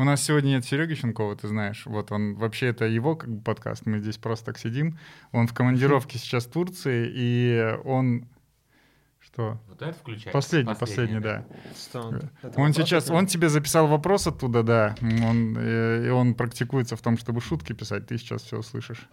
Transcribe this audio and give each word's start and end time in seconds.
У 0.00 0.04
нас 0.04 0.22
сегодня 0.22 0.50
нет 0.50 0.64
Сереги 0.64 0.94
Щенкова, 0.94 1.34
ты 1.34 1.48
знаешь. 1.48 1.82
Вот 1.84 2.12
он, 2.12 2.36
вообще 2.36 2.68
это 2.68 2.84
его 2.84 3.16
как 3.16 3.30
бы 3.30 3.42
подкаст, 3.42 3.84
мы 3.84 3.98
здесь 3.98 4.16
просто 4.16 4.46
так 4.46 4.58
сидим. 4.58 4.96
Он 5.32 5.48
в 5.48 5.54
командировке 5.54 6.18
сейчас 6.20 6.46
в 6.46 6.52
Турции, 6.52 7.10
и 7.12 7.76
он... 7.84 8.28
Что? 9.18 9.58
Вот 9.68 9.82
это 9.82 9.94
включается? 9.94 10.30
Последний, 10.30 10.74
последний, 10.76 11.18
да. 11.18 11.44
Что 11.76 12.02
он? 12.02 12.14
Это 12.14 12.60
Он 12.60 12.68
вопрос 12.68 12.76
сейчас, 12.76 13.04
такой? 13.04 13.18
он 13.18 13.26
тебе 13.26 13.48
записал 13.48 13.88
вопрос 13.88 14.28
оттуда, 14.28 14.62
да. 14.62 14.94
Он, 15.02 15.56
э, 15.58 16.06
и 16.06 16.10
он 16.10 16.34
практикуется 16.34 16.94
в 16.94 17.00
том, 17.00 17.18
чтобы 17.18 17.40
шутки 17.40 17.72
писать. 17.72 18.06
Ты 18.06 18.18
сейчас 18.18 18.42
все 18.42 18.58
услышишь. 18.58 19.08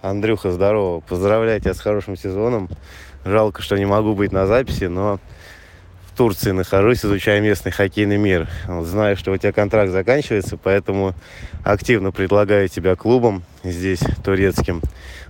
Андрюха, 0.00 0.50
здорово. 0.50 1.00
Поздравляю 1.00 1.60
тебя 1.60 1.74
с 1.74 1.80
хорошим 1.80 2.16
сезоном. 2.16 2.70
Жалко, 3.26 3.60
что 3.60 3.76
не 3.76 3.84
могу 3.84 4.14
быть 4.14 4.32
на 4.32 4.46
записи, 4.46 4.84
но 4.84 5.20
Турции 6.14 6.52
нахожусь, 6.52 7.04
изучаю 7.04 7.42
местный 7.42 7.72
хоккейный 7.72 8.18
мир. 8.18 8.48
Вот 8.66 8.86
знаю, 8.86 9.16
что 9.16 9.32
у 9.32 9.36
тебя 9.36 9.52
контракт 9.52 9.90
заканчивается, 9.90 10.56
поэтому 10.56 11.12
активно 11.64 12.12
предлагаю 12.12 12.68
тебя 12.68 12.94
клубам 12.94 13.42
здесь, 13.64 14.00
турецким. 14.24 14.80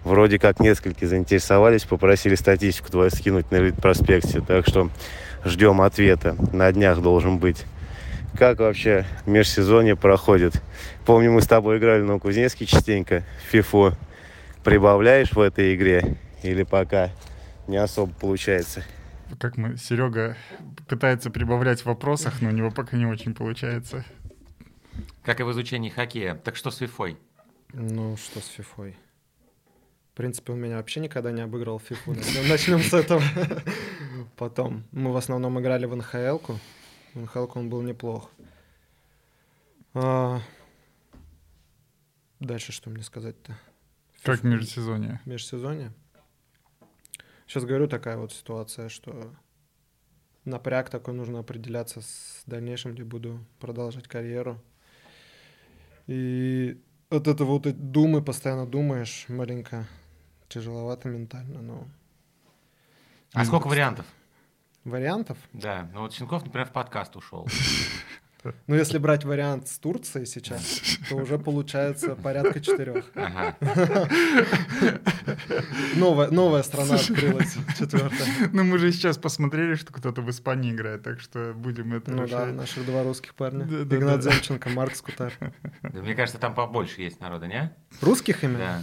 Вроде 0.04 0.38
как 0.38 0.60
несколько 0.60 1.06
заинтересовались, 1.06 1.84
попросили 1.84 2.34
статистику 2.34 2.90
твою 2.90 3.10
скинуть 3.10 3.50
на 3.50 3.72
проспекте, 3.72 4.42
так 4.42 4.66
что 4.68 4.90
ждем 5.44 5.80
ответа. 5.80 6.36
На 6.52 6.70
днях 6.70 7.00
должен 7.00 7.38
быть. 7.38 7.64
Как 8.38 8.58
вообще 8.58 9.06
межсезонье 9.24 9.96
проходит? 9.96 10.60
Помню, 11.06 11.32
мы 11.32 11.40
с 11.40 11.46
тобой 11.46 11.78
играли 11.78 12.02
на 12.02 12.18
Кузнецке 12.18 12.66
частенько, 12.66 13.24
в 13.46 13.50
фифу. 13.50 13.92
Прибавляешь 14.64 15.32
в 15.32 15.40
этой 15.40 15.74
игре 15.74 16.16
или 16.42 16.62
пока 16.62 17.10
не 17.68 17.78
особо 17.78 18.12
получается? 18.12 18.84
Как 19.38 19.56
мы, 19.56 19.76
Серега 19.76 20.36
пытается 20.88 21.30
прибавлять 21.30 21.80
в 21.80 21.86
вопросах, 21.86 22.40
но 22.40 22.48
у 22.48 22.52
него 22.52 22.70
пока 22.70 22.96
не 22.96 23.06
очень 23.06 23.34
получается. 23.34 24.04
Как 25.22 25.40
и 25.40 25.42
в 25.42 25.50
изучении 25.52 25.90
хоккея. 25.90 26.34
Так 26.34 26.56
что 26.56 26.70
с 26.70 26.76
фифой? 26.76 27.18
Ну, 27.72 28.16
что 28.16 28.40
с 28.40 28.46
фифой? 28.46 28.96
В 30.12 30.16
принципе, 30.16 30.52
он 30.52 30.60
меня 30.60 30.76
вообще 30.76 31.00
никогда 31.00 31.32
не 31.32 31.42
обыграл 31.42 31.78
в 31.78 31.82
фифу. 31.82 32.14
Начнем, 32.48 32.80
с 32.80 32.92
этого. 32.92 33.22
Потом. 34.36 34.84
Мы 34.92 35.12
в 35.12 35.16
основном 35.16 35.58
играли 35.60 35.86
в 35.86 35.96
НХЛ-ку. 35.96 36.58
В 37.14 37.20
нхл 37.20 37.50
он 37.54 37.68
был 37.68 37.82
неплох. 37.82 38.30
А, 39.94 40.40
Дальше 42.40 42.72
что 42.72 42.90
мне 42.90 43.02
сказать-то? 43.02 43.56
Как 44.22 44.42
межсезонье. 44.42 45.20
межсезонье. 45.24 45.92
Сейчас 47.46 47.64
говорю, 47.64 47.88
такая 47.88 48.16
вот 48.16 48.32
ситуация, 48.32 48.88
что 48.88 49.34
напряг 50.44 50.90
такой, 50.90 51.14
нужно 51.14 51.40
определяться 51.40 52.00
с 52.00 52.42
дальнейшим, 52.46 52.92
где 52.94 53.04
буду 53.04 53.38
продолжать 53.60 54.08
карьеру. 54.08 54.60
И 56.06 56.80
от 57.10 57.28
этого 57.28 57.58
вот 57.58 57.90
думы, 57.90 58.22
постоянно 58.22 58.66
думаешь, 58.66 59.24
маленько 59.28 59.86
тяжеловато 60.48 61.08
ментально, 61.08 61.62
но 61.62 61.88
А 63.32 63.44
сколько 63.44 63.68
вариантов? 63.68 64.06
вариантов. 64.84 65.38
Да, 65.52 65.88
ну 65.94 66.00
вот 66.00 66.12
Щенков, 66.12 66.44
например, 66.44 66.66
в 66.68 66.72
подкаст 66.72 67.16
ушел. 67.16 67.48
Ну, 68.66 68.74
если 68.74 68.98
брать 68.98 69.24
вариант 69.24 69.68
с 69.68 69.78
Турцией 69.78 70.26
сейчас, 70.26 70.80
то 71.08 71.16
уже 71.16 71.38
получается 71.38 72.16
порядка 72.16 72.60
четырех. 72.60 73.04
Ага. 73.14 73.56
Новая, 75.96 76.30
новая 76.30 76.62
страна 76.62 76.94
открылась, 76.96 77.56
четвертая. 77.78 78.28
Ну, 78.52 78.64
мы 78.64 78.78
же 78.78 78.92
сейчас 78.92 79.18
посмотрели, 79.18 79.74
что 79.74 79.92
кто-то 79.92 80.22
в 80.22 80.30
Испании 80.30 80.72
играет, 80.72 81.02
так 81.02 81.20
что 81.20 81.52
будем 81.54 81.94
это 81.94 82.10
Ну 82.10 82.26
да, 82.26 82.46
наших 82.46 82.86
два 82.86 83.02
русских 83.02 83.34
парня. 83.34 83.64
Да, 83.64 83.84
да, 83.84 83.96
Игнат 83.96 84.20
да. 84.20 84.30
Земченко, 84.30 84.68
Марк 84.70 84.96
Скутар. 84.96 85.32
Да, 85.82 86.00
Мне 86.00 86.14
кажется, 86.14 86.40
там 86.40 86.54
побольше 86.54 87.02
есть 87.02 87.20
народа, 87.20 87.46
не? 87.46 87.72
Русских 88.00 88.44
именно? 88.44 88.58
Да. 88.58 88.82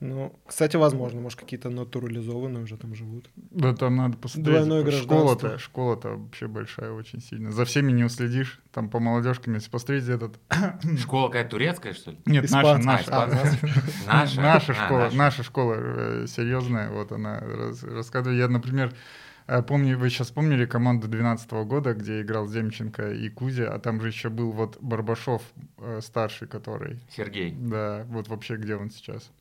Ну, 0.00 0.32
кстати, 0.46 0.76
возможно, 0.76 1.20
может, 1.20 1.40
какие-то 1.40 1.70
натурализованные 1.70 2.62
уже 2.62 2.76
там 2.76 2.94
живут. 2.94 3.28
Да, 3.34 3.74
там 3.74 3.96
надо 3.96 4.16
посмотреть. 4.16 4.64
Двойное 4.64 4.90
Школа-то, 4.92 5.58
школа-то 5.58 6.10
вообще 6.16 6.46
большая 6.46 6.92
очень 6.92 7.20
сильно. 7.20 7.50
За 7.50 7.64
всеми 7.64 7.90
не 7.90 8.04
уследишь. 8.04 8.60
Там 8.70 8.90
по 8.90 9.00
молодежкам, 9.00 9.54
если 9.54 9.70
посмотреть 9.70 10.08
этот... 10.08 10.38
Школа 11.00 11.26
какая-то 11.28 11.50
турецкая, 11.50 11.94
что 11.94 12.12
ли? 12.12 12.18
Нет, 12.26 12.48
наша, 12.48 12.80
Испанская. 12.80 12.86
наша. 12.86 13.10
А, 13.10 13.28
испанская. 13.28 13.82
Наша? 14.06 14.40
Наша 14.40 14.72
А, 14.72 14.74
школа, 14.86 14.98
наша. 15.00 15.16
наша 15.16 15.42
школа 15.42 15.74
э, 15.78 16.26
серьезная, 16.28 16.90
вот 16.90 17.10
она 17.10 17.40
рас- 17.40 17.82
рассказывает. 17.82 18.38
Я, 18.38 18.46
например, 18.46 18.94
э, 19.48 19.62
помню, 19.64 19.98
вы 19.98 20.10
сейчас 20.10 20.30
помнили 20.30 20.64
команду 20.64 21.08
2012 21.08 21.50
года, 21.68 21.94
где 21.94 22.20
играл 22.20 22.46
Земченко 22.46 23.10
и 23.14 23.28
Кузя, 23.30 23.74
а 23.74 23.80
там 23.80 24.00
же 24.00 24.06
еще 24.08 24.28
был 24.28 24.52
вот 24.52 24.78
Барбашов 24.80 25.42
э, 25.78 25.98
старший, 26.02 26.46
который, 26.46 27.00
Сергей. 27.10 27.50
да, 27.50 28.04
вот 28.08 28.28
вообще 28.28 28.56
где 28.58 28.76
он 28.76 28.90
сейчас. 28.90 29.32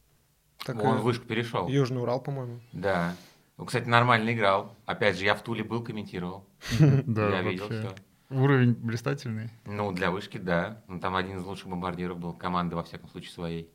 Так, 0.66 0.81
Он 0.84 0.97
в 0.97 1.03
вышку 1.03 1.25
перешел. 1.25 1.68
Южный 1.68 2.01
Урал, 2.01 2.22
по-моему. 2.22 2.59
Да. 2.73 3.16
Ну, 3.57 3.66
кстати, 3.66 3.88
нормально 3.88 4.31
играл. 4.34 4.75
Опять 4.85 5.18
же, 5.18 5.25
я 5.25 5.34
в 5.35 5.41
Туле 5.44 5.63
был, 5.63 5.84
комментировал. 5.84 6.45
Да, 6.79 7.29
я 7.29 7.41
видел 7.41 7.66
вообще. 7.68 7.79
все. 7.90 7.95
Уровень 8.29 8.73
блистательный, 8.73 9.50
Ну, 9.66 9.91
для 9.94 10.12
вышки, 10.12 10.38
да. 10.38 10.84
Ну, 10.88 11.00
там 11.00 11.16
один 11.16 11.38
из 11.40 11.45
лучших 11.45 11.68
бомбардиров 11.69 12.19
был. 12.19 12.34
Команды, 12.34 12.75
во 12.75 12.84
всяком 12.84 13.09
случае, 13.09 13.31
своей. 13.31 13.72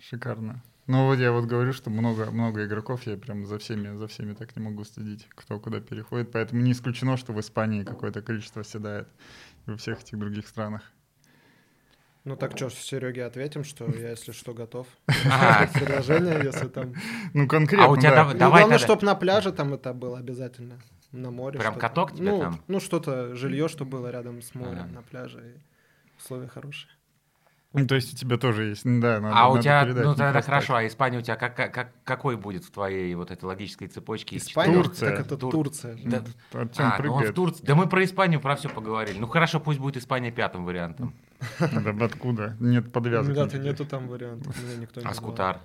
шикарно. 0.00 0.62
Ну 0.86 1.06
вот 1.06 1.18
я 1.18 1.32
вот 1.32 1.46
говорю, 1.46 1.72
что 1.72 1.90
много, 1.90 2.30
много 2.30 2.64
игроков, 2.64 3.02
я 3.08 3.16
прям 3.16 3.44
за 3.44 3.58
всеми, 3.58 3.96
за 3.96 4.06
всеми 4.06 4.34
так 4.34 4.54
не 4.54 4.62
могу 4.62 4.84
следить, 4.84 5.26
кто 5.30 5.58
куда 5.58 5.80
переходит, 5.80 6.30
поэтому 6.30 6.62
не 6.62 6.70
исключено, 6.70 7.16
что 7.16 7.32
в 7.32 7.40
Испании 7.40 7.82
какое-то 7.82 8.22
количество 8.22 8.62
седает 8.62 9.08
и 9.66 9.70
во 9.72 9.76
всех 9.76 10.00
этих 10.00 10.16
других 10.16 10.46
странах. 10.46 10.82
Ну 12.26 12.34
так 12.34 12.56
что, 12.56 12.68
Сереге 12.70 13.24
ответим, 13.24 13.62
что 13.62 13.84
я, 13.98 14.10
если 14.10 14.32
что, 14.32 14.52
готов. 14.52 14.88
Предложение, 15.06 16.40
если 16.42 16.66
там... 16.66 16.92
Ну 17.32 17.46
конкретно, 17.46 17.86
А 17.86 17.88
у 17.88 17.96
тебя 17.96 18.10
да. 18.10 18.16
дав- 18.24 18.34
давай 18.36 18.62
главное, 18.62 18.78
чтобы 18.78 19.06
на 19.06 19.14
пляже 19.14 19.52
там 19.52 19.72
это 19.72 19.94
было 19.94 20.18
обязательно. 20.18 20.80
На 21.12 21.30
море. 21.30 21.60
Прям 21.60 21.76
каток 21.76 22.12
тебе 22.12 22.32
ну, 22.32 22.40
там? 22.40 22.60
Ну, 22.66 22.80
что-то, 22.80 23.36
жилье, 23.36 23.68
что 23.68 23.84
было 23.84 24.10
рядом 24.10 24.42
с 24.42 24.56
морем, 24.56 24.92
на 24.92 25.02
пляже. 25.02 25.38
И 25.38 26.18
условия 26.18 26.48
хорошие. 26.48 26.90
Ну, 27.72 27.86
то 27.86 27.94
есть 27.94 28.14
у 28.14 28.16
тебя 28.16 28.38
тоже 28.38 28.70
есть, 28.70 28.82
да, 28.84 29.20
надо, 29.20 29.34
а 29.36 29.48
у 29.48 29.50
надо 29.50 29.62
тебя, 29.62 29.84
передать, 29.84 30.04
ну 30.04 30.10
тогда 30.12 30.32
просто 30.32 30.50
хорошо, 30.50 30.66
так. 30.68 30.76
а 30.82 30.86
Испания 30.86 31.18
у 31.18 31.20
тебя 31.20 31.36
как, 31.36 31.56
как, 31.56 31.74
как- 31.74 31.92
какой 32.04 32.36
будет 32.36 32.64
в 32.64 32.70
твоей 32.70 33.14
вот 33.14 33.30
этой 33.30 33.44
логической 33.44 33.86
цепочке? 33.86 34.38
Испания? 34.38 34.82
Турция. 34.82 35.10
Так 35.10 35.26
это 35.26 35.36
Тур- 35.36 35.52
Турция. 35.52 35.98
Да. 36.02 36.24
Артем 36.52 36.84
А, 36.84 36.98
ну 37.04 37.12
он 37.12 37.24
в. 37.24 37.32
Турции. 37.34 37.64
Да 37.64 37.74
мы 37.74 37.86
про 37.86 38.02
Испанию 38.02 38.40
про 38.40 38.56
все 38.56 38.68
поговорили. 38.68 39.18
Ну 39.18 39.26
хорошо, 39.26 39.60
пусть 39.60 39.78
будет 39.78 39.98
Испания 39.98 40.32
пятым 40.32 40.64
вариантом. 40.64 41.14
Да 41.60 42.04
откуда? 42.04 42.56
Нет 42.60 42.92
подвязок. 42.92 43.32
меня-то 43.32 43.56
никаких. 43.56 43.64
нету 43.64 43.86
там 43.86 44.08
вариантов. 44.08 44.56
Никто 44.78 45.00
не 45.00 45.06
А. 45.06 45.14
Скутар? 45.14 45.60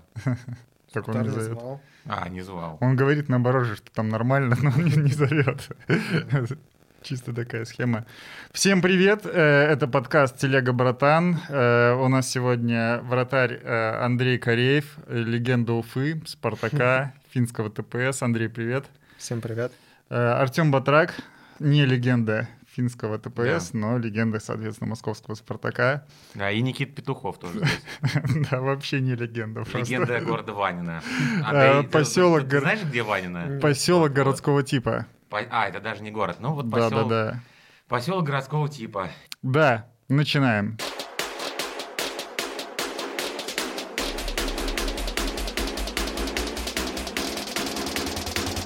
Так 0.94 1.08
он 1.08 1.22
не 1.22 1.30
зовет. 1.30 1.58
А, 2.06 2.28
не 2.30 2.42
звал. 2.42 2.78
Он 2.82 2.96
говорит 2.96 3.30
наоборот 3.30 3.66
же, 3.66 3.76
что 3.78 3.92
там 3.92 4.10
нормально, 4.10 4.58
но 4.62 4.72
он 4.72 4.84
не, 4.84 5.12
зовет. 5.12 5.70
Чисто 7.02 7.34
такая 7.34 7.66
схема. 7.66 8.06
Всем 8.52 8.82
привет, 8.82 9.26
э, 9.26 9.30
это 9.30 9.88
подкаст 9.88 10.38
«Телега 10.38 10.74
Братан». 10.74 11.40
Э, 11.50 11.94
У 11.94 12.08
нас 12.10 12.30
сегодня 12.30 13.00
вратарь 13.04 13.60
э, 13.64 14.04
Андрей 14.04 14.38
Кореев, 14.38 14.98
легенда 15.08 15.74
Уфы, 15.74 16.22
Спартака, 16.26 17.14
финского 17.32 17.70
ТПС. 17.70 18.22
Андрей, 18.22 18.50
привет. 18.50 18.86
Всем 19.18 19.42
привет. 19.42 19.72
Артем 20.10 20.72
Батрак, 20.72 21.16
не 21.60 21.86
легенда 21.86 22.50
финского 22.76 23.18
ТПС, 23.20 23.74
но 23.74 23.98
легенда, 23.98 24.40
соответственно, 24.40 24.90
московского 24.92 25.36
Спартака. 25.36 26.06
Да, 26.36 26.50
и 26.52 26.62
Никит 26.62 26.96
Петухов 26.96 27.38
тоже 27.40 27.60
здесь. 27.60 27.82
Да, 28.50 28.62
вообще 28.62 29.02
не 29.02 29.16
легенда. 29.16 29.62
просто. 29.64 29.80
Легенда 29.80 30.20
города 30.22 30.54
Ванина. 30.54 31.02
А, 31.46 31.84
ты 31.84 32.04
гор- 32.04 32.46
знаешь, 32.62 32.84
где 32.84 33.04
Ванина? 33.04 33.60
Поселок 33.62 34.12
городского 34.14 34.64
типа. 34.64 35.06
А, 35.32 35.68
это 35.68 35.80
даже 35.80 36.02
не 36.04 36.12
город. 36.12 36.38
Ну 36.40 36.54
вот 36.54 36.70
Да, 36.70 36.78
да, 36.78 36.84
поселок, 36.90 37.10
да. 37.10 37.40
поселок 37.88 38.24
городского 38.26 38.70
типа. 38.70 39.10
Да, 39.42 39.88
начинаем. 40.08 40.78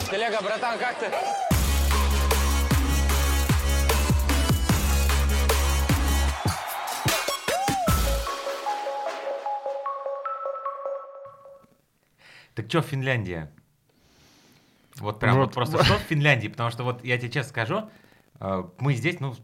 Телега, 0.09 0.39
братан, 0.41 0.77
как 0.79 0.97
ты? 0.99 1.54
Так 12.55 12.67
что 12.69 12.81
Финляндия? 12.81 13.51
Вот 14.95 15.19
прям 15.19 15.35
Вот. 15.35 15.47
вот 15.47 15.53
просто 15.53 15.83
что 15.83 15.97
в 15.97 16.01
Финляндии? 16.01 16.47
Потому 16.47 16.71
что 16.71 16.83
вот 16.83 17.03
я 17.03 17.17
тебе 17.17 17.29
честно 17.29 17.49
скажу, 17.49 17.89
э, 18.39 18.63
мы 18.79 18.93
здесь, 18.93 19.19
ну, 19.19 19.35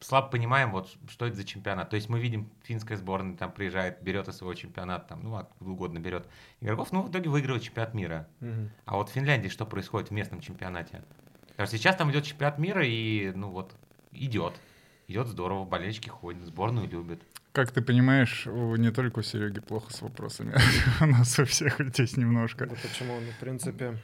слабо 0.00 0.28
понимаем, 0.28 0.72
вот 0.72 0.94
что 1.08 1.26
это 1.26 1.36
за 1.36 1.44
чемпионат. 1.44 1.90
То 1.90 1.96
есть 1.96 2.08
мы 2.08 2.18
видим, 2.20 2.50
финская 2.64 2.98
сборная 2.98 3.36
там 3.36 3.52
приезжает, 3.52 4.02
берет 4.02 4.28
из 4.28 4.36
своего 4.36 4.54
чемпионата, 4.54 5.06
там, 5.08 5.22
ну, 5.22 5.36
откуда 5.36 5.70
угодно 5.70 5.98
берет 5.98 6.26
игроков, 6.60 6.92
ну, 6.92 7.02
в 7.02 7.10
итоге 7.10 7.30
выигрывает 7.30 7.62
чемпионат 7.62 7.94
мира. 7.94 8.28
Мгм. 8.40 8.70
А 8.84 8.96
вот 8.96 9.08
в 9.08 9.12
Финляндии 9.12 9.48
что 9.48 9.64
происходит 9.64 10.08
в 10.08 10.12
местном 10.12 10.40
чемпионате? 10.40 11.04
Потому 11.48 11.68
что 11.68 11.78
сейчас 11.78 11.96
там 11.96 12.10
идет 12.10 12.24
чемпионат 12.24 12.58
мира, 12.58 12.84
и, 12.84 13.32
ну, 13.34 13.50
вот, 13.50 13.74
идет. 14.12 14.60
идет 15.08 15.28
здорово, 15.28 15.64
болельщики 15.64 16.08
ходят, 16.08 16.42
сборную 16.42 16.88
любят. 16.88 17.22
Как 17.56 17.72
ты 17.72 17.80
понимаешь, 17.80 18.44
не 18.44 18.90
только 18.90 19.20
у 19.20 19.22
Сереги 19.22 19.60
плохо 19.60 19.90
с 19.90 20.02
вопросами, 20.02 20.54
у 21.00 21.06
нас 21.06 21.38
у 21.38 21.46
всех 21.46 21.80
здесь 21.80 22.18
немножко. 22.18 22.66
Да 22.66 22.74
почему? 22.74 23.18
Ну, 23.18 23.30
в 23.30 23.38
принципе, 23.38 23.96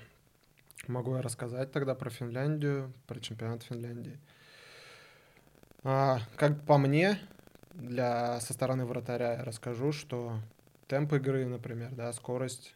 могу 0.87 1.17
я 1.17 1.21
рассказать 1.21 1.71
тогда 1.71 1.95
про 1.95 2.09
Финляндию, 2.09 2.95
про 3.07 3.21
чемпионат 3.21 3.63
Финляндии. 3.63 4.19
А, 5.85 6.21
как 6.37 6.65
по 6.65 6.79
мне, 6.79 7.19
для, 7.75 8.41
со 8.41 8.55
стороны 8.55 8.87
вратаря 8.87 9.35
я 9.35 9.45
расскажу, 9.45 9.93
что 9.93 10.41
темп 10.87 11.13
игры, 11.13 11.45
например, 11.45 11.91
да, 11.93 12.11
скорость 12.15 12.75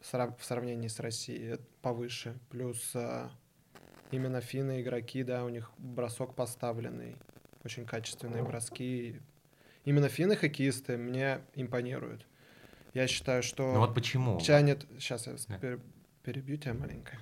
в 0.00 0.44
сравнении 0.44 0.86
с 0.86 1.00
Россией 1.00 1.58
повыше. 1.82 2.38
Плюс 2.50 2.92
а, 2.94 3.32
именно 4.12 4.40
финны 4.40 4.82
игроки, 4.82 5.24
да, 5.24 5.44
у 5.44 5.48
них 5.48 5.72
бросок 5.78 6.36
поставленный, 6.36 7.16
очень 7.64 7.84
качественные 7.86 8.44
броски. 8.44 9.20
Именно 9.84 10.08
финны 10.08 10.36
хоккеисты 10.36 10.96
мне 10.96 11.40
импонируют. 11.54 12.26
Я 12.94 13.06
считаю, 13.06 13.42
что 13.42 13.72
Ну 13.72 13.80
вот 13.80 13.94
почему? 13.94 14.38
тянет... 14.40 14.86
Сейчас 14.98 15.26
я 15.26 15.34
Да. 15.48 15.56
пер- 15.58 15.80
перебью 16.22 16.56
тебя 16.56 16.74
маленько. 16.74 17.12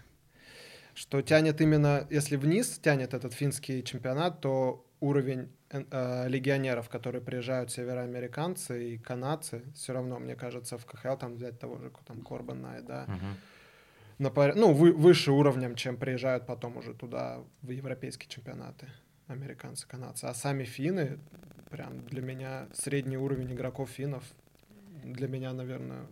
Что 0.94 1.22
тянет 1.22 1.60
именно... 1.60 2.06
Если 2.10 2.36
вниз 2.36 2.78
тянет 2.82 3.14
этот 3.14 3.32
финский 3.34 3.84
чемпионат, 3.84 4.40
то 4.40 4.84
уровень 5.00 5.48
э, 5.70 5.84
э, 5.90 6.28
легионеров, 6.28 6.88
которые 6.88 7.20
приезжают, 7.22 7.70
североамериканцы 7.70 8.94
и 8.94 8.98
канадцы, 8.98 9.62
все 9.74 9.92
равно, 9.92 10.18
мне 10.18 10.34
кажется, 10.34 10.76
в 10.78 10.86
КХЛ 10.86 11.16
там 11.16 11.34
взять 11.36 11.60
того 11.60 11.78
же 11.78 11.92
там 12.06 12.22
Корбан 12.22 12.62
Найт, 12.62 12.84
да, 12.86 13.04
Мгм. 13.06 13.36
на 14.18 14.54
ну, 14.56 14.72
вы- 14.72 14.92
выше 14.92 15.30
уровнем, 15.30 15.76
чем 15.76 15.96
приезжают 15.96 16.46
потом 16.46 16.76
уже 16.78 16.94
туда 16.94 17.44
в 17.62 17.70
европейские 17.70 18.28
чемпионаты 18.28 18.88
американцы, 19.28 19.86
канадцы. 19.86 20.24
А 20.24 20.34
сами 20.34 20.64
финны, 20.64 21.18
прям 21.70 22.04
для 22.06 22.22
меня 22.22 22.66
средний 22.72 23.16
уровень 23.16 23.52
игроков 23.52 23.90
финнов, 23.90 24.24
для 25.04 25.28
меня, 25.28 25.52
наверное, 25.52 26.06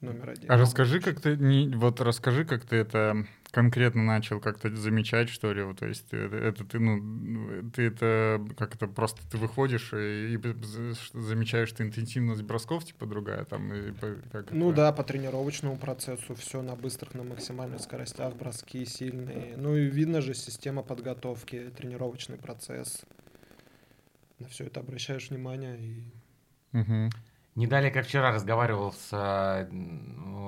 номер 0.00 0.30
один. 0.30 0.50
А 0.50 0.56
расскажи, 0.56 1.00
как 1.00 1.20
ты, 1.20 1.36
не, 1.36 1.68
вот 1.68 2.00
расскажи, 2.00 2.44
как 2.44 2.64
ты 2.64 2.76
это 2.76 3.26
конкретно 3.52 4.02
начал 4.02 4.40
как-то 4.40 4.74
замечать, 4.74 5.28
что 5.28 5.52
ли, 5.52 5.62
вот, 5.62 5.78
то 5.78 5.86
есть 5.86 6.06
это, 6.10 6.36
это 6.36 6.64
ты, 6.64 6.80
ну, 6.80 7.70
ты 7.70 7.82
это, 7.82 8.44
как 8.56 8.74
это, 8.74 8.88
просто 8.88 9.20
ты 9.30 9.36
выходишь 9.36 9.92
и, 9.92 10.34
и 10.34 10.38
замечаешь, 11.12 11.68
что 11.68 11.84
интенсивность 11.84 12.42
бросков, 12.42 12.84
типа, 12.84 13.06
другая, 13.06 13.44
там, 13.44 13.72
и 13.72 13.92
как 14.32 14.50
Ну 14.52 14.68
это? 14.70 14.76
да, 14.76 14.92
по 14.92 15.04
тренировочному 15.04 15.76
процессу 15.76 16.34
все 16.34 16.62
на 16.62 16.74
быстрых, 16.74 17.14
на 17.14 17.24
максимальных 17.24 17.80
скоростях, 17.80 18.34
броски 18.34 18.86
сильные. 18.86 19.54
Ну 19.58 19.76
и 19.76 19.84
видно 19.84 20.22
же 20.22 20.32
система 20.34 20.82
подготовки, 20.82 21.70
тренировочный 21.76 22.38
процесс. 22.38 23.02
На 24.38 24.48
все 24.48 24.64
это 24.64 24.80
обращаешь 24.80 25.30
внимание 25.30 25.78
и 25.78 26.04
Мгм. 26.72 27.10
Не 27.54 27.66
далее, 27.66 27.90
как 27.90 28.06
вчера 28.06 28.32
разговаривал 28.32 28.92
с 28.92 29.08
э, 29.12 29.68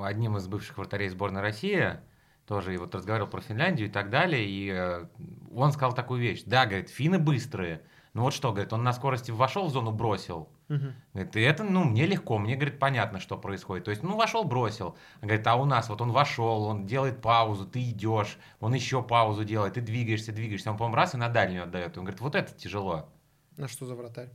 одним 0.04 0.38
из 0.38 0.48
бывших 0.48 0.78
вратарей 0.78 1.10
сборной 1.10 1.42
России, 1.42 1.98
тоже 2.46 2.74
и 2.74 2.76
вот 2.76 2.94
разговаривал 2.94 3.30
про 3.30 3.40
Финляндию 3.40 3.88
и 3.88 3.90
так 3.90 4.10
далее, 4.10 4.44
и 4.46 4.70
э, 4.70 5.06
он 5.54 5.72
сказал 5.72 5.94
такую 5.94 6.20
вещь. 6.20 6.42
Да, 6.44 6.66
говорит, 6.66 6.90
финны 6.90 7.18
быстрые. 7.18 7.82
Ну 8.12 8.22
вот 8.22 8.32
что, 8.32 8.52
говорит, 8.52 8.72
он 8.72 8.82
на 8.84 8.92
скорости 8.92 9.30
вошел 9.30 9.66
в 9.66 9.70
зону, 9.70 9.90
бросил. 9.90 10.48
Говорит, 10.68 11.36
и 11.36 11.40
это, 11.40 11.62
ну, 11.64 11.84
мне 11.84 12.06
легко, 12.06 12.38
мне, 12.38 12.54
говорит, 12.54 12.78
понятно, 12.78 13.18
что 13.20 13.36
происходит. 13.36 13.84
То 13.84 13.90
есть, 13.90 14.02
ну, 14.02 14.16
вошел, 14.16 14.44
бросил. 14.44 14.96
Говорит, 15.20 15.46
а 15.46 15.56
у 15.56 15.64
нас 15.64 15.88
вот 15.88 16.00
он 16.00 16.12
вошел, 16.12 16.64
он 16.64 16.86
делает 16.86 17.20
паузу, 17.20 17.66
ты 17.66 17.82
идешь, 17.82 18.38
он 18.60 18.72
еще 18.72 19.02
паузу 19.02 19.44
делает, 19.44 19.74
ты 19.74 19.80
двигаешься, 19.80 20.32
двигаешься, 20.32 20.70
он, 20.70 20.76
по-моему, 20.76 20.96
раз 20.96 21.14
и 21.14 21.16
на 21.18 21.28
дальнюю 21.28 21.64
отдает. 21.64 21.98
Он 21.98 22.04
говорит, 22.04 22.20
вот 22.20 22.34
это 22.34 22.54
тяжело. 22.54 23.08
на 23.56 23.68
что 23.68 23.84
за 23.84 23.94
вратарь? 23.94 24.30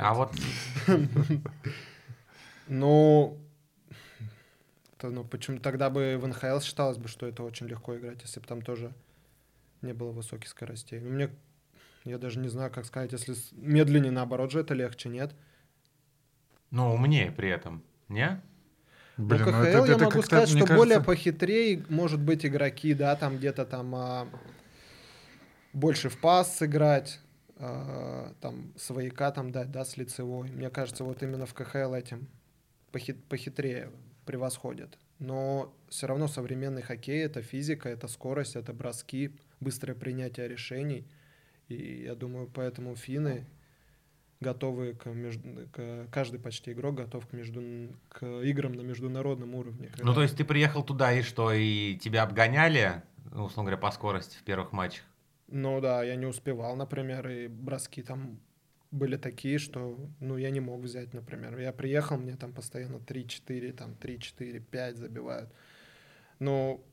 А 0.00 0.14
вот 0.14 0.32
Ну, 2.68 3.36
то, 5.00 5.10
ну 5.10 5.24
почему 5.24 5.58
тогда 5.58 5.88
бы 5.90 6.16
в 6.18 6.26
НХЛ 6.26 6.60
считалось 6.60 6.98
бы, 6.98 7.08
что 7.08 7.26
это 7.26 7.42
очень 7.42 7.66
легко 7.66 7.96
играть, 7.96 8.20
если 8.22 8.40
бы 8.40 8.46
там 8.46 8.62
тоже 8.62 8.92
не 9.82 9.94
было 9.94 10.10
высоких 10.12 10.48
скоростей. 10.48 11.00
Ну, 11.00 11.10
мне, 11.10 11.30
я 12.04 12.18
даже 12.18 12.38
не 12.38 12.48
знаю, 12.48 12.70
как 12.70 12.84
сказать, 12.84 13.12
если 13.12 13.34
медленнее, 13.52 14.12
наоборот 14.12 14.50
же 14.52 14.60
это 14.60 14.74
легче, 14.74 15.08
нет? 15.08 15.34
Ну, 16.70 16.92
умнее 16.94 17.32
при 17.32 17.48
этом, 17.48 17.82
не? 18.08 18.40
Блин, 19.16 19.42
ну, 19.44 19.46
ну 19.46 19.52
КХЛ 19.52 19.62
это- 19.62 19.70
я 19.70 19.82
это 19.94 19.98
могу 20.04 20.10
как-то, 20.10 20.22
сказать, 20.26 20.48
что 20.48 20.58
мне 20.58 20.66
более 20.66 20.96
кажется- 20.96 21.06
похитрее, 21.06 21.84
может 21.88 22.20
быть, 22.20 22.44
игроки, 22.46 22.94
да, 22.94 23.16
там 23.16 23.38
где-то 23.38 23.64
там 23.64 23.94
а, 23.94 24.28
больше 25.72 26.08
в 26.10 26.18
пас 26.20 26.56
сыграть, 26.58 27.20
а, 27.56 28.32
там 28.40 28.72
свояка 28.76 29.30
там 29.30 29.50
дать, 29.50 29.70
да, 29.70 29.84
с 29.84 29.96
лицевой. 29.96 30.50
Мне 30.50 30.70
кажется, 30.70 31.04
вот 31.04 31.22
именно 31.22 31.46
в 31.46 31.54
КХЛ 31.54 31.94
этим 31.94 32.28
похит- 32.92 33.22
похитрее 33.28 33.90
превосходят. 34.30 34.96
Но 35.18 35.74
все 35.88 36.06
равно 36.06 36.28
современный 36.28 36.82
хоккей— 36.82 37.24
это 37.24 37.42
физика, 37.42 37.88
это 37.88 38.06
скорость, 38.08 38.54
это 38.56 38.72
броски, 38.72 39.32
быстрое 39.58 39.96
принятие 39.96 40.46
решений. 40.48 41.04
И 41.68 42.04
я 42.04 42.14
думаю, 42.14 42.48
поэтому 42.54 42.94
финны 42.94 43.44
готовы 44.40 44.94
к, 44.94 45.06
между- 45.06 45.68
к- 45.72 46.06
каждый 46.12 46.38
почти 46.38 46.70
игрок 46.72 46.94
готов 46.94 47.26
к, 47.26 47.32
между, 47.32 47.60
к 48.08 48.24
играм 48.42 48.72
на 48.72 48.82
международном 48.82 49.54
уровне. 49.56 49.90
Ну, 49.98 50.14
то 50.14 50.22
есть 50.22 50.36
ты 50.36 50.44
приехал 50.44 50.84
туда 50.84 51.12
и 51.12 51.22
что, 51.22 51.52
и 51.52 51.96
тебя 51.96 52.22
обгоняли, 52.22 53.02
ну, 53.32 53.44
условно 53.44 53.70
говоря, 53.70 53.82
по 53.82 53.90
скорости 53.90 54.38
в 54.38 54.42
первых 54.44 54.72
матчах? 54.72 55.04
Ну 55.48 55.80
да, 55.80 56.04
я 56.04 56.14
не 56.14 56.26
успевал, 56.26 56.76
например, 56.76 57.28
и 57.28 57.48
броски 57.48 58.02
там 58.02 58.38
были 58.90 59.16
такие, 59.16 59.58
что, 59.58 59.98
ну, 60.20 60.36
я 60.36 60.50
не 60.50 60.60
мог 60.60 60.80
взять, 60.80 61.14
например. 61.14 61.58
Я 61.58 61.72
приехал, 61.72 62.16
мне 62.16 62.36
там 62.36 62.52
постоянно 62.52 62.96
3-4, 62.96 63.72
там 63.72 63.92
3-4, 63.92 64.60
5 64.60 64.96
забивают. 64.96 65.52
Ну, 66.38 66.84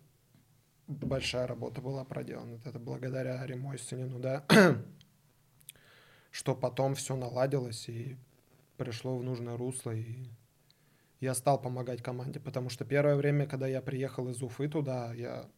большая 0.88 1.48
работа 1.48 1.82
была 1.82 2.04
проделана. 2.06 2.60
Это 2.66 2.80
благодаря 2.80 3.46
Ремойсинину, 3.46 4.20
да, 4.20 4.46
что 6.32 6.56
потом 6.56 6.96
все 6.96 7.16
наладилось 7.16 7.90
и 7.90 8.18
пришло 8.78 9.18
в 9.18 9.24
нужное 9.24 9.58
русло, 9.58 9.92
и 9.92 10.30
я 11.20 11.34
стал 11.34 11.60
помогать 11.60 12.04
команде, 12.04 12.40
потому 12.40 12.70
что 12.70 12.86
первое 12.86 13.16
время, 13.16 13.48
когда 13.48 13.68
я 13.68 13.82
приехал 13.82 14.30
из 14.30 14.42
Уфы 14.44 14.68
туда, 14.68 15.14
я, 15.14 15.50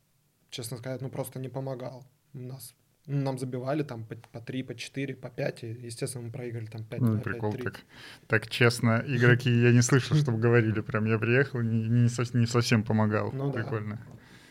честно 0.50 0.78
сказать, 0.78 1.02
ну 1.02 1.10
просто 1.10 1.38
не 1.40 1.50
помогал. 1.50 2.06
У 2.34 2.40
нас 2.40 2.74
нам 3.10 3.38
забивали 3.40 3.84
там 3.84 4.04
по, 4.06 4.16
по 4.16 4.40
3, 4.40 4.64
по 4.64 4.76
4, 4.76 5.16
по 5.16 5.30
5, 5.30 5.64
и, 5.64 5.68
естественно, 5.68 6.26
мы 6.26 6.32
проиграли 6.32 6.66
там 6.68 6.84
5 6.84 7.02
Ну, 7.02 7.20
прикол, 7.20 7.54
так, 7.54 7.80
так 8.28 8.50
честно, 8.50 9.04
игроки, 9.08 9.50
я 9.50 9.72
не 9.72 9.82
слышал, 9.82 10.16
чтобы 10.16 10.38
говорили, 10.48 10.82
прям 10.82 11.06
я 11.06 11.18
приехал, 11.18 11.62
не, 11.62 11.88
не, 11.90 12.10
не 12.40 12.46
совсем 12.48 12.84
помогал. 12.84 13.32
Ну 13.34 13.52
да. 13.52 13.60
Прикольно. 13.60 14.00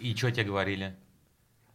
И 0.00 0.14
что 0.14 0.30
тебе 0.30 0.44
говорили? 0.44 0.94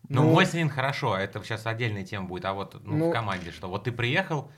Ну, 0.10 0.24
Ну, 0.24 0.34
Мойсинин 0.34 0.70
хорошо, 0.70 1.18
это 1.18 1.42
сейчас 1.44 1.66
отдельная 1.66 2.04
тема 2.06 2.28
будет, 2.28 2.46
а 2.46 2.54
вот 2.54 2.76
ну, 2.86 2.98
Ну- 2.98 3.10
в 3.10 3.14
команде 3.14 3.52
что? 3.52 3.70
Вот 3.70 3.86
ты 3.86 3.92
приехал 3.92 4.52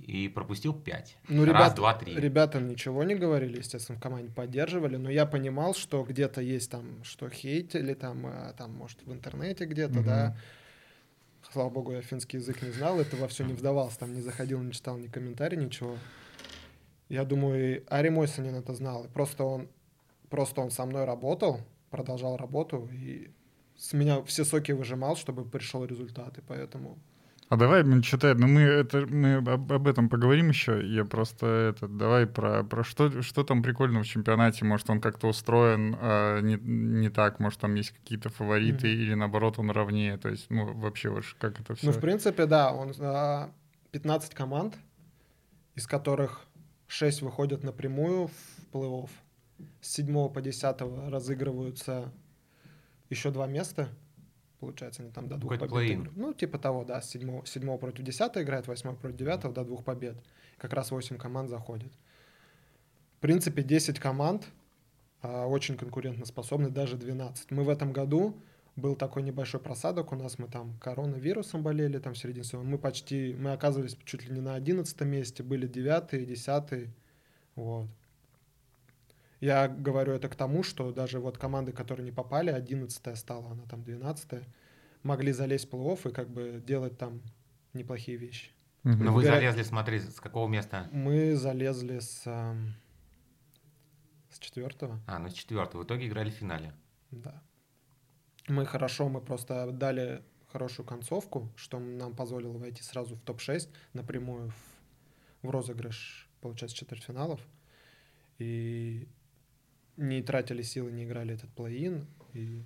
и 0.00 0.28
пропустил 0.28 0.72
5. 0.72 1.18
Ну, 1.28 1.44
Раз, 1.44 1.48
ребят, 1.54 1.74
два, 1.74 1.94
три. 1.94 2.14
ребята 2.14 2.60
ничего 2.60 3.02
не 3.02 3.16
говорили, 3.16 3.58
естественно, 3.58 3.98
в 3.98 4.02
команде 4.02 4.30
поддерживали, 4.30 4.96
но 4.96 5.10
я 5.10 5.26
понимал, 5.26 5.74
что 5.74 6.04
где-то 6.04 6.40
есть 6.40 6.70
там, 6.70 7.02
что 7.02 7.28
хейтили, 7.28 7.94
там, 7.94 8.24
э, 8.26 8.52
там 8.56 8.72
может, 8.72 9.02
в 9.04 9.12
интернете 9.12 9.64
где-то, 9.66 9.94
Мгм. 9.94 10.04
да. 10.04 10.36
Слава 11.52 11.70
богу, 11.70 11.92
я 11.92 12.02
финский 12.02 12.38
язык 12.38 12.62
не 12.62 12.70
знал, 12.70 13.00
это 13.00 13.16
во 13.16 13.28
все 13.28 13.44
не 13.44 13.52
вдавался, 13.52 14.00
там 14.00 14.12
не 14.12 14.20
заходил, 14.20 14.60
не 14.62 14.72
читал 14.72 14.98
ни 14.98 15.06
комментарий, 15.06 15.56
ничего. 15.56 15.96
Я 17.08 17.24
думаю, 17.24 17.76
и 17.76 17.84
Ари 17.88 18.08
Мойсонин 18.08 18.56
это 18.56 18.74
знал. 18.74 19.04
И 19.04 19.08
Просто 19.08 19.44
он, 19.44 19.68
просто 20.28 20.60
он 20.60 20.70
со 20.70 20.84
мной 20.84 21.04
работал, 21.04 21.60
продолжал 21.90 22.36
работу, 22.36 22.88
и 22.92 23.30
с 23.76 23.92
меня 23.92 24.22
все 24.24 24.44
соки 24.44 24.72
выжимал, 24.72 25.16
чтобы 25.16 25.44
пришел 25.44 25.84
результат, 25.84 26.38
и 26.38 26.42
поэтому... 26.42 26.98
А 27.48 27.56
давай, 27.56 27.84
что-то, 28.02 28.34
ну 28.34 28.48
мы, 28.48 28.60
это, 28.62 29.06
мы 29.06 29.34
об, 29.34 29.72
об 29.72 29.86
этом 29.86 30.08
поговорим 30.08 30.48
еще. 30.48 30.84
Я 30.84 31.04
просто 31.04 31.46
это, 31.46 31.86
давай 31.86 32.26
про, 32.26 32.64
про 32.64 32.82
что, 32.82 33.22
что 33.22 33.44
там 33.44 33.62
прикольно 33.62 34.02
в 34.02 34.06
чемпионате. 34.06 34.64
Может, 34.64 34.90
он 34.90 35.00
как-то 35.00 35.28
устроен 35.28 35.96
а, 36.00 36.40
не, 36.40 36.56
не 36.56 37.08
так, 37.08 37.38
может, 37.38 37.60
там 37.60 37.74
есть 37.76 37.92
какие-то 37.92 38.30
фавориты, 38.30 38.88
Мгм. 38.88 39.00
или 39.00 39.14
наоборот 39.14 39.60
он 39.60 39.70
ровнее. 39.70 40.16
То 40.18 40.28
есть, 40.28 40.50
ну, 40.50 40.72
вообще, 40.74 41.08
вот 41.08 41.22
как 41.38 41.60
это 41.60 41.76
все. 41.76 41.86
Ну, 41.86 41.92
в 41.92 42.00
принципе, 42.00 42.46
да, 42.46 42.72
он 42.72 42.92
а, 42.98 43.50
15 43.92 44.34
команд, 44.34 44.74
из 45.76 45.86
которых 45.86 46.46
6 46.88 47.22
выходят 47.22 47.62
напрямую 47.62 48.26
в 48.26 48.74
плей-офф. 48.74 49.10
С 49.80 49.92
7 49.92 50.28
по 50.30 50.40
10 50.42 50.76
разыгрываются 51.10 52.12
еще 53.08 53.30
два 53.30 53.46
места. 53.46 53.88
Получается, 54.66 55.02
они 55.02 55.10
там 55.10 55.28
до 55.28 55.36
двух 55.36 55.52
Какой-то 55.52 55.74
побед. 55.74 55.90
играют. 55.92 56.16
Ну, 56.16 56.34
типа 56.34 56.58
того, 56.58 56.84
да, 56.84 57.00
с 57.00 57.10
7, 57.10 57.44
7 57.44 57.78
против 57.78 58.04
10 58.04 58.36
играет, 58.38 58.66
8 58.66 58.96
против 58.96 59.16
9 59.16 59.52
до 59.52 59.64
двух 59.64 59.84
побед. 59.84 60.16
Как 60.58 60.72
раз 60.72 60.90
8 60.90 61.16
команд 61.16 61.48
заходит. 61.50 61.92
В 63.16 63.20
принципе, 63.20 63.62
10 63.62 63.98
команд 63.98 64.46
а, 65.22 65.46
очень 65.46 65.76
конкурентоспособны, 65.76 66.70
даже 66.70 66.96
12. 66.96 67.50
Мы 67.50 67.64
в 67.64 67.68
этом 67.68 67.92
году 67.92 68.36
был 68.76 68.94
такой 68.94 69.22
небольшой 69.22 69.60
просадок 69.60 70.12
у 70.12 70.16
нас, 70.16 70.38
мы 70.38 70.48
там 70.48 70.76
коронавирусом 70.78 71.62
болели, 71.62 71.98
там 71.98 72.12
в 72.14 72.18
середине 72.18 72.44
сезона, 72.44 72.68
мы 72.68 72.78
почти, 72.78 73.34
мы 73.38 73.52
оказывались 73.52 73.96
чуть 74.04 74.28
ли 74.28 74.34
не 74.34 74.40
на 74.40 74.54
одиннадцатом 74.54 75.08
месте, 75.08 75.42
были 75.42 75.66
девятые, 75.66 76.26
десятые, 76.26 76.92
вот. 77.54 77.88
Я 79.40 79.68
говорю 79.68 80.12
это 80.12 80.28
к 80.28 80.34
тому, 80.34 80.62
что 80.62 80.92
даже 80.92 81.20
вот 81.20 81.36
команды, 81.36 81.72
которые 81.72 82.04
не 82.04 82.12
попали, 82.12 82.50
одиннадцатая 82.50 83.16
стала, 83.16 83.50
она 83.50 83.64
там 83.64 83.82
двенадцатая, 83.82 84.44
могли 85.02 85.32
залезть 85.32 85.68
в 85.70 85.74
плей-офф 85.74 86.10
и 86.10 86.12
как 86.12 86.30
бы 86.30 86.62
делать 86.64 86.96
там 86.98 87.20
неплохие 87.74 88.16
вещи. 88.16 88.50
Ну 88.82 89.12
вы 89.12 89.24
залезли, 89.24 89.62
смотри, 89.62 89.98
с 89.98 90.20
какого 90.20 90.48
места? 90.48 90.88
Мы 90.92 91.34
залезли 91.34 91.98
с, 91.98 92.22
ам, 92.26 92.74
с 94.30 94.38
четвертого. 94.38 95.00
А, 95.06 95.18
ну 95.18 95.28
с 95.28 95.32
четвертого. 95.32 95.82
В 95.82 95.84
итоге 95.86 96.06
играли 96.06 96.30
в 96.30 96.34
финале. 96.34 96.72
Да. 97.10 97.42
Мы 98.48 98.64
хорошо, 98.64 99.08
мы 99.08 99.20
просто 99.20 99.72
дали 99.72 100.22
хорошую 100.52 100.86
концовку, 100.86 101.52
что 101.56 101.78
нам 101.78 102.14
позволило 102.14 102.56
войти 102.56 102.82
сразу 102.82 103.16
в 103.16 103.22
топ-6 103.22 103.68
напрямую 103.92 104.50
в, 104.50 105.46
в 105.46 105.50
розыгрыш, 105.50 106.28
получается, 106.40 106.76
четвертьфиналов. 106.76 107.40
И 108.38 109.08
не 109.96 110.22
тратили 110.22 110.62
силы, 110.62 110.92
не 110.92 111.04
играли 111.04 111.34
этот 111.34 111.50
плей-ин. 111.56 112.06
И... 112.34 112.62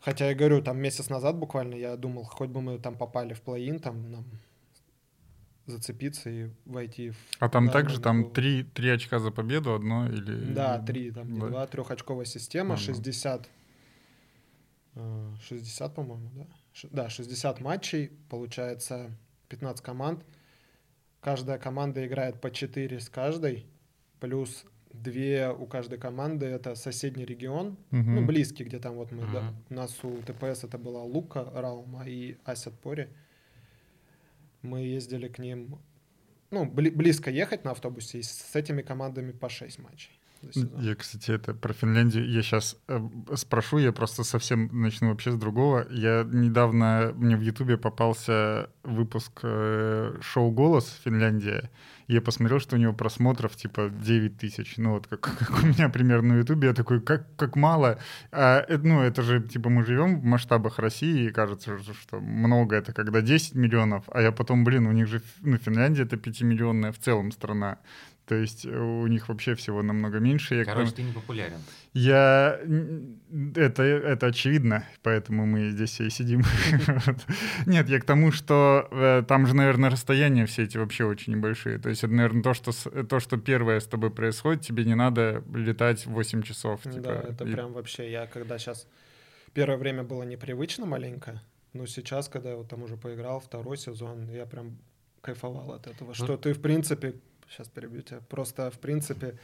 Хотя 0.00 0.28
я 0.28 0.34
говорю, 0.34 0.62
там 0.62 0.78
месяц 0.78 1.08
назад 1.08 1.36
буквально 1.36 1.74
я 1.74 1.96
думал, 1.96 2.24
хоть 2.24 2.50
бы 2.50 2.60
мы 2.60 2.78
там 2.78 2.96
попали 2.96 3.34
в 3.34 3.42
плей-ин, 3.42 3.78
там 3.78 4.10
нам 4.10 4.24
зацепиться 5.66 6.28
и 6.30 6.50
войти 6.64 7.10
в... 7.10 7.16
А 7.38 7.48
там 7.48 7.66
да, 7.66 7.72
также 7.72 8.00
там 8.00 8.30
три, 8.32 8.64
три 8.64 8.90
очка 8.90 9.18
за 9.18 9.30
победу, 9.30 9.74
одно 9.74 10.08
или... 10.08 10.52
Да, 10.52 10.78
три, 10.80 11.10
там 11.10 11.38
Да. 11.38 11.46
два, 11.46 11.66
трехочковая 11.66 12.24
система, 12.24 12.74
Ага. 12.74 12.82
60, 12.82 13.48
э, 14.96 15.34
60, 15.46 15.94
по-моему, 15.94 16.30
да? 16.34 16.46
Да, 16.90 17.08
60 17.08 17.60
матчей, 17.60 18.10
получается 18.28 19.16
15 19.48 19.84
команд. 19.84 20.24
Каждая 21.20 21.58
команда 21.58 22.04
играет 22.04 22.40
по 22.40 22.50
4 22.50 22.98
с 22.98 23.08
каждой, 23.08 23.66
плюс 24.18 24.64
две 24.92 25.50
у 25.50 25.66
каждой 25.66 25.98
команды 25.98 26.46
это 26.46 26.74
соседний 26.74 27.24
регион, 27.24 27.76
Мгм. 27.90 28.14
ну, 28.14 28.26
близкий, 28.26 28.64
где 28.64 28.78
там 28.78 28.94
вот 28.96 29.10
мы, 29.12 29.22
да, 29.32 29.40
Мгм. 29.42 29.56
у 29.70 29.74
нас 29.74 30.04
у 30.04 30.16
ТПС 30.22 30.64
это 30.64 30.78
была 30.78 31.02
Лука, 31.02 31.50
Раума 31.54 32.04
и 32.06 32.36
Асятпори. 32.44 33.08
Мы 34.62 34.80
ездили 34.82 35.28
к 35.28 35.38
ним, 35.38 35.78
ну, 36.50 36.64
бли- 36.66 36.90
близко 36.94 37.30
ехать 37.30 37.64
на 37.64 37.70
автобусе, 37.72 38.18
и 38.18 38.22
с 38.22 38.54
этими 38.54 38.82
командами 38.82 39.32
по 39.32 39.48
6 39.48 39.78
матчей. 39.78 40.12
Я, 40.54 40.94
кстати, 40.94 41.30
это 41.30 41.54
про 41.54 41.72
Финляндию. 41.72 42.28
Я 42.28 42.42
сейчас 42.42 42.76
спрошу, 43.34 43.78
я 43.78 43.92
просто 43.92 44.24
совсем 44.24 44.68
начну 44.72 45.10
вообще 45.10 45.32
с 45.32 45.36
другого. 45.36 45.86
Я 45.90 46.24
недавно, 46.30 47.12
мне 47.14 47.36
в 47.36 47.40
Ютубе 47.40 47.76
попался 47.76 48.68
выпуск 48.82 49.40
э, 49.42 50.18
шоу 50.20 50.50
«Голос. 50.50 51.00
Финляндия». 51.04 51.70
Я 52.08 52.20
посмотрел, 52.20 52.60
что 52.60 52.76
у 52.76 52.78
него 52.78 52.92
просмотров 52.92 53.56
типа 53.56 53.88
9 53.88 54.36
тысяч. 54.36 54.74
Ну 54.76 54.92
вот 54.92 55.06
как, 55.06 55.20
как 55.38 55.62
у 55.62 55.66
меня 55.66 55.88
примерно 55.88 56.34
на 56.34 56.38
Ютубе. 56.38 56.68
Я 56.68 56.74
такой, 56.74 57.00
как, 57.00 57.34
как 57.36 57.56
мало. 57.56 57.98
А, 58.30 58.64
э, 58.68 58.78
ну 58.78 59.00
это 59.00 59.22
же, 59.22 59.40
типа, 59.40 59.70
мы 59.70 59.84
живем 59.84 60.20
в 60.20 60.24
масштабах 60.24 60.78
России, 60.78 61.28
и 61.28 61.30
кажется, 61.30 61.78
что 61.78 62.20
много 62.20 62.76
это 62.76 62.92
когда 62.92 63.20
10 63.20 63.54
миллионов. 63.54 64.04
А 64.12 64.20
я 64.20 64.32
потом, 64.32 64.64
блин, 64.64 64.86
у 64.86 64.92
них 64.92 65.06
же, 65.06 65.22
ну, 65.40 65.56
Финляндия 65.56 66.02
это 66.02 66.16
5-миллионная 66.16 66.92
в 66.92 66.98
целом 66.98 67.32
страна. 67.32 67.78
То 68.32 68.36
есть 68.36 68.64
э, 68.64 68.70
у 68.70 69.06
них 69.08 69.28
вообще 69.28 69.54
всего 69.54 69.82
намного 69.82 70.18
меньше. 70.18 70.54
Я 70.54 70.64
Короче, 70.64 70.92
ты 70.92 71.02
не 71.02 71.12
популярен. 71.12 71.58
я... 71.92 72.58
Это, 73.54 73.82
это 73.82 74.26
очевидно, 74.28 74.88
поэтому 75.02 75.44
мы 75.44 75.68
здесь 75.68 76.00
и 76.00 76.08
сидим. 76.08 76.42
Нет, 77.66 77.90
я 77.90 78.00
к 78.00 78.04
тому, 78.04 78.32
что 78.32 78.88
э, 78.90 79.22
там 79.28 79.46
же, 79.46 79.54
наверное, 79.54 79.90
расстояния 79.90 80.46
все 80.46 80.62
эти 80.62 80.78
вообще 80.78 81.04
очень 81.04 81.34
небольшие. 81.34 81.78
То 81.78 81.90
есть 81.90 82.04
это, 82.04 82.14
наверное, 82.14 82.42
то, 82.42 82.54
что, 82.54 82.72
то, 83.04 83.20
что 83.20 83.36
первое 83.36 83.80
с 83.80 83.86
тобой 83.86 84.10
происходит, 84.10 84.62
тебе 84.62 84.86
не 84.86 84.94
надо 84.94 85.44
летать 85.54 86.06
8 86.06 86.42
часов. 86.42 86.80
Да, 86.84 86.90
типа, 86.90 87.08
это 87.08 87.44
и- 87.44 87.52
прям 87.52 87.74
вообще, 87.74 88.10
я 88.10 88.26
когда 88.26 88.58
сейчас... 88.58 88.88
Первое 89.52 89.76
время 89.76 90.04
было 90.04 90.22
непривычно 90.22 90.86
маленько, 90.86 91.42
но 91.74 91.84
сейчас, 91.84 92.30
когда 92.30 92.48
я 92.48 92.56
вот 92.56 92.68
там 92.68 92.82
уже 92.82 92.96
поиграл 92.96 93.40
второй 93.40 93.76
сезон, 93.76 94.30
я 94.30 94.46
прям 94.46 94.78
кайфовал 95.20 95.72
от 95.72 95.86
этого. 95.86 96.14
Что 96.14 96.38
ты, 96.38 96.54
в 96.54 96.62
принципе, 96.62 97.14
сейчас 97.52 97.68
перебью 97.68 98.02
тебя, 98.02 98.20
просто, 98.28 98.70
в 98.70 98.78
принципе, 98.78 99.38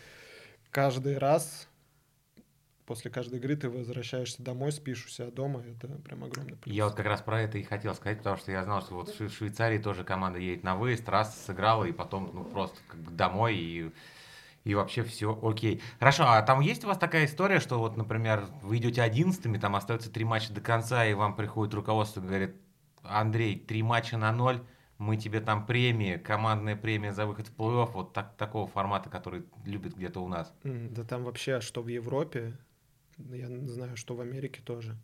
каждый 0.70 1.18
раз 1.18 1.68
после 2.88 3.10
каждой 3.10 3.38
игры 3.38 3.54
ты 3.54 3.68
возвращаешься 3.68 4.42
домой, 4.42 4.72
спишь 4.72 5.04
у 5.04 5.08
себя 5.10 5.30
дома, 5.30 5.62
это 5.62 5.88
прям 5.88 6.24
огромный 6.24 6.56
плюс. 6.56 6.74
Я 6.74 6.86
вот 6.86 6.94
как 6.94 7.04
раз 7.04 7.20
про 7.20 7.42
это 7.42 7.58
и 7.58 7.62
хотел 7.62 7.94
сказать, 7.94 8.18
потому 8.18 8.38
что 8.38 8.50
я 8.50 8.64
знал, 8.64 8.80
что 8.80 8.94
вот 8.94 9.10
в 9.10 9.20
Шве- 9.20 9.28
Швейцарии 9.28 9.76
тоже 9.76 10.04
команда 10.04 10.38
едет 10.38 10.64
на 10.64 10.74
выезд, 10.74 11.06
раз 11.06 11.38
сыграла, 11.44 11.84
и 11.84 11.92
потом 11.92 12.30
ну, 12.32 12.44
просто 12.44 12.78
как 12.88 12.98
бы 13.00 13.10
домой, 13.10 13.56
и, 13.56 13.90
и 14.64 14.74
вообще 14.74 15.02
все 15.04 15.38
окей. 15.42 15.82
Хорошо, 15.98 16.24
а 16.28 16.40
там 16.40 16.60
есть 16.60 16.82
у 16.84 16.88
вас 16.88 16.96
такая 16.96 17.26
история, 17.26 17.60
что 17.60 17.78
вот, 17.78 17.98
например, 17.98 18.48
вы 18.62 18.78
идете 18.78 19.02
одиннадцатыми, 19.02 19.58
там 19.58 19.76
остается 19.76 20.10
три 20.10 20.24
матча 20.24 20.50
до 20.54 20.62
конца, 20.62 21.04
и 21.04 21.12
вам 21.12 21.36
приходит 21.36 21.74
руководство 21.74 22.20
и 22.20 22.26
говорит, 22.26 22.56
Андрей, 23.02 23.58
три 23.58 23.82
матча 23.82 24.16
на 24.16 24.32
ноль, 24.32 24.62
мы 24.98 25.16
тебе 25.16 25.40
там 25.40 25.64
премии, 25.64 26.16
командная 26.16 26.76
премия 26.76 27.12
за 27.12 27.26
выход 27.26 27.48
в 27.48 27.56
плей-офф, 27.56 27.92
вот 27.92 28.12
так, 28.12 28.36
такого 28.36 28.66
формата, 28.66 29.08
который 29.08 29.44
любят 29.64 29.94
где-то 29.94 30.22
у 30.22 30.28
нас. 30.28 30.52
Да 30.64 31.04
там 31.04 31.24
вообще, 31.24 31.60
что 31.60 31.82
в 31.82 31.88
Европе, 31.88 32.56
я 33.16 33.48
знаю, 33.66 33.96
что 33.96 34.14
в 34.14 34.20
Америке 34.20 34.60
тоже. 34.62 34.96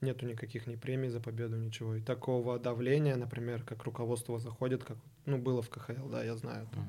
Нету 0.00 0.26
никаких 0.26 0.66
ни 0.66 0.76
премий 0.76 1.08
за 1.08 1.20
победу, 1.20 1.56
ничего. 1.56 1.94
И 1.94 2.02
такого 2.02 2.58
давления, 2.58 3.16
например, 3.16 3.62
как 3.62 3.84
руководство 3.84 4.38
заходит, 4.38 4.84
как, 4.84 4.98
ну, 5.24 5.38
было 5.38 5.62
в 5.62 5.70
КХЛ, 5.70 6.08
да, 6.10 6.22
я 6.22 6.36
знаю. 6.36 6.68
там 6.72 6.86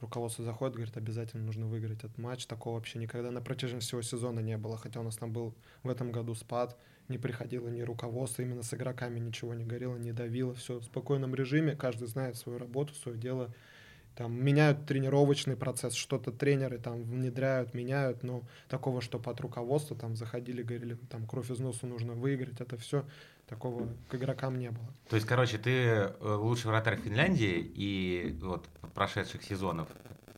руководство 0.00 0.44
заходит, 0.44 0.76
говорит, 0.76 0.96
обязательно 0.96 1.44
нужно 1.44 1.66
выиграть 1.66 1.98
этот 1.98 2.16
матч. 2.18 2.46
Такого 2.46 2.76
вообще 2.76 2.98
никогда 2.98 3.30
на 3.30 3.40
протяжении 3.40 3.80
всего 3.80 4.02
сезона 4.02 4.40
не 4.40 4.56
было. 4.56 4.76
Хотя 4.76 5.00
у 5.00 5.02
нас 5.02 5.16
там 5.16 5.32
был 5.32 5.54
в 5.82 5.88
этом 5.88 6.12
году 6.12 6.34
спад, 6.34 6.78
не 7.08 7.18
приходило 7.18 7.68
ни 7.68 7.80
руководство, 7.82 8.42
именно 8.42 8.62
с 8.62 8.72
игроками 8.74 9.18
ничего 9.18 9.54
не 9.54 9.64
горело, 9.64 9.96
не 9.96 10.12
давило. 10.12 10.54
Все 10.54 10.78
в 10.78 10.84
спокойном 10.84 11.34
режиме, 11.34 11.74
каждый 11.74 12.08
знает 12.08 12.36
свою 12.36 12.58
работу, 12.58 12.94
свое 12.94 13.18
дело. 13.18 13.50
Там 14.14 14.34
меняют 14.34 14.84
тренировочный 14.84 15.56
процесс, 15.56 15.94
что-то 15.94 16.32
тренеры 16.32 16.78
там 16.78 17.04
внедряют, 17.04 17.72
меняют, 17.72 18.24
но 18.24 18.42
такого, 18.68 19.00
чтобы 19.00 19.30
от 19.30 19.40
руководства 19.40 19.96
там 19.96 20.16
заходили, 20.16 20.62
говорили, 20.62 20.96
там 21.08 21.24
кровь 21.24 21.50
из 21.50 21.60
носу 21.60 21.86
нужно 21.86 22.14
выиграть, 22.14 22.60
это 22.60 22.76
все 22.76 23.04
такого 23.46 23.88
к 24.08 24.14
игрокам 24.16 24.58
не 24.58 24.70
было. 24.70 24.86
То 25.08 25.16
есть, 25.16 25.28
короче, 25.28 25.56
ты 25.58 25.70
э, 25.70 26.14
лучший 26.20 26.66
вратарь 26.66 27.00
Финляндии 27.00 27.60
и 27.60 28.36
вот 28.42 28.68
прошедших 28.94 29.42
сезонов 29.44 29.88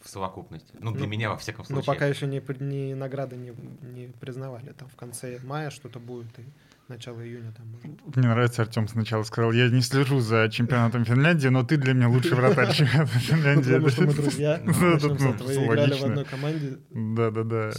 в 0.01 0.09
совокупности. 0.09 0.73
Ну, 0.81 0.93
для 0.93 1.03
Ну, 1.03 1.07
меня, 1.07 1.31
во 1.31 1.37
всяком 1.37 1.65
случае. 1.65 1.85
пока 1.87 2.07
еще 2.07 2.27
не, 2.27 2.43
не 2.61 2.95
награды 2.95 3.37
не, 3.37 3.51
не 3.83 4.07
признавали. 4.21 4.73
Там 4.73 4.89
в 4.89 4.97
конце 4.97 5.39
мая 5.45 5.71
что-то 5.71 5.99
будет, 5.99 6.39
и 6.39 6.45
начало 6.91 7.21
июня 7.25 7.53
там 7.53 7.67
может. 7.69 8.17
Мне 8.17 8.29
нравится, 8.29 8.63
Артем 8.63 8.89
сначала 8.89 9.23
сказал, 9.23 9.53
я 9.53 9.69
не 9.71 9.81
слежу 9.81 10.21
за 10.21 10.49
чемпионатом 10.51 11.05
Финляндии, 11.05 11.49
но 11.49 11.63
ты 11.63 11.77
для 11.77 11.95
меня 11.95 12.09
лучший 12.09 12.35
вратарь 12.35 12.73
чемпионата 12.75 13.19
Финляндии. 13.19 13.73
Потому 13.73 13.89
что 13.89 14.03
мы 14.03 14.13
друзья. 14.15 14.61
Ну, 14.65 14.73
играли 14.73 15.93
в 15.95 16.05
одной 16.05 16.25
команде. 16.25 16.79
Да, 16.91 17.31
да, 17.31 17.43
да. 17.45 17.71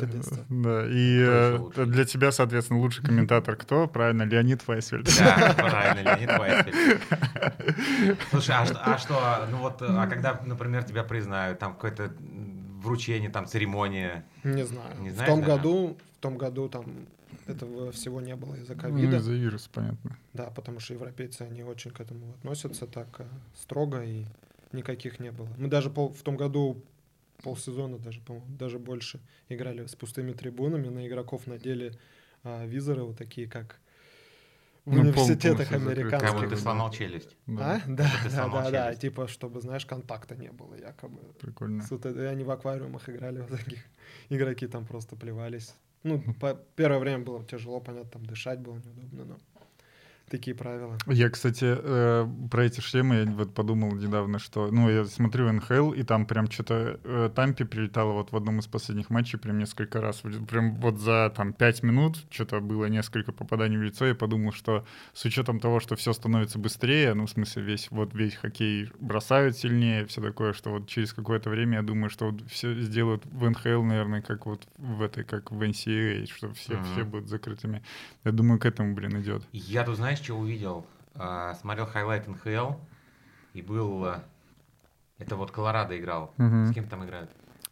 Да. 0.50 0.86
И 0.88 1.20
э, 1.28 1.86
для 1.86 2.06
тебя, 2.06 2.32
соответственно, 2.32 2.80
лучший 2.80 3.04
комментатор 3.06 3.56
кто? 3.56 3.88
Правильно, 3.88 4.24
Леонид 4.24 4.68
Вайсвельд. 4.68 5.08
Да, 5.20 5.54
правильно, 5.58 6.02
Леонид 6.10 6.30
Вайсберг. 6.38 7.02
Слушай, 8.32 8.56
а, 8.58 8.98
что- 8.98 9.18
а 9.18 9.48
ну 9.52 9.58
вот, 9.58 9.82
а 9.82 10.08
когда, 10.08 10.40
например, 10.46 10.84
тебя 10.84 11.04
признают, 11.04 11.60
там 11.60 11.74
какое-то 11.74 12.04
м, 12.04 12.80
вручение, 12.82 13.30
там 13.30 13.46
церемония, 13.46 14.24
Не 14.44 14.64
знаю. 14.66 14.90
Не 15.00 15.10
в 15.10 15.14
знаешь, 15.14 15.30
том 15.30 15.42
наверное? 15.42 15.58
году, 15.58 15.98
в 16.18 16.22
том 16.22 16.38
году 16.38 16.70
там 16.70 16.86
этого 17.52 17.92
всего 17.92 18.22
не 18.22 18.36
было 18.36 18.56
из-за 18.56 18.74
Ну, 18.76 18.82
ковида. 18.82 19.18
из-за 19.18 19.34
вируса, 19.34 19.70
понятно. 19.72 20.18
Да, 20.34 20.50
потому 20.50 20.80
что 20.80 20.94
европейцы, 20.94 21.44
они 21.44 21.64
очень 21.64 21.92
к 21.92 22.00
этому 22.02 22.32
относятся 22.34 22.88
так 22.88 23.08
э, 23.20 23.26
строго, 23.56 24.04
и 24.04 24.26
никаких 24.72 25.20
не 25.20 25.32
было. 25.32 25.50
Мы 25.58 25.68
даже 25.68 25.90
пол- 25.90 26.14
в 26.14 26.22
том 26.24 26.38
году 26.38 26.84
полсезона, 27.44 27.98
даже, 27.98 28.20
по-моему, 28.22 28.48
даже 28.58 28.80
больше 28.80 29.20
играли 29.50 29.86
с 29.86 29.96
пустыми 29.96 30.34
трибунами, 30.34 30.90
на 30.90 31.08
игроков 31.08 31.48
надели 31.48 31.98
а, 32.44 32.66
визоры 32.66 33.04
вот 33.04 33.18
такие, 33.18 33.48
как 33.48 33.80
в 34.86 34.94
Ну, 34.94 35.02
университетах 35.02 35.70
закрыт. 35.70 35.82
как 35.82 35.88
американских. 35.98 36.34
будто 36.34 36.50
ты 36.50 36.58
сломал 36.58 36.90
челюсть. 36.92 37.36
Да, 37.46 37.76
А? 37.76 37.82
Да, 37.88 38.10
да, 38.32 38.48
да, 38.50 38.72
да, 38.72 38.86
челюсть. 38.86 39.02
типа, 39.02 39.28
чтобы, 39.28 39.62
знаешь, 39.62 39.86
контакта 39.86 40.36
не 40.36 40.52
было, 40.52 40.74
якобы. 40.76 41.20
Прикольно. 41.40 41.84
С 41.84 41.92
вот 41.92 42.06
это- 42.06 42.20
и 42.22 42.26
они 42.26 42.44
в 42.44 42.50
аквариумах 42.52 43.08
играли, 43.10 43.42
вот 43.42 43.50
таких. 43.60 43.84
Игроки 44.30 44.68
там 44.68 44.86
просто 44.86 45.16
плевались. 45.16 45.74
Ну, 46.04 46.22
по- 46.40 46.56
первое 46.76 47.00
время 47.00 47.24
было 47.24 47.44
тяжело, 47.46 47.80
понятно, 47.80 48.10
там 48.12 48.26
дышать 48.26 48.60
было 48.60 48.76
неудобно, 48.76 49.26
но 49.26 49.38
Такие 50.32 50.56
правила. 50.56 50.98
Я, 51.08 51.30
кстати, 51.30 51.66
э, 51.68 52.26
про 52.50 52.64
эти 52.64 52.80
шлемы 52.80 53.16
я 53.16 53.26
вот 53.26 53.54
подумал 53.54 53.92
недавно, 53.94 54.40
что, 54.40 54.72
ну, 54.72 54.90
я 54.90 55.04
смотрю 55.04 55.52
НХЛ, 55.52 55.92
и 55.92 56.04
там 56.04 56.26
прям 56.26 56.50
что-то 56.50 57.02
э, 57.04 57.30
Тампе 57.36 57.66
прилетало 57.66 58.14
вот 58.14 58.32
в 58.32 58.36
одном 58.38 58.60
из 58.60 58.68
последних 58.68 59.10
матчей 59.10 59.38
прям 59.38 59.58
несколько 59.58 60.00
раз. 60.00 60.24
Прям 60.50 60.76
вот 60.76 61.00
за 61.00 61.34
там 61.36 61.52
пять 61.52 61.84
минут 61.84 62.18
что-то 62.30 62.62
было 62.62 62.86
несколько 62.86 63.34
попаданий 63.34 63.78
в 63.78 63.82
лицо. 63.82 64.06
Я 64.06 64.16
подумал, 64.16 64.54
что 64.54 64.86
с 65.14 65.26
учетом 65.26 65.60
того, 65.60 65.82
что 65.82 65.98
все 65.98 66.14
становится 66.14 66.58
быстрее, 66.60 67.14
ну, 67.14 67.26
в 67.26 67.30
смысле, 67.30 67.64
весь 67.64 67.92
вот 67.92 68.14
весь 68.14 68.36
хоккей 68.36 68.90
бросают 69.02 69.58
сильнее, 69.58 70.06
все 70.06 70.22
такое, 70.22 70.54
что 70.54 70.70
вот 70.70 70.88
через 70.88 71.12
какое-то 71.12 71.50
время 71.50 71.80
я 71.80 71.82
думаю, 71.84 72.10
что 72.10 72.30
вот 72.32 72.42
все 72.50 72.74
сделают 72.80 73.26
в 73.26 73.50
НХЛ, 73.50 73.84
наверное, 73.84 74.22
как 74.22 74.46
вот 74.46 74.66
в 74.78 75.02
этой, 75.02 75.26
как 75.26 75.52
в 75.52 75.62
NCAA, 75.62 76.26
что 76.32 76.54
все, 76.54 76.76
Мгм. 76.76 76.84
все 76.86 77.04
будут 77.04 77.28
закрытыми. 77.28 77.84
Я 78.24 78.32
думаю, 78.32 78.60
к 78.62 78.66
этому, 78.66 78.96
блин, 78.96 79.20
идет. 79.22 79.44
Я 79.52 79.84
тут, 79.84 79.98
знаешь, 79.98 80.21
что 80.22 80.36
увидел? 80.36 80.86
А, 81.16 81.54
смотрел 81.56 81.86
хайлайт 81.86 82.28
НХЛ, 82.28 82.74
и 83.54 83.62
был... 83.62 84.06
а, 84.06 84.24
Это 85.20 85.36
вот 85.36 85.52
Колорадо 85.52 85.98
играл. 85.98 86.34
Мгм. 86.38 86.68
С 86.68 86.74
кем 86.74 86.88
там 86.88 87.04
играют? 87.06 87.30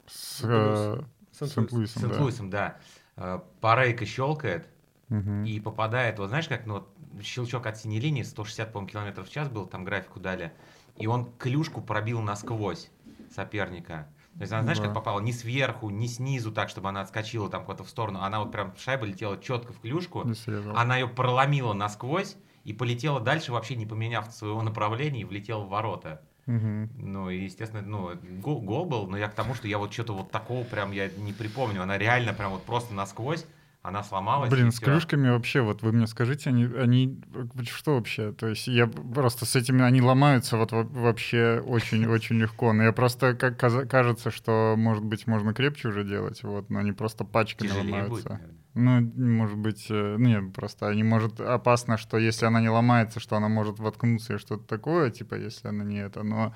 С 0.08 0.42
э, 0.44 1.02
Сент-Луис. 1.32 1.54
Сент-Луисом, 1.94 2.02
да. 2.02 2.08
Сент-Луисом, 2.10 2.50
да. 2.50 2.78
А, 3.16 3.44
Парейко 3.62 4.06
щелкает 4.06 4.68
Мгм. 5.10 5.44
и 5.46 5.60
попадает, 5.60 6.20
вот 6.20 6.30
знаешь, 6.30 6.48
как 6.48 6.66
ну, 6.66 6.76
вот 6.76 6.90
щелчок 7.24 7.66
от 7.66 7.78
синей 7.78 8.00
линии, 8.00 8.24
160, 8.24 8.72
по-моему, 8.72 8.90
километров 8.92 9.28
в 9.28 9.32
час 9.32 9.50
был, 9.50 9.66
там 9.66 9.84
графику 9.84 10.20
дали, 10.20 10.52
и 10.96 11.08
он 11.08 11.32
клюшку 11.38 11.82
пробил 11.82 12.22
насквозь 12.22 12.92
соперника. 13.34 14.08
То 14.40 14.44
есть 14.44 14.54
она, 14.54 14.64
знаешь, 14.64 14.78
Да. 14.78 14.86
как 14.86 14.94
попала 14.94 15.20
не 15.20 15.34
сверху, 15.34 15.90
не 15.90 16.08
снизу, 16.08 16.54
так, 16.54 16.70
чтобы 16.70 16.88
она 16.88 17.02
отскочила 17.02 17.50
там 17.50 17.66
куда-то 17.66 17.84
в 17.84 17.90
сторону, 17.90 18.22
она 18.22 18.40
вот 18.40 18.54
прям 18.54 18.74
шайба 18.78 19.06
летела 19.06 19.38
четко 19.38 19.74
в 19.74 19.82
клюшку, 19.82 20.26
она 20.74 20.96
ее 20.96 21.10
проломила 21.10 21.74
насквозь 21.74 22.38
и 22.64 22.72
полетела 22.72 23.20
дальше, 23.20 23.52
вообще 23.52 23.76
не 23.76 23.86
поменяв 23.86 24.32
своего 24.34 24.62
направления, 24.62 25.22
и 25.22 25.26
влетела 25.26 25.66
в 25.66 25.68
ворота. 25.70 26.22
Мгм. 26.46 26.90
Ну, 26.98 27.30
и, 27.30 27.44
естественно, 27.44 27.82
ну, 27.82 28.12
гол, 28.42 28.62
гол 28.62 28.86
был, 28.86 29.08
но 29.08 29.18
я 29.18 29.28
к 29.28 29.36
тому, 29.36 29.56
что 29.56 29.68
я 29.68 29.78
вот 29.78 29.92
что-то 29.92 30.14
вот 30.14 30.32
такого 30.32 30.64
прям 30.64 30.94
я 30.94 31.10
не 31.10 31.34
припомню. 31.34 31.84
Она 31.84 31.98
реально 31.98 32.34
прям 32.34 32.52
вот 32.52 32.64
просто 32.64 32.94
насквозь, 32.94 33.46
она 33.90 34.04
сломалась. 34.04 34.50
Блин, 34.50 34.72
с 34.72 34.76
всё. 34.76 34.86
клюшками 34.86 35.30
вообще, 35.30 35.62
вот 35.62 35.82
вы 35.84 35.92
мне 35.92 36.08
скажите, 36.08 36.50
они, 36.50 36.64
они 36.66 37.22
что 37.70 37.96
вообще? 37.96 38.32
То 38.32 38.48
есть 38.48 38.68
я 38.68 38.88
просто 38.88 39.46
с 39.46 39.56
этими, 39.56 39.84
они 39.84 40.02
ломаются 40.02 40.58
вот 40.58 40.72
во- 40.72 40.84
вообще 40.84 41.62
очень-очень 41.66 42.38
легко. 42.42 42.72
Но 42.74 42.84
я 42.84 42.92
просто, 42.94 43.34
как 43.36 43.60
кажется, 43.60 44.32
что, 44.32 44.76
может 44.78 45.04
быть, 45.04 45.28
можно 45.28 45.54
крепче 45.54 45.90
уже 45.90 46.04
делать, 46.04 46.42
вот, 46.44 46.70
но 46.70 46.80
они 46.80 46.92
просто 46.94 47.26
пачками 47.26 47.68
Тяжелее 47.68 48.04
будет, 48.08 48.26
ломаются. 48.26 48.30
наверное. 48.30 48.56
Ну, 48.76 49.02
может 49.36 49.58
быть, 49.58 49.88
э, 49.90 50.16
ну, 50.18 50.28
нет, 50.30 50.54
просто 50.54 50.88
они, 50.88 51.04
может, 51.04 51.42
опасно, 51.42 51.98
что 51.98 52.18
если 52.18 52.46
она 52.46 52.62
не 52.62 52.70
ломается, 52.70 53.20
что 53.20 53.36
она 53.36 53.50
может 53.50 53.80
воткнуться 53.80 54.36
и 54.36 54.38
что-то 54.38 54.64
такое, 54.64 55.10
типа, 55.10 55.36
если 55.36 55.68
она 55.68 55.84
не 55.84 55.98
это, 55.98 56.22
но 56.24 56.54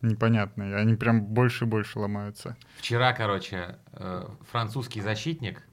непонятно. 0.00 0.76
Они 0.76 0.94
прям 0.94 1.22
больше 1.22 1.64
и 1.64 1.68
больше 1.68 1.98
ломаются. 1.98 2.56
Вчера, 2.76 3.12
короче, 3.12 3.76
э, 3.92 4.28
французский 4.50 5.00
защитник 5.00 5.65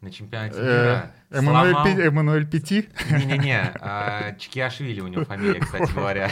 на 0.00 0.10
чемпионате 0.10 0.56
Э, 0.58 0.62
мира 0.62 1.12
Эммануэль, 1.30 1.72
сломал... 1.72 1.84
Пи- 1.84 2.02
Эммануэль 2.02 2.46
Пяти? 2.46 2.88
Не-не-не, 3.10 3.72
а, 3.80 4.32
Чкиашвили 4.38 5.00
у 5.00 5.08
него 5.08 5.24
фамилия, 5.24 5.60
кстати 5.60 5.92
говоря. 5.92 6.30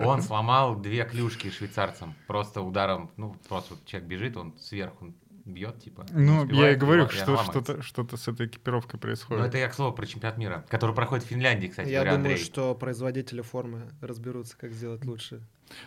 Он 0.00 0.22
сломал 0.22 0.76
две 0.76 1.04
клюшки 1.04 1.50
швейцарцам. 1.50 2.14
Просто 2.26 2.60
ударом, 2.62 3.10
ну, 3.16 3.36
просто 3.48 3.74
вот 3.74 3.84
человек 3.86 4.08
бежит, 4.08 4.36
он 4.36 4.54
сверху 4.58 5.14
бьет, 5.44 5.82
типа. 5.82 6.06
Ну, 6.10 6.46
я 6.50 6.72
и 6.72 6.74
говорю, 6.76 7.02
и 7.02 7.04
она 7.06 7.10
что 7.10 7.42
что-то, 7.42 7.82
что-то 7.82 8.16
с 8.16 8.28
этой 8.28 8.46
экипировкой 8.46 9.00
происходит. 9.00 9.42
Ну, 9.42 9.48
это 9.48 9.58
я, 9.58 9.68
к 9.68 9.74
слову, 9.74 9.94
про 9.94 10.04
чемпионат 10.06 10.36
мира, 10.36 10.64
который 10.68 10.94
проходит 10.94 11.24
в 11.24 11.28
Финляндии, 11.28 11.68
кстати 11.68 11.88
Я 11.88 12.00
говоря, 12.00 12.12
думаю, 12.16 12.32
Андрей. 12.32 12.44
что 12.44 12.74
производители 12.74 13.40
формы 13.40 13.88
разберутся, 14.02 14.56
как 14.58 14.72
сделать 14.72 15.04
лучше. 15.04 15.40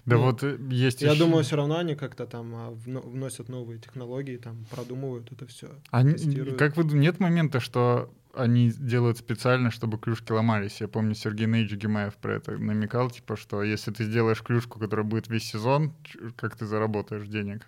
Да 0.06 0.16
ну, 0.18 0.24
вот 0.24 0.44
э, 0.44 0.58
есть 0.70 1.02
Я 1.02 1.12
ещё- 1.12 1.26
думаю, 1.26 1.44
все 1.44 1.56
равно 1.56 1.78
они 1.78 1.96
как-то 1.96 2.26
там 2.26 2.54
а, 2.56 2.72
вно- 2.72 3.02
вносят 3.02 3.50
новые 3.50 3.80
технологии, 3.80 4.38
там 4.38 4.66
продумывают 4.70 5.32
это 5.32 5.46
все. 5.48 5.70
Они- 5.90 6.14
тестируют. 6.14 6.58
как 6.60 6.78
вы 6.78 6.84
нет 6.84 7.20
момента, 7.20 7.60
что 7.60 8.14
они 8.34 8.72
делают 8.72 9.18
специально, 9.18 9.72
чтобы 9.72 9.98
клюшки 9.98 10.32
ломались. 10.32 10.80
Я 10.82 10.88
помню, 10.88 11.16
Сергей 11.16 11.48
Нейдж 11.48 11.76
Гимаев 11.76 12.16
про 12.16 12.36
это 12.36 12.58
намекал, 12.58 13.10
типа, 13.10 13.36
что 13.36 13.62
если 13.64 13.92
ты 13.92 14.06
сделаешь 14.06 14.42
клюшку, 14.42 14.80
которая 14.80 15.06
будет 15.06 15.28
весь 15.28 15.44
сезон, 15.44 15.94
как 16.38 16.56
ты 16.56 16.66
заработаешь 16.66 17.28
денег? 17.28 17.66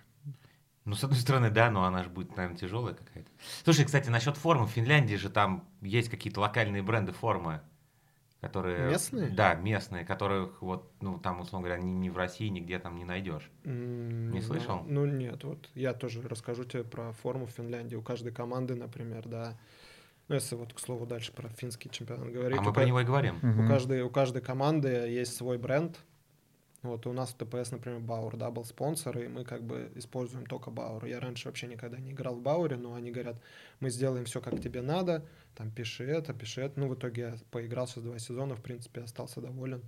Ну, 0.85 0.95
с 0.95 1.03
одной 1.03 1.19
стороны, 1.19 1.49
да, 1.49 1.71
но 1.71 1.85
она 1.85 2.03
же 2.03 2.09
будет, 2.09 2.35
наверное, 2.35 2.57
тяжелая 2.57 2.93
какая-то. 2.93 3.29
Слушай, 3.63 3.85
кстати, 3.85 4.09
насчет 4.09 4.35
формы. 4.37 4.67
В 4.67 4.71
Финляндии 4.71 5.15
же 5.15 5.29
там 5.29 5.63
есть 5.81 6.09
какие-то 6.09 6.41
локальные 6.41 6.83
бренды 6.83 7.13
формы, 7.13 7.61
которые... 8.43 8.89
Местные? 8.89 9.29
Да, 9.29 9.55
местные, 9.55 10.03
которых 10.05 10.61
вот, 10.61 10.91
ну, 11.01 11.17
там, 11.17 11.39
условно 11.39 11.67
говоря, 11.67 11.81
ни, 11.81 11.91
ни 11.91 12.09
в 12.09 12.17
России 12.17 12.49
нигде 12.49 12.77
там 12.77 12.97
не 12.97 13.05
найдешь. 13.05 13.49
М, 13.63 14.29
Не 14.31 14.41
знаю. 14.41 14.61
слышал? 14.61 14.83
Ну 14.85 15.05
нет, 15.05 15.43
вот 15.43 15.69
я 15.75 15.93
тоже 15.93 16.21
расскажу 16.21 16.65
тебе 16.65 16.83
про 16.83 17.13
форму 17.13 17.45
в 17.45 17.51
Финляндии. 17.51 17.95
У 17.95 18.01
каждой 18.01 18.31
команды, 18.33 18.75
например, 18.75 19.27
да. 19.27 19.57
Ну, 20.27 20.35
если 20.35 20.55
вот, 20.55 20.73
к 20.73 20.79
слову, 20.79 21.05
дальше 21.05 21.33
про 21.33 21.49
финский 21.49 21.89
чемпионат 21.89 22.31
говорить. 22.31 22.57
а 22.57 22.61
мы 22.61 22.73
про 22.73 22.85
него 22.85 22.99
и 23.01 23.03
говорим. 23.05 23.37
У 23.41 23.67
каждой, 23.67 24.01
у 24.01 24.09
каждой 24.09 24.41
команды 24.41 24.89
есть 24.89 25.35
свой 25.35 25.57
бренд. 25.57 25.97
Вот 26.83 27.07
у 27.07 27.13
нас 27.13 27.29
в 27.29 27.35
ТПС, 27.35 27.71
например, 27.71 28.01
Бауэр, 28.01 28.35
да, 28.35 28.51
был 28.51 28.65
спонсор, 28.65 29.17
и 29.17 29.27
мы 29.29 29.45
как 29.45 29.63
бы 29.63 29.89
используем 29.95 30.45
только 30.45 30.69
Бауэр. 30.69 31.05
Я 31.05 31.21
раньше 31.21 31.47
вообще 31.47 31.67
никогда 31.67 31.97
не 31.97 32.11
играл 32.11 32.35
в 32.35 32.41
Бауэре, 32.41 32.75
но 32.75 32.93
они 32.93 33.09
говорят, 33.09 33.37
мы 33.79 33.89
сделаем 33.89 34.25
все, 34.25 34.41
как 34.41 34.59
тебе 34.59 34.81
надо, 34.81 35.25
там, 35.55 35.71
пиши 35.71 36.03
это, 36.03 36.33
пиши 36.33 36.61
это. 36.61 36.77
Ну, 36.79 36.89
в 36.89 36.95
итоге 36.95 37.21
я 37.21 37.35
поиграл 37.51 37.87
сейчас 37.87 38.03
два 38.03 38.19
сезона, 38.19 38.55
в 38.55 38.61
принципе, 38.61 39.01
остался 39.01 39.39
доволен. 39.39 39.81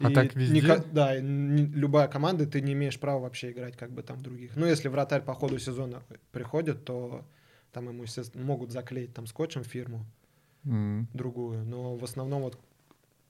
А 0.00 0.10
так 0.10 0.34
везде? 0.34 0.60
ника- 0.60 0.84
да, 0.92 1.16
и 1.16 1.22
ни- 1.22 1.62
любая 1.62 2.08
команда, 2.08 2.46
ты 2.46 2.60
не 2.60 2.74
имеешь 2.74 3.00
права 3.00 3.20
вообще 3.20 3.50
играть 3.50 3.76
как 3.76 3.90
бы 3.90 4.02
там 4.02 4.22
других. 4.22 4.54
Ну, 4.54 4.66
если 4.66 4.88
вратарь 4.88 5.22
по 5.22 5.34
ходу 5.34 5.58
сезона 5.58 6.02
приходит, 6.30 6.84
то 6.84 7.24
там 7.72 7.88
ему, 7.88 8.02
естественно, 8.02 8.44
могут 8.44 8.70
заклеить 8.70 9.14
там 9.14 9.26
скотчем 9.26 9.64
фирму 9.64 10.04
М. 10.64 11.08
другую, 11.14 11.64
но 11.64 11.96
в 11.96 12.04
основном 12.04 12.42
вот 12.42 12.58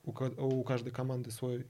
у, 0.05 0.13
у 0.13 0.65
каждой 0.65 0.91
команды 0.91 1.31
свой 1.31 1.65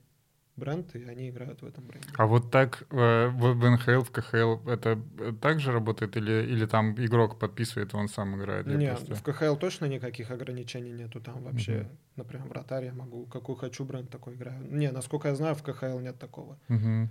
бренд, 0.58 0.94
и 0.94 1.04
они 1.04 1.30
играют 1.30 1.62
в 1.62 1.66
этом 1.66 1.86
бренде. 1.86 2.08
А 2.16 2.26
вот 2.26 2.50
так 2.50 2.82
э, 2.90 3.28
в 3.28 3.70
НХЛ, 3.70 4.02
в 4.02 4.10
КХЛ 4.10 4.68
это 4.68 4.98
так 5.40 5.60
же 5.60 5.72
работает 5.72 6.16
или, 6.16 6.42
или 6.42 6.66
там 6.66 6.94
игрок 6.94 7.38
подписывает, 7.38 7.94
он 7.94 8.08
сам 8.08 8.36
играет? 8.36 8.66
Нет, 8.66 8.96
просто- 9.06 9.14
в 9.14 9.22
КХЛ 9.22 9.56
точно 9.56 9.86
никаких 9.86 10.30
ограничений 10.30 10.92
нету, 10.92 11.20
там 11.20 11.42
вообще, 11.44 11.72
Мгм. 11.72 11.88
например, 12.16 12.46
вратарь 12.48 12.84
я 12.84 12.92
могу, 12.92 13.24
какой 13.26 13.56
хочу 13.56 13.84
бренд 13.84 14.10
такой 14.10 14.34
играю. 14.34 14.60
Не, 14.70 14.90
насколько 14.90 15.28
я 15.28 15.34
знаю, 15.34 15.54
в 15.54 15.62
КХЛ 15.62 15.98
нет 16.00 16.18
такого. 16.18 16.58
Мгм. 16.68 17.08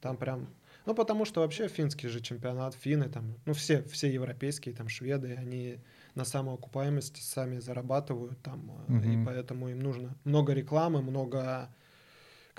Там 0.00 0.16
прям, 0.16 0.48
ну 0.86 0.94
потому 0.94 1.24
что 1.26 1.40
вообще 1.40 1.68
финский 1.68 2.08
же 2.08 2.20
чемпионат, 2.20 2.74
финны 2.74 3.08
там, 3.08 3.34
ну 3.44 3.52
все, 3.52 3.82
все 3.82 4.10
европейские, 4.10 4.74
там 4.74 4.88
шведы, 4.88 5.36
они 5.38 5.78
на 6.14 6.24
самоокупаемости 6.24 7.20
сами 7.20 7.58
зарабатывают 7.58 8.40
там, 8.42 8.70
Мгм. 8.88 9.22
и 9.22 9.24
поэтому 9.26 9.68
им 9.68 9.80
нужно 9.80 10.16
много 10.24 10.54
рекламы, 10.54 11.02
много 11.02 11.68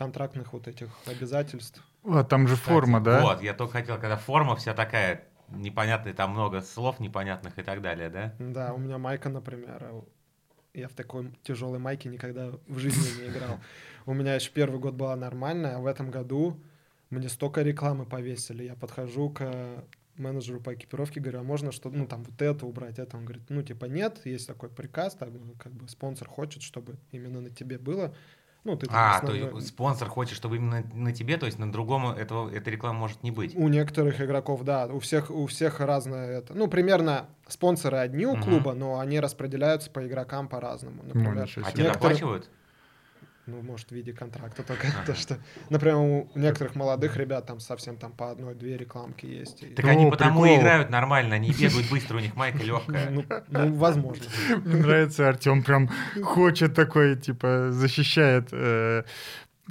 контрактных 0.01 0.53
вот 0.53 0.67
этих 0.67 0.89
обязательств. 1.05 1.83
А 2.03 2.23
там 2.23 2.47
же 2.47 2.55
Кстати, 2.55 2.73
форма, 2.73 2.99
да? 2.99 3.21
Вот, 3.21 3.43
я 3.43 3.53
только 3.53 3.73
хотел, 3.73 3.99
когда 3.99 4.17
форма 4.17 4.55
вся 4.55 4.73
такая 4.73 5.25
непонятная, 5.49 6.15
там 6.15 6.31
много 6.31 6.61
слов 6.61 6.99
непонятных 6.99 7.59
и 7.59 7.61
так 7.61 7.81
далее, 7.83 8.09
да? 8.09 8.33
Да, 8.39 8.73
у 8.73 8.79
меня 8.79 8.97
майка, 8.97 9.29
например, 9.29 10.03
я 10.73 10.87
в 10.87 10.93
такой 10.93 11.31
тяжелой 11.43 11.77
майке 11.77 12.09
никогда 12.09 12.51
в 12.67 12.79
жизни 12.79 13.21
не 13.21 13.29
играл. 13.29 13.59
У 14.07 14.15
меня 14.15 14.33
еще 14.33 14.49
первый 14.49 14.79
год 14.79 14.95
была 14.95 15.15
нормальная, 15.15 15.75
а 15.75 15.79
в 15.79 15.85
этом 15.85 16.09
году 16.09 16.59
мне 17.11 17.29
столько 17.29 17.61
рекламы 17.61 18.05
повесили. 18.05 18.63
Я 18.63 18.73
подхожу 18.73 19.29
к 19.29 19.83
менеджеру 20.17 20.61
по 20.61 20.73
экипировке, 20.73 21.19
говорю, 21.19 21.41
а 21.41 21.43
можно 21.43 21.71
что, 21.71 21.91
ну 21.91 22.07
там 22.07 22.23
вот 22.23 22.41
это 22.41 22.65
убрать, 22.65 22.97
это. 22.97 23.17
Он 23.17 23.25
говорит, 23.25 23.43
ну 23.49 23.61
типа 23.61 23.85
нет, 23.85 24.25
есть 24.25 24.47
такой 24.47 24.69
приказ, 24.69 25.13
там, 25.13 25.53
как 25.59 25.73
бы 25.73 25.87
спонсор 25.87 26.27
хочет, 26.27 26.63
чтобы 26.63 26.95
именно 27.11 27.41
на 27.41 27.51
тебе 27.51 27.77
было. 27.77 28.15
Ну, 28.63 28.75
ты 28.77 28.85
А, 28.91 29.19
то 29.21 29.33
есть 29.33 29.67
спонсор 29.69 30.07
хочет, 30.07 30.35
чтобы 30.35 30.57
именно 30.57 30.83
на 30.93 31.11
тебе, 31.11 31.37
то 31.37 31.47
есть 31.47 31.57
на 31.57 31.71
другом 31.71 32.11
этого, 32.11 32.47
эта 32.53 32.69
реклама 32.69 32.99
может 32.99 33.23
не 33.23 33.31
быть. 33.31 33.55
У 33.55 33.67
некоторых 33.67 34.21
игроков, 34.21 34.63
да, 34.63 34.85
у 34.85 34.99
всех, 34.99 35.31
у 35.31 35.47
всех 35.47 35.79
разное 35.79 36.37
это. 36.39 36.53
Ну, 36.53 36.67
примерно 36.67 37.25
спонсоры 37.47 37.97
одни 37.97 38.25
у 38.27 38.33
Мгм. 38.35 38.43
клуба, 38.43 38.73
но 38.73 38.99
они 38.99 39.19
распределяются 39.19 39.89
по 39.89 40.05
игрокам 40.07 40.47
по-разному. 40.47 41.01
Например, 41.03 41.43
ничего 41.43 41.65
А 41.65 41.71
тебе 41.71 41.85
Некоторые- 41.85 41.93
доплачивают? 41.93 42.49
Ну, 43.47 43.61
может, 43.61 43.89
в 43.89 43.91
виде 43.91 44.13
контракта 44.13 44.63
только 44.63 44.87
то, 45.05 45.15
что, 45.15 45.37
например, 45.69 45.95
у 45.97 46.29
некоторых 46.35 46.75
молодых 46.75 47.17
ребят 47.17 47.45
там 47.47 47.59
совсем 47.59 47.97
там 47.97 48.11
по 48.11 48.31
одной-две 48.31 48.77
рекламки 48.77 49.25
есть. 49.25 49.63
и- 49.63 49.67
Так 49.67 49.85
они 49.85 50.05
О, 50.05 50.11
потому 50.11 50.45
и 50.45 50.49
прикол. 50.49 50.61
играют 50.61 50.89
нормально, 50.89 51.35
они 51.35 51.51
бегают 51.51 51.89
быстро, 51.89 52.17
у 52.17 52.19
них 52.19 52.35
майка 52.35 52.63
легкая. 52.63 53.09
Ну, 53.09 53.25
ну, 53.49 53.73
возможно. 53.75 54.23
Мне 54.63 54.75
нравится, 54.77 55.27
Артем 55.29 55.63
прям 55.63 55.89
хочет 56.23 56.73
такой, 56.75 57.15
типа, 57.15 57.69
защищает 57.71 58.49
э, 58.51 59.03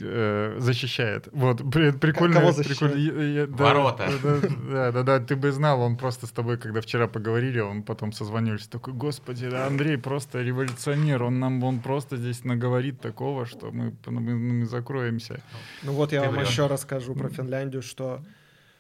э, 0.03 0.57
защищает. 0.59 1.29
Вот, 1.33 1.59
при- 1.71 1.91
прикольно. 1.93 2.41
кого 2.41 2.53
прикольно. 2.53 2.95
Я- 2.97 3.41
я- 3.41 3.47
да, 3.47 3.65
Ворота. 3.65 4.09
Да, 4.23 4.41
да, 4.71 4.93
да, 4.93 5.03
да, 5.03 5.19
ты 5.21 5.37
бы 5.37 5.53
знал, 5.53 5.81
он 5.83 5.97
просто 5.97 6.27
с 6.27 6.31
тобой, 6.31 6.57
когда 6.59 6.81
вчера 6.81 7.07
поговорили, 7.09 7.61
он 7.61 7.83
потом 7.83 8.13
созвонились, 8.13 8.67
такой, 8.67 8.95
господи, 8.95 9.49
да, 9.51 9.67
Андрей 9.67 9.97
просто 9.99 10.43
революционер, 10.43 11.23
он 11.23 11.39
нам, 11.39 11.63
он 11.65 11.81
просто 11.81 12.17
здесь 12.17 12.45
наговорит 12.45 13.01
такого, 13.01 13.47
что 13.47 13.71
мы, 13.73 13.93
мы, 14.07 14.21
мы 14.61 14.67
закроемся. 14.67 15.41
Ну 15.83 15.93
вот 15.93 16.13
я 16.13 16.21
Ты 16.23 16.27
вам 16.27 16.37
врёшь. 16.37 16.49
еще 16.51 16.67
расскажу 16.67 17.15
про 17.15 17.29
Финляндию, 17.29 17.83
что 17.83 18.21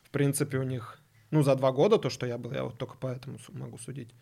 в 0.04 0.10
принципе 0.10 0.58
у 0.58 0.62
них, 0.64 0.98
ну 1.30 1.42
за 1.42 1.54
два 1.54 1.72
года 1.72 1.98
то, 1.98 2.10
что 2.10 2.26
я 2.26 2.38
был, 2.38 2.52
я 2.52 2.64
вот 2.64 2.78
только 2.78 2.94
поэтому 3.00 3.38
могу 3.52 3.78
судить. 3.78 4.14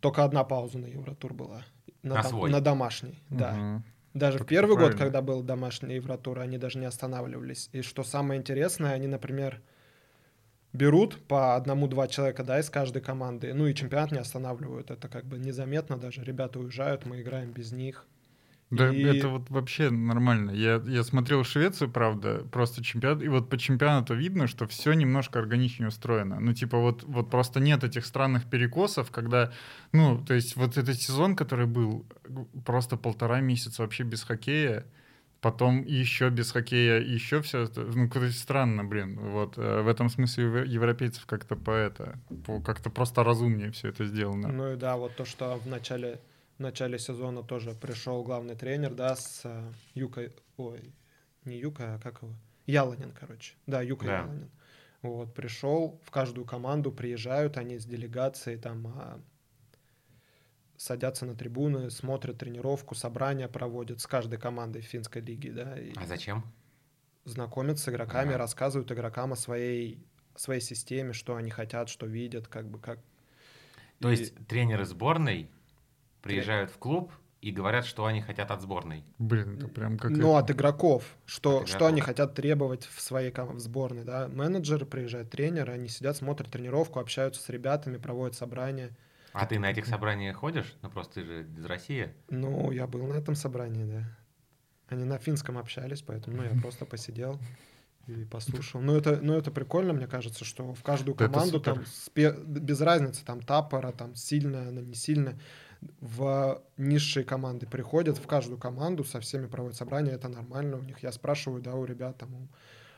Только 0.00 0.22
одна 0.24 0.44
пауза 0.44 0.78
на 0.78 0.86
Евротур 0.86 1.32
была. 1.32 1.62
На, 2.02 2.16
На 2.16 2.20
дом- 2.22 2.30
свой. 2.30 2.50
на 2.50 2.60
домашний, 2.60 3.18
да. 3.30 3.82
Даже 4.14 4.38
Так 4.38 4.46
в 4.46 4.48
первый 4.48 4.76
год, 4.76 4.78
правильно. 4.78 4.98
когда 4.98 5.22
был 5.22 5.42
домашний 5.42 5.96
Евротур, 5.96 6.38
они 6.38 6.56
даже 6.56 6.78
не 6.78 6.86
останавливались. 6.86 7.68
И 7.72 7.82
что 7.82 8.04
самое 8.04 8.40
интересное, 8.40 8.92
они, 8.92 9.08
например, 9.08 9.60
берут 10.72 11.26
по 11.26 11.56
одному-два 11.56 12.08
человека, 12.08 12.44
да, 12.44 12.60
из 12.60 12.70
каждой 12.70 13.02
команды, 13.02 13.52
ну 13.54 13.66
и 13.66 13.74
чемпионат 13.74 14.12
не 14.12 14.18
останавливают. 14.18 14.90
Это 14.90 15.08
как 15.08 15.24
бы 15.24 15.38
незаметно 15.38 15.98
даже. 15.98 16.22
Ребята 16.24 16.60
уезжают, 16.60 17.06
мы 17.06 17.20
играем 17.22 17.52
без 17.52 17.72
них. 17.72 18.06
Да, 18.70 18.90
И- 18.90 19.02
это 19.02 19.28
вот 19.28 19.50
вообще 19.50 19.90
нормально. 19.90 20.50
Я, 20.50 20.82
я 20.86 21.04
смотрел 21.04 21.44
Швецию, 21.44 21.90
правда, 21.90 22.44
просто 22.50 22.82
чемпионат, 22.82 23.22
и 23.22 23.28
вот 23.28 23.48
по 23.48 23.56
чемпионату 23.56 24.14
видно, 24.14 24.46
что 24.46 24.66
все 24.66 24.94
немножко 24.94 25.38
органичнее 25.38 25.88
устроено. 25.88 26.40
Ну, 26.40 26.52
типа, 26.54 26.78
вот, 26.78 27.04
вот 27.04 27.30
просто 27.30 27.60
нет 27.60 27.84
этих 27.84 28.04
странных 28.06 28.48
перекосов, 28.50 29.10
когда, 29.10 29.52
ну, 29.92 30.18
то 30.24 30.34
есть 30.34 30.56
вот 30.56 30.76
этот 30.76 31.00
сезон, 31.00 31.36
который 31.36 31.66
был 31.66 32.04
просто 32.64 32.96
полтора 32.96 33.40
месяца 33.40 33.82
вообще 33.82 34.02
без 34.02 34.22
хоккея, 34.24 34.86
потом 35.40 35.82
еще 35.82 36.30
без 36.30 36.52
хоккея, 36.52 37.00
еще 37.00 37.42
все, 37.42 37.68
ну, 37.76 38.08
как-то 38.08 38.30
странно, 38.32 38.82
блин. 38.82 39.18
Вот 39.20 39.58
э, 39.58 39.82
в 39.82 39.88
этом 39.88 40.08
смысле 40.08 40.64
европейцев 40.66 41.26
как-то 41.26 41.54
по 41.54 41.70
это, 41.70 42.18
по- 42.46 42.60
как-то 42.60 42.88
просто 42.90 43.22
разумнее 43.22 43.70
все 43.70 43.88
это 43.88 44.06
сделано. 44.06 44.48
Ну 44.48 44.72
и 44.72 44.76
да, 44.76 44.96
вот 44.96 45.14
то, 45.16 45.26
что 45.26 45.56
в 45.58 45.66
начале, 45.66 46.18
в 46.56 46.60
начале 46.60 46.98
сезона 46.98 47.42
тоже 47.42 47.72
пришел 47.72 48.22
главный 48.22 48.54
тренер, 48.54 48.94
да, 48.94 49.16
с 49.16 49.42
э, 49.44 49.72
Юкой, 49.94 50.32
ой, 50.56 50.92
не 51.44 51.58
Юка, 51.58 51.94
а 51.94 51.98
как 51.98 52.22
его? 52.22 52.34
Яланин, 52.66 53.12
короче. 53.12 53.54
Да, 53.66 53.82
Юка 53.82 54.06
Да. 54.06 54.18
Яланин. 54.20 54.50
Вот, 55.02 55.34
пришел, 55.34 56.00
в 56.04 56.10
каждую 56.10 56.46
команду 56.46 56.90
приезжают 56.90 57.58
они 57.58 57.78
с 57.78 57.84
делегацией, 57.84 58.58
там, 58.58 58.86
а, 58.86 59.20
садятся 60.76 61.26
на 61.26 61.34
трибуны, 61.34 61.90
смотрят 61.90 62.38
тренировку, 62.38 62.94
собрания 62.94 63.48
проводят 63.48 64.00
с 64.00 64.06
каждой 64.06 64.38
командой 64.38 64.80
финской 64.80 65.20
лиги, 65.20 65.50
да, 65.50 65.78
и 65.78 65.92
А 65.96 66.06
зачем? 66.06 66.44
знакомятся 67.24 67.84
с 67.84 67.88
игроками, 67.88 68.30
Ага. 68.30 68.38
рассказывают 68.38 68.90
игрокам 68.92 69.32
о 69.32 69.36
своей, 69.36 70.06
своей 70.36 70.60
системе, 70.60 71.12
что 71.12 71.36
они 71.36 71.50
хотят, 71.50 71.88
что 71.88 72.06
видят, 72.06 72.48
как 72.48 72.68
бы, 72.68 72.78
как... 72.78 72.98
То 74.00 74.10
И- 74.10 74.16
есть 74.16 74.34
тренеры 74.46 74.84
сборной 74.84 75.50
приезжают 76.24 76.70
в 76.70 76.78
клуб 76.78 77.12
и 77.40 77.50
говорят, 77.50 77.84
что 77.84 78.06
они 78.06 78.22
хотят 78.22 78.50
от 78.50 78.62
сборной. 78.62 79.04
Блин, 79.18 79.58
это 79.58 79.68
прям 79.68 79.98
как... 79.98 80.10
Ну, 80.10 80.30
это- 80.30 80.38
от 80.38 80.50
игроков. 80.50 81.04
Что, 81.26 81.58
От 81.60 81.68
что 81.68 81.86
они 81.86 81.96
игроков. 82.00 82.06
хотят 82.06 82.34
требовать 82.34 82.84
в 82.86 83.00
своей 83.00 83.30
в 83.32 83.58
сборной, 83.58 84.04
да. 84.04 84.28
Менеджеры 84.28 84.86
приезжают, 84.86 85.30
тренеры, 85.30 85.72
они 85.72 85.88
сидят, 85.88 86.16
смотрят 86.16 86.50
тренировку, 86.50 87.00
общаются 87.00 87.42
с 87.42 87.48
ребятами, 87.50 87.98
проводят 87.98 88.34
собрания. 88.34 88.96
А 89.34 89.46
ты 89.46 89.58
на 89.58 89.70
этих 89.70 89.84
собраниях 89.86 90.36
ходишь? 90.36 90.74
Ну 90.80 90.88
просто 90.90 91.14
ты 91.20 91.24
же 91.26 91.46
из 91.58 91.64
России. 91.66 92.14
Ну, 92.30 92.70
я 92.70 92.86
был 92.86 93.04
на 93.06 93.14
этом 93.14 93.34
собрании, 93.34 93.84
да. 93.84 94.04
Они 94.88 95.04
на 95.04 95.18
финском 95.18 95.58
общались, 95.58 96.02
поэтому, 96.02 96.36
ну, 96.38 96.44
я 96.44 96.60
просто 96.60 96.84
посидел 96.86 97.40
и 98.06 98.24
послушал. 98.26 98.80
Ну, 98.80 98.94
это, 98.96 99.18
ну, 99.22 99.34
это 99.34 99.50
прикольно, 99.50 99.92
мне 99.92 100.06
кажется, 100.06 100.44
что 100.44 100.72
в 100.74 100.82
каждую 100.82 101.14
команду 101.14 101.58
там, 101.60 101.80
спе- 101.80 102.38
без 102.44 102.80
разницы, 102.80 103.24
там, 103.24 103.40
тапора, 103.40 103.92
там, 103.92 104.14
сильная, 104.14 104.68
она 104.68 104.82
не 104.82 104.94
сильная, 104.94 105.38
в 106.00 106.62
низшие 106.76 107.24
команды 107.24 107.66
приходят, 107.66 108.18
в 108.18 108.26
каждую 108.26 108.58
команду 108.58 109.04
со 109.04 109.20
всеми 109.20 109.46
проводят 109.46 109.76
собрания, 109.76 110.12
это 110.12 110.28
нормально 110.28 110.78
у 110.78 110.82
них. 110.82 111.02
Я 111.02 111.12
спрашиваю, 111.12 111.62
да, 111.62 111.74
у 111.74 111.84
ребят, 111.84 112.18
там, 112.18 112.48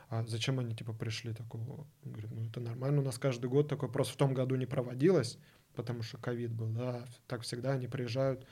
а 0.09 0.25
зачем 0.27 0.59
они, 0.59 0.75
типа, 0.75 0.93
пришли 0.93 1.33
такого? 1.33 1.87
Он 2.05 2.11
говорит, 2.11 2.31
ну, 2.31 2.45
это 2.45 2.59
нормально, 2.59 3.01
у 3.01 3.05
нас 3.05 3.17
каждый 3.17 3.49
год 3.49 3.67
такое, 3.67 3.89
просто 3.89 4.13
в 4.13 4.17
том 4.17 4.33
году 4.33 4.55
не 4.55 4.65
проводилось, 4.65 5.37
потому 5.75 6.03
что 6.03 6.17
ковид 6.17 6.51
был, 6.51 6.69
да, 6.69 7.05
так 7.27 7.41
всегда 7.41 7.73
они 7.73 7.87
приезжают, 7.87 8.45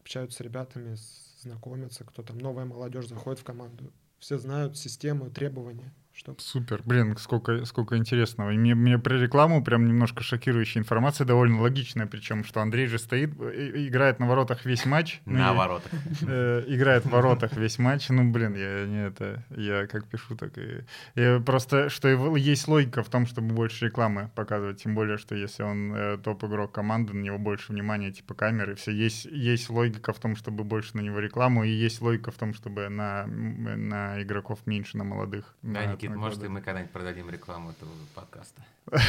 общаются 0.00 0.38
с 0.38 0.40
ребятами, 0.40 0.96
знакомятся, 1.40 2.04
кто 2.04 2.22
там, 2.22 2.38
новая 2.38 2.64
молодежь 2.64 3.08
заходит 3.08 3.40
в 3.40 3.44
команду. 3.44 3.92
Все 4.18 4.38
знают 4.38 4.76
систему, 4.76 5.30
требования. 5.30 5.94
Что... 6.20 6.34
Супер, 6.38 6.82
блин, 6.84 7.16
сколько, 7.16 7.64
сколько 7.64 7.96
интересного. 7.96 8.50
И 8.50 8.58
мне, 8.58 8.74
мне 8.74 8.98
про 8.98 9.14
рекламу 9.16 9.64
прям 9.64 9.86
немножко 9.88 10.22
шокирующая 10.22 10.82
информация, 10.82 11.24
довольно 11.26 11.62
логичная, 11.62 12.06
причем, 12.06 12.44
что 12.44 12.60
Андрей 12.60 12.88
же 12.88 12.98
стоит, 12.98 13.30
э, 13.40 13.70
и- 13.74 13.88
играет 13.88 14.18
на 14.20 14.26
воротах 14.28 14.66
весь 14.66 14.84
матч. 14.84 15.22
Ну, 15.24 15.38
На 15.38 15.52
и- 15.52 15.56
воротах. 15.56 15.90
э, 16.28 16.64
играет 16.66 17.06
в 17.06 17.08
воротах 17.10 17.56
весь 17.56 17.78
матч. 17.78 18.10
Ну, 18.10 18.30
блин, 18.30 18.54
я 18.54 18.84
не 18.86 19.06
это, 19.06 19.44
я 19.56 19.86
как 19.86 20.04
пишу, 20.08 20.36
так 20.36 20.58
и... 20.58 20.84
я 21.14 21.40
просто, 21.40 21.88
что 21.88 22.06
его- 22.06 22.36
есть 22.36 22.68
логика 22.68 23.02
в 23.02 23.08
том, 23.08 23.24
чтобы 23.26 23.54
больше 23.54 23.86
рекламы 23.86 24.30
показывать, 24.34 24.82
тем 24.82 24.94
более, 24.94 25.16
что 25.16 25.34
если 25.34 25.62
он 25.62 25.94
э, 25.94 26.18
топ-игрок 26.18 26.70
команды, 26.70 27.14
на 27.14 27.22
него 27.22 27.38
больше 27.38 27.72
внимания, 27.72 28.12
типа 28.12 28.34
камеры, 28.34 28.74
все. 28.74 28.90
Есть, 28.90 29.24
есть 29.24 29.70
логика 29.70 30.12
в 30.12 30.18
том, 30.18 30.36
чтобы 30.36 30.64
больше 30.64 30.98
на 30.98 31.00
него 31.00 31.18
рекламу, 31.18 31.64
и 31.64 31.70
есть 31.70 32.02
логика 32.02 32.30
в 32.30 32.34
том, 32.36 32.52
чтобы 32.52 32.90
на, 32.90 33.26
на 33.26 34.22
игроков 34.22 34.58
меньше, 34.66 34.98
на 34.98 35.04
молодых. 35.04 35.54
Да, 35.62 35.80
на- 35.86 35.92
Никит, 35.94 36.09
на 36.09 36.09
может, 36.18 36.42
и 36.44 36.48
мы 36.48 36.60
когда-нибудь 36.60 36.92
продадим 36.92 37.30
рекламу 37.30 37.70
этого 37.70 37.90
подкаста. 38.14 38.62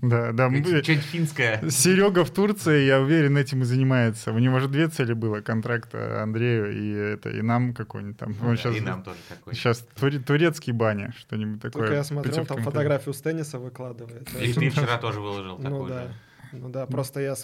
Да, 0.00 0.30
да. 0.30 0.48
мы- 0.48 0.62
Что-нибудь 0.62 1.04
финское. 1.06 1.68
Серега 1.70 2.24
в 2.24 2.30
Турции, 2.30 2.84
я 2.84 3.00
уверен, 3.00 3.36
этим 3.36 3.62
и 3.62 3.64
занимается. 3.64 4.30
У 4.32 4.38
него 4.38 4.60
же 4.60 4.68
две 4.68 4.86
цели 4.86 5.12
было: 5.12 5.40
контракт 5.40 5.88
э, 5.92 6.20
Андрею 6.22 6.72
и 6.72 6.92
это 7.14 7.30
и 7.30 7.42
нам 7.42 7.74
какой-нибудь 7.74 8.16
там. 8.16 8.32
Ну 8.40 8.54
да, 8.62 8.70
И 8.70 8.80
нам 8.80 9.02
тоже 9.02 9.18
какой 9.28 9.54
Сейчас 9.54 9.84
туре- 10.00 10.20
турецкий 10.20 10.72
баня, 10.72 11.12
что-нибудь 11.18 11.60
такое. 11.60 11.82
Только 11.82 11.94
я 11.96 12.04
смотрел, 12.04 12.46
там 12.46 12.62
фотографию 12.62 13.12
с 13.12 13.20
тенниса 13.20 13.58
выкладывает. 13.58 14.32
И 14.40 14.52
ты 14.52 14.70
вчера 14.70 14.98
тоже 14.98 15.20
выложил 15.20 15.58
Ну 15.58 15.64
такую 15.64 15.88
да. 15.88 16.12
Ну 16.52 16.68
да, 16.68 16.86
просто 16.86 17.20
я 17.20 17.34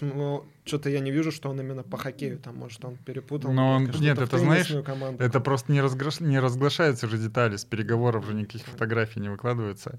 что-то 0.64 0.88
я 0.90 1.00
не 1.00 1.10
вижу, 1.10 1.30
что 1.32 1.50
он 1.50 1.60
именно 1.60 1.82
по 1.82 1.96
хоккею 1.96 2.38
там, 2.38 2.56
может, 2.56 2.84
он 2.84 2.96
перепутал. 2.96 3.52
Но 3.52 3.72
он- 3.76 3.90
нет, 4.00 4.18
это 4.18 4.38
знаешь, 4.38 4.72
команду. 4.84 5.22
Это 5.22 5.40
просто 5.40 5.72
не, 5.72 5.80
разграш- 5.80 6.22
не 6.22 6.38
разглашаются 6.40 7.08
же 7.08 7.18
детали, 7.18 7.56
с 7.56 7.64
переговоров 7.64 8.26
же 8.26 8.34
никаких 8.34 8.62
фотографий 8.64 9.20
не 9.20 9.28
выкладываются. 9.28 9.98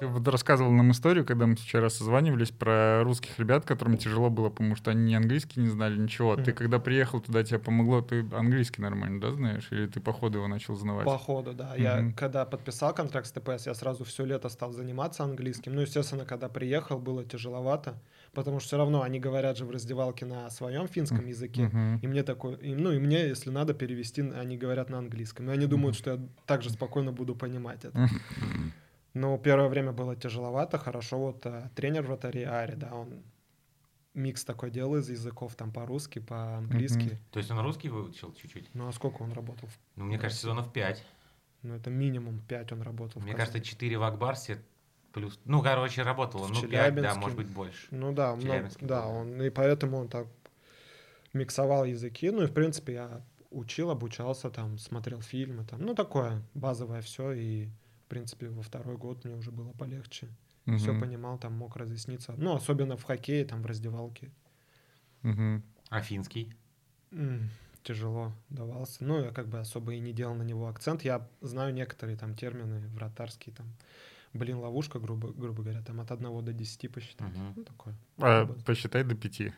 Вот 0.00 0.28
рассказывал 0.28 0.70
нам 0.70 0.92
историю, 0.92 1.24
когда 1.24 1.46
мы 1.46 1.56
вчера 1.56 1.90
созванивались 1.90 2.50
про 2.50 3.02
русских 3.02 3.38
ребят, 3.38 3.64
которым 3.64 3.96
тяжело 3.98 4.30
было, 4.30 4.48
потому 4.48 4.76
что 4.76 4.92
они 4.92 5.10
ни 5.10 5.14
английский 5.14 5.60
не 5.60 5.68
знали, 5.68 5.96
ничего. 5.98 6.36
Ты 6.36 6.42
Мгм. 6.42 6.54
когда 6.54 6.78
приехал 6.78 7.20
туда, 7.20 7.42
тебе 7.42 7.58
помогло, 7.58 8.00
ты 8.00 8.24
английский 8.32 8.80
нормально, 8.80 9.20
да, 9.20 9.32
знаешь? 9.32 9.68
Или 9.72 9.86
ты 9.86 10.00
по 10.00 10.12
ходу 10.12 10.38
его 10.38 10.48
начал 10.48 10.76
знавать? 10.76 11.04
По 11.04 11.18
ходу, 11.18 11.52
да. 11.52 11.74
Я 11.74 11.96
Мгм. 11.96 12.12
когда 12.12 12.44
подписал 12.44 12.94
контракт 12.94 13.26
с 13.26 13.32
ТПС, 13.32 13.66
я 13.66 13.74
сразу 13.74 14.04
все 14.04 14.24
лето 14.24 14.48
стал 14.48 14.72
заниматься 14.72 15.24
английским. 15.24 15.74
Ну, 15.74 15.80
естественно, 15.80 16.24
когда 16.24 16.48
приехал, 16.48 16.98
было 16.98 17.24
тяжеловато, 17.24 18.00
потому 18.32 18.60
что 18.60 18.68
все 18.68 18.76
равно 18.78 19.02
они 19.02 19.18
говорят 19.18 19.56
же 19.56 19.64
в 19.64 19.70
раздевалке 19.70 20.26
на 20.26 20.48
своем 20.50 20.86
финском 20.86 21.26
языке. 21.26 21.62
Мгм. 21.64 21.98
И 22.02 22.06
мне 22.06 22.22
такой, 22.22 22.54
и, 22.56 22.74
ну 22.74 22.92
и 22.92 22.98
мне, 22.98 23.26
если 23.26 23.50
надо 23.50 23.74
перевести, 23.74 24.22
они 24.22 24.56
говорят 24.56 24.90
на 24.90 24.98
английском. 24.98 25.50
И 25.50 25.52
они 25.52 25.66
думают, 25.66 25.96
что 25.96 26.12
я 26.12 26.20
также 26.46 26.70
спокойно 26.70 27.12
буду 27.12 27.34
понимать 27.34 27.84
это. 27.84 28.08
Но 29.14 29.38
первое 29.38 29.68
время 29.68 29.92
было 29.92 30.14
тяжеловато. 30.16 30.78
Хорошо, 30.78 31.18
вот 31.18 31.46
а, 31.46 31.70
тренер 31.74 32.02
вратарей 32.02 32.44
Ари, 32.44 32.74
да, 32.74 32.94
он 32.94 33.22
микс 34.14 34.44
такой 34.44 34.70
делал 34.70 34.96
из 34.96 35.08
языков, 35.08 35.54
там 35.54 35.72
по-русски, 35.72 36.18
по-английски. 36.18 37.18
То 37.30 37.38
есть 37.38 37.50
он 37.50 37.60
русский 37.60 37.88
выучил 37.88 38.32
чуть-чуть? 38.34 38.68
Ну 38.74 38.88
а 38.88 38.92
сколько 38.92 39.22
он 39.22 39.32
работал? 39.32 39.68
Ну, 39.96 40.04
мне 40.04 40.18
кажется, 40.18 40.42
сезонов 40.42 40.72
5. 40.72 41.04
Ну 41.62 41.74
это 41.74 41.90
минимум 41.90 42.40
5 42.48 42.72
он 42.72 42.82
работал. 42.82 43.22
Мне 43.22 43.34
кажется, 43.34 43.60
4 43.60 43.98
в 43.98 44.02
Акбарсе 44.02 44.62
плюс... 45.12 45.38
Ну, 45.44 45.62
короче, 45.62 46.02
работало. 46.02 46.46
В 46.46 46.50
Ну, 46.50 46.68
5, 46.68 46.94
да, 46.96 47.14
может 47.14 47.36
быть, 47.36 47.48
больше. 47.48 47.86
Ну 47.90 48.12
да, 48.12 48.34
много- 48.34 48.70
да. 48.80 49.06
он, 49.06 49.40
и 49.40 49.50
поэтому 49.50 49.98
он 49.98 50.08
так 50.08 50.26
миксовал 51.32 51.84
языки. 51.84 52.30
Ну 52.30 52.42
и 52.42 52.46
в 52.46 52.52
принципе 52.52 52.94
я 52.94 53.22
учил, 53.50 53.90
обучался, 53.90 54.50
там 54.50 54.78
смотрел 54.78 55.20
фильмы, 55.20 55.64
там, 55.64 55.80
ну 55.80 55.94
такое 55.94 56.42
базовое 56.54 57.00
все. 57.02 57.32
И 57.32 57.68
в 58.08 58.10
принципе 58.10 58.48
во 58.48 58.62
второй 58.62 58.96
год 58.96 59.22
мне 59.26 59.34
уже 59.34 59.50
было 59.50 59.70
полегче. 59.72 60.28
Все 60.78 60.92
Мгм. 60.92 61.00
понимал, 61.00 61.38
там 61.38 61.52
мог 61.52 61.76
разъясниться. 61.76 62.32
Ну 62.38 62.54
особенно 62.54 62.96
в 62.96 63.02
хоккее, 63.02 63.44
там 63.44 63.60
в 63.62 63.66
раздевалке. 63.66 64.30
Мгм. 65.22 65.62
А 65.90 66.00
финский? 66.00 66.54
М, 67.12 67.50
Тяжело 67.82 68.32
давался. 68.48 69.04
Ну, 69.04 69.22
я 69.24 69.30
как 69.30 69.48
бы 69.48 69.58
особо 69.60 69.92
и 69.94 70.00
не 70.00 70.12
делал 70.14 70.34
на 70.34 70.42
него 70.42 70.68
акцент. 70.68 71.02
Я 71.02 71.28
знаю 71.42 71.74
некоторые 71.74 72.16
там 72.16 72.34
термины 72.34 72.88
вратарские, 72.88 73.54
там 73.54 73.66
блин, 74.32 74.56
ловушка, 74.56 74.98
грубо, 74.98 75.28
грубо 75.32 75.62
говоря, 75.62 75.82
там 75.82 76.00
от 76.00 76.10
1 76.10 76.42
до 76.42 76.52
10 76.54 76.88
посчитать. 76.88 77.34
Мгм. 77.34 77.52
Ну, 77.56 77.64
такое. 77.64 77.94
А, 78.18 78.46
посчитай 78.64 79.04
до 79.04 79.14
пяти. 79.14 79.52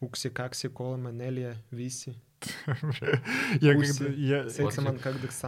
Укси, 0.00 0.28
какси, 0.28 0.68
кола, 0.68 0.96
менелия, 0.96 1.56
виси, 1.70 2.14
Я 3.60 3.74
когда, 3.74 4.06
я, 4.14 4.46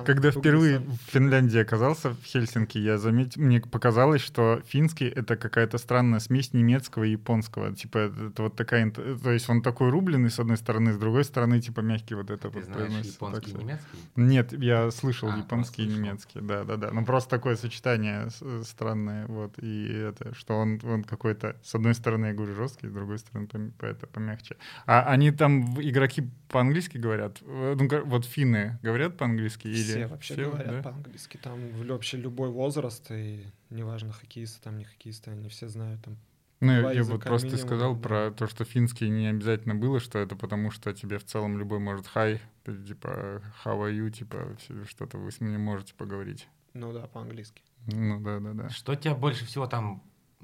когда 0.05 0.31
впервые 0.31 0.79
в 0.79 0.97
Финляндии 1.13 1.59
оказался, 1.59 2.11
в 2.11 2.25
Хельсинки, 2.25 2.79
я 2.79 2.99
заметил, 2.99 3.43
мне 3.43 3.61
показалось, 3.61 4.23
что 4.23 4.63
финский— 4.67 5.07
это 5.17 5.37
какая-то 5.37 5.79
странная 5.79 6.21
смесь 6.21 6.53
немецкого 6.53 7.05
и 7.05 7.11
японского. 7.11 7.75
Типа, 7.75 7.99
это, 7.99 8.43
вот 8.43 8.57
такая... 8.57 8.91
То 8.91 9.31
есть 9.31 9.49
он 9.49 9.63
такой 9.63 9.91
рубленый, 9.91 10.31
с 10.31 10.39
одной 10.39 10.57
стороны, 10.57 10.93
с 10.93 10.99
другой 10.99 11.25
стороны, 11.25 11.61
типа, 11.61 11.81
мягкий 11.81 12.15
вот 12.15 12.31
это 12.31 12.49
Ты 12.49 12.59
вот 12.59 12.65
знаешь 12.65 12.79
произносится 12.81 13.15
японский 13.15 13.53
так 13.53 13.61
и 13.61 13.65
немецкий? 13.65 13.87
Нет, 14.17 14.53
я 14.53 14.91
слышал 14.91 15.31
А, 15.31 15.37
японский 15.37 15.85
и 15.85 15.87
немецкий, 15.87 16.41
да-да-да. 16.41 16.91
Ну, 16.91 17.05
просто 17.05 17.31
такое 17.31 17.57
сочетание 17.57 18.29
странное, 18.65 19.27
вот. 19.27 19.59
И 19.59 19.89
это, 19.93 20.35
что 20.35 20.55
он, 20.55 20.81
он 20.85 21.05
какой-то, 21.05 21.57
с 21.63 21.75
одной 21.75 21.95
стороны, 21.95 22.27
я 22.27 22.33
говорю, 22.33 22.55
жесткий, 22.55 22.89
с 22.89 22.93
другой 22.93 23.19
стороны, 23.19 23.49
это 23.81 24.07
помягче. 24.07 24.57
А 24.87 25.03
они 25.03 25.31
там, 25.33 25.81
игроки 25.81 26.31
по-английски 26.49 26.78
говорят? 26.87 27.39
Э, 27.43 27.75
Ну, 27.77 28.05
вот 28.05 28.25
финны 28.25 28.79
говорят 28.83 29.17
по-английски? 29.17 29.67
Или 29.67 29.83
Все 29.83 30.07
вообще 30.07 30.35
говорят 30.37 30.71
да? 30.71 30.83
по-английски. 30.83 31.37
Там 31.43 31.59
вообще 31.87 32.17
любой 32.19 32.51
возраст, 32.51 33.11
и 33.11 33.45
неважно, 33.71 34.13
хоккеисты, 34.13 34.63
там 34.63 34.79
не 34.79 34.85
хоккеисты, 34.85 35.33
они 35.33 35.49
все 35.49 35.69
знают 35.69 36.03
там. 36.05 36.17
Ну, 36.61 36.73
я, 36.73 36.91
я 36.93 37.05
вот 37.05 37.23
просто 37.23 37.47
минимум, 37.49 37.67
сказал 37.67 37.95
да. 37.95 38.01
про 38.03 38.31
то, 38.33 38.47
что 38.49 38.65
финский 38.65 39.09
не 39.09 39.29
обязательно 39.29 39.75
было, 39.75 40.01
что 40.01 40.19
это 40.19 40.37
потому, 40.37 40.71
что 40.71 40.93
тебе 40.93 41.19
в 41.19 41.25
целом 41.25 41.59
любой 41.59 41.79
может 41.79 42.07
хай, 42.07 42.41
типа 42.65 43.43
how 43.65 43.79
are 43.81 43.93
you, 43.93 44.11
типа 44.11 44.57
что-то 44.89 45.19
вы 45.19 45.31
с 45.31 45.41
ним 45.41 45.61
можете 45.61 45.95
поговорить. 45.95 46.49
Ну 46.75 46.93
да, 46.93 47.07
по-английски. 47.07 47.63
Ну 47.87 48.21
да-да-да. 48.21 48.69
Что 48.71 48.95
тебя 48.97 49.15
больше 49.15 49.45
всего 49.47 49.67
там, 49.67 50.03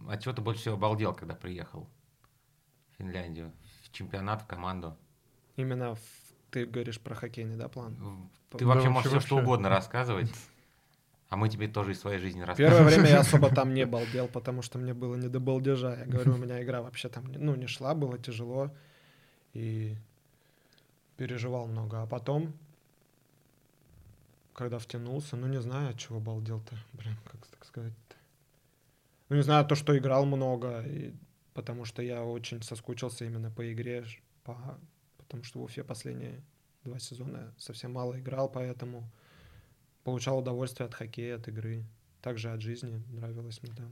от 0.09 0.23
чего 0.23 0.33
ты 0.35 0.40
больше 0.40 0.61
всего 0.62 0.75
обалдел, 0.77 1.14
когда 1.14 1.35
приехал 1.35 1.88
в 2.92 2.97
Финляндию? 2.99 3.53
В 3.83 3.90
чемпионат, 3.90 4.42
в 4.42 4.47
команду? 4.47 4.97
Именно 5.57 5.94
в- 5.97 6.24
ты 6.55 6.67
говоришь 6.67 7.01
про 7.01 7.17
хоккейный, 7.17 7.57
да, 7.57 7.69
план? 7.69 7.97
Ты 8.51 8.59
Да 8.61 8.67
вообще 8.67 8.88
можешь 8.88 9.11
все 9.11 9.21
что 9.21 9.38
угодно 9.38 9.69
рассказывать, 9.69 10.33
а 11.29 11.37
мы 11.37 11.49
тебе 11.49 11.67
тоже 11.67 11.93
из 11.93 12.01
своей 12.01 12.21
жизни 12.21 12.43
расскажем. 12.43 12.71
Первое 12.71 12.85
время 12.95 13.09
я 13.11 13.21
особо 13.21 13.51
там 13.53 13.75
не 13.79 13.85
балдел, 13.87 14.29
потому 14.29 14.62
что 14.62 14.79
мне 14.79 14.95
было 14.95 15.17
не 15.17 15.29
до 15.29 15.40
балдежа. 15.40 15.97
Я 15.99 16.07
говорю, 16.07 16.35
у 16.35 16.37
меня 16.37 16.62
игра 16.62 16.81
вообще 16.81 17.09
там 17.09 17.27
не- 17.27 17.38
ну, 17.38 17.57
не 17.57 17.67
шла, 17.67 17.95
было 17.95 18.19
тяжело. 18.19 18.71
И 19.53 19.97
переживал 21.17 21.67
много. 21.67 22.03
А 22.03 22.07
потом, 22.07 22.53
когда 24.53 24.79
втянулся, 24.79 25.37
ну 25.37 25.49
не 25.49 25.61
знаю, 25.61 25.90
от 25.90 25.99
чего 25.99 26.21
балдел-то. 26.21 26.77
Блин, 26.93 27.17
как 27.25 27.45
так 27.47 27.64
сказать-то. 27.64 28.17
Ну 29.29 29.37
не 29.37 29.43
знаю, 29.43 29.67
то, 29.67 29.75
что 29.75 29.99
играл 29.99 30.25
много, 30.25 30.83
и 30.83 31.12
потому 31.53 31.85
что 31.85 32.01
я 32.01 32.23
очень 32.23 32.62
соскучился 32.62 33.25
именно 33.25 33.51
по 33.51 33.73
игре, 33.73 34.05
по, 34.45 34.79
потому 35.25 35.45
что 35.45 35.59
в 35.59 35.63
Уфе 35.63 35.85
последние 35.85 36.43
два 36.85 36.99
сезона 36.99 37.55
совсем 37.59 37.93
мало 37.93 38.19
играл, 38.19 38.51
поэтому 38.51 39.11
получал 40.05 40.39
удовольствие 40.39 40.87
от 40.87 40.95
хоккея, 40.95 41.37
от 41.37 41.49
игры, 41.49 41.85
также 42.21 42.53
от 42.53 42.61
жизни 42.61 43.03
нравилось 43.09 43.63
мне 43.63 43.73
там. 43.75 43.91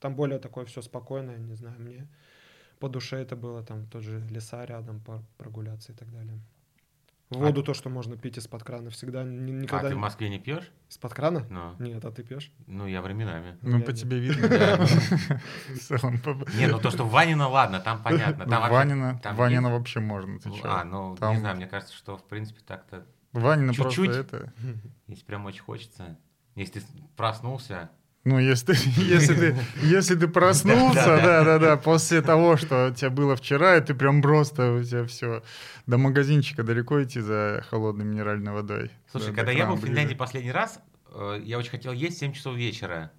Там 0.00 0.16
более 0.16 0.38
такое 0.38 0.64
все 0.64 0.82
спокойное, 0.82 1.38
не 1.38 1.54
знаю, 1.54 1.80
мне 1.80 2.08
по 2.80 2.88
душе 2.88 3.18
это 3.18 3.36
было, 3.36 3.62
там 3.62 3.86
тот 3.86 4.02
же 4.02 4.20
леса 4.28 4.64
рядом, 4.66 5.00
прогуляться 5.36 5.92
и 5.92 5.94
так 5.94 6.10
далее. 6.10 6.40
Воду 7.38 7.62
то, 7.62 7.74
что 7.74 7.88
можно 7.90 8.16
пить 8.16 8.38
из-под 8.38 8.62
крана, 8.64 8.90
всегда 8.90 9.22
ни- 9.24 9.50
А 9.50 9.54
никогда 9.62 9.88
ты 9.88 9.94
в 9.94 9.98
Москве 9.98 10.28
не 10.28 10.38
пьешь? 10.38 10.70
из-под 10.90 11.14
крана? 11.14 11.46
Ну, 11.50 11.74
Нет, 11.78 12.04
а 12.04 12.10
ты 12.10 12.22
пьешь? 12.22 12.52
ну 12.66 12.86
я 12.86 13.00
временами. 13.02 13.56
Ну, 13.62 13.78
Я 13.78 13.84
по 13.84 13.90
не- 13.90 13.96
тебе 13.96 14.18
видно. 14.18 14.46
Не, 16.56 16.66
ну 16.68 16.78
то, 16.78 16.90
что 16.90 17.04
Ванина, 17.06 17.48
ладно, 17.48 17.80
там 17.80 18.02
понятно. 18.02 18.44
Ванина, 18.46 19.18
там 19.22 19.36
Ванина 19.36 19.70
вообще 19.70 20.00
можно? 20.00 20.38
А, 20.64 20.84
ну, 20.84 21.12
не 21.30 21.38
знаю, 21.38 21.56
мне 21.56 21.66
кажется, 21.66 21.94
что, 21.94 22.16
в 22.16 22.24
принципе, 22.28 22.60
так-то, 22.66 23.06
Ванина 23.32 23.72
просто 23.72 23.92
чуть-чуть. 23.94 24.16
это... 24.26 24.52
если 25.06 25.24
прям 25.24 25.46
очень 25.46 25.62
хочется, 25.62 26.18
если 26.54 26.80
ты 26.80 26.86
проснулся, 27.16 27.90
Ну, 28.24 28.38
если 28.38 28.72
ты, 28.74 28.78
если 29.00 29.34
ты, 29.34 29.56
если 29.82 30.14
ты 30.14 30.28
проснулся, 30.28 31.18
да-да-да, 31.22 31.76
после 31.76 32.22
того, 32.22 32.56
что 32.56 32.88
у 32.90 32.94
тебя 32.94 33.10
было 33.10 33.34
вчера, 33.34 33.76
и 33.76 33.80
ты 33.80 33.94
прям 33.94 34.22
просто, 34.22 34.72
у 34.74 34.82
тебя 34.82 35.04
все, 35.06 35.42
до 35.86 35.98
магазинчика 35.98 36.62
далеко 36.62 37.02
идти 37.02 37.20
за 37.20 37.64
холодной 37.68 38.04
минеральной 38.04 38.52
водой. 38.52 38.90
Слушай, 39.10 39.30
Да, 39.30 39.36
когда 39.36 39.52
я 39.52 39.66
был 39.66 39.74
в. 39.74 39.84
Финляндии 39.84 40.14
последний 40.14 40.52
раз, 40.52 40.80
э, 41.12 41.40
я 41.44 41.58
очень 41.58 41.70
хотел 41.70 41.92
есть 41.92 42.16
в 42.16 42.20
7 42.20 42.32
часов 42.32 42.54
вечера. 42.56 43.10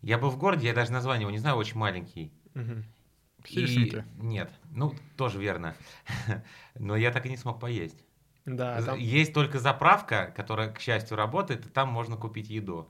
Я 0.00 0.16
был 0.18 0.30
в 0.30 0.38
городе, 0.38 0.68
я 0.68 0.74
даже 0.74 0.92
название 0.92 1.22
его 1.22 1.30
не 1.30 1.38
знаю, 1.38 1.56
очень 1.56 1.76
маленький. 1.76 2.32
Хельсинки? 3.46 4.04
Нет, 4.16 4.50
ну, 4.70 4.94
тоже 5.16 5.38
верно. 5.38 5.76
Но 6.78 6.96
я 6.96 7.10
так 7.12 7.26
и 7.26 7.28
не 7.28 7.36
смог 7.36 7.60
поесть. 7.60 8.04
Да, 8.44 8.80
там- 8.82 8.98
Есть 8.98 9.32
только 9.34 9.58
заправка, 9.58 10.32
которая, 10.36 10.72
к 10.72 10.80
счастью, 10.80 11.16
работает, 11.16 11.66
и 11.66 11.68
там 11.68 11.88
можно 11.88 12.16
купить 12.16 12.48
еду. 12.48 12.88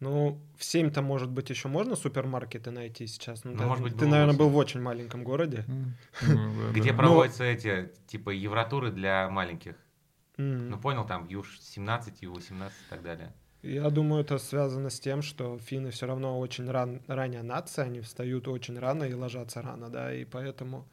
Ну, 0.00 0.38
в 0.56 0.62
7-то, 0.62 1.00
может 1.02 1.30
быть, 1.30 1.50
еще 1.50 1.68
можно 1.68 1.96
супермаркеты 1.96 2.70
найти 2.70 3.06
сейчас. 3.06 3.44
Ну, 3.44 3.52
Ну, 3.52 3.58
да, 3.58 3.66
может 3.66 3.82
быть, 3.82 3.94
ты, 3.94 4.00
было 4.00 4.10
наверное, 4.10 4.36
был 4.36 4.50
в 4.50 4.56
очень 4.56 4.80
маленьком 4.80 5.24
городе. 5.24 5.64
Ну, 5.68 6.72
Где 6.72 6.92
проводятся 6.92 7.44
эти, 7.44 7.90
типа, 8.06 8.30
евротуры 8.30 8.90
для 8.90 9.28
маленьких. 9.30 9.74
Ну, 10.36 10.78
понял, 10.78 11.06
там 11.06 11.26
Ю-17, 11.28 12.14
Ю-18 12.20 12.68
и 12.68 12.90
так 12.90 13.02
далее. 13.02 13.32
Я 13.62 13.90
думаю, 13.90 14.22
это 14.22 14.38
связано 14.38 14.90
с 14.90 15.00
тем, 15.00 15.22
что 15.22 15.58
финны 15.58 15.90
все 15.90 16.06
равно 16.06 16.38
очень 16.38 16.70
ран, 16.70 17.02
ранняя 17.08 17.42
нация, 17.42 17.86
они 17.86 18.00
встают 18.00 18.46
очень 18.48 18.78
рано 18.78 19.04
и 19.04 19.14
ложатся 19.14 19.62
рано, 19.62 19.88
да, 19.88 20.14
и 20.14 20.24
поэтому 20.24 20.86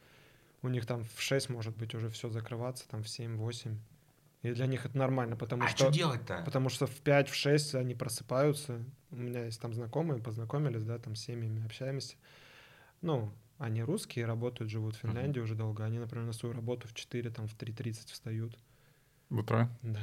у 0.64 0.70
них 0.70 0.86
там 0.86 1.04
в 1.16 1.22
6 1.22 1.50
может 1.50 1.78
быть 1.78 1.94
уже 1.94 2.10
все 2.10 2.30
закрываться, 2.30 2.88
там 2.90 3.04
в 3.04 3.08
7-8. 3.08 3.76
И 4.44 4.52
для 4.52 4.66
них 4.68 4.86
это 4.86 4.98
нормально, 4.98 5.38
потому 5.38 5.64
а 5.64 5.70
что... 5.70 5.86
что 5.86 5.94
делать-то? 5.94 6.44
Потому 6.46 6.68
что 6.68 6.86
в 6.86 7.02
5-6 7.02 7.80
они 7.80 7.96
просыпаются. 7.96 8.84
У 9.12 9.16
меня 9.16 9.46
есть 9.46 9.60
там 9.62 9.74
знакомые, 9.74 10.22
познакомились, 10.22 10.84
да, 10.84 11.00
там 11.00 11.16
с 11.16 11.22
семьями 11.22 11.66
общаемся. 11.66 12.16
Ну, 13.02 13.32
они 13.58 13.82
русские, 13.84 14.26
работают, 14.26 14.70
живут 14.70 14.96
в 14.96 15.00
Финляндии 15.00 15.40
уже 15.40 15.56
долго. 15.56 15.86
Они, 15.86 15.98
например, 15.98 16.26
на 16.26 16.34
свою 16.34 16.54
работу 16.54 16.90
в 16.90 16.94
4, 16.94 17.30
там, 17.30 17.48
в 17.48 17.56
3.30 17.56 18.12
встают. 18.12 18.58
В 19.30 19.40
утро? 19.40 19.70
Да. 19.82 20.02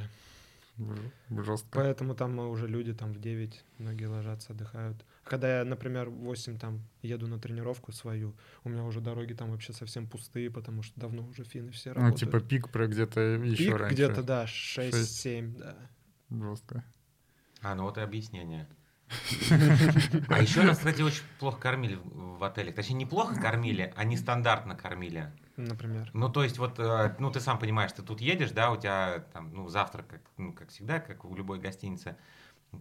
Жестко. 1.29 1.67
Поэтому 1.71 2.15
там 2.15 2.39
уже 2.39 2.67
люди 2.67 2.93
там 2.93 3.13
в 3.13 3.21
9, 3.21 3.63
многие 3.77 4.05
ложатся, 4.05 4.53
отдыхают. 4.53 5.05
Когда 5.23 5.59
я, 5.59 5.65
например, 5.65 6.09
в 6.09 6.15
8 6.15 6.57
там 6.57 6.81
еду 7.03 7.27
на 7.27 7.39
тренировку 7.39 7.91
свою, 7.91 8.35
у 8.63 8.69
меня 8.69 8.83
уже 8.83 9.01
дороги 9.01 9.33
там 9.33 9.51
вообще 9.51 9.71
совсем 9.71 10.07
пустые, 10.07 10.49
потому 10.49 10.81
что 10.83 10.99
давно 10.99 11.23
уже 11.27 11.43
финны 11.43 11.71
все 11.71 11.89
Ну, 11.89 11.95
работают. 12.01 12.19
типа 12.19 12.39
пик 12.39 12.69
про 12.69 12.87
где-то 12.87 13.19
еще 13.21 13.65
Пик 13.65 13.75
раньше. 13.77 13.93
где-то, 13.95 14.23
да, 14.23 14.45
6-7, 14.45 15.57
да. 15.57 15.75
Жестко. 16.29 16.83
А, 17.61 17.75
ну 17.75 17.83
вот 17.83 17.97
и 17.97 18.01
объяснение. 18.01 18.67
А 20.29 20.41
еще 20.41 20.63
нас, 20.63 20.77
кстати, 20.77 21.01
очень 21.01 21.23
плохо 21.39 21.59
кормили 21.59 21.99
в 22.03 22.43
отелях. 22.43 22.75
Точнее, 22.75 22.95
не 22.95 23.05
плохо 23.05 23.35
кормили, 23.39 23.93
а 23.95 24.03
нестандартно 24.03 24.75
кормили. 24.75 25.31
Например. 25.57 26.09
Ну, 26.13 26.29
то 26.29 26.43
есть, 26.43 26.57
вот, 26.57 26.79
э, 26.79 27.15
ну, 27.19 27.29
ты 27.29 27.39
сам 27.39 27.59
понимаешь, 27.59 27.91
ты 27.91 28.01
тут 28.01 28.21
едешь, 28.21 28.51
да, 28.51 28.71
у 28.71 28.77
тебя 28.77 29.25
там, 29.33 29.53
ну, 29.53 29.67
завтрак, 29.67 30.07
как, 30.07 30.21
ну, 30.37 30.53
как 30.53 30.69
всегда, 30.69 30.99
как 30.99 31.25
в 31.25 31.35
любой 31.35 31.59
гостинице, 31.59 32.15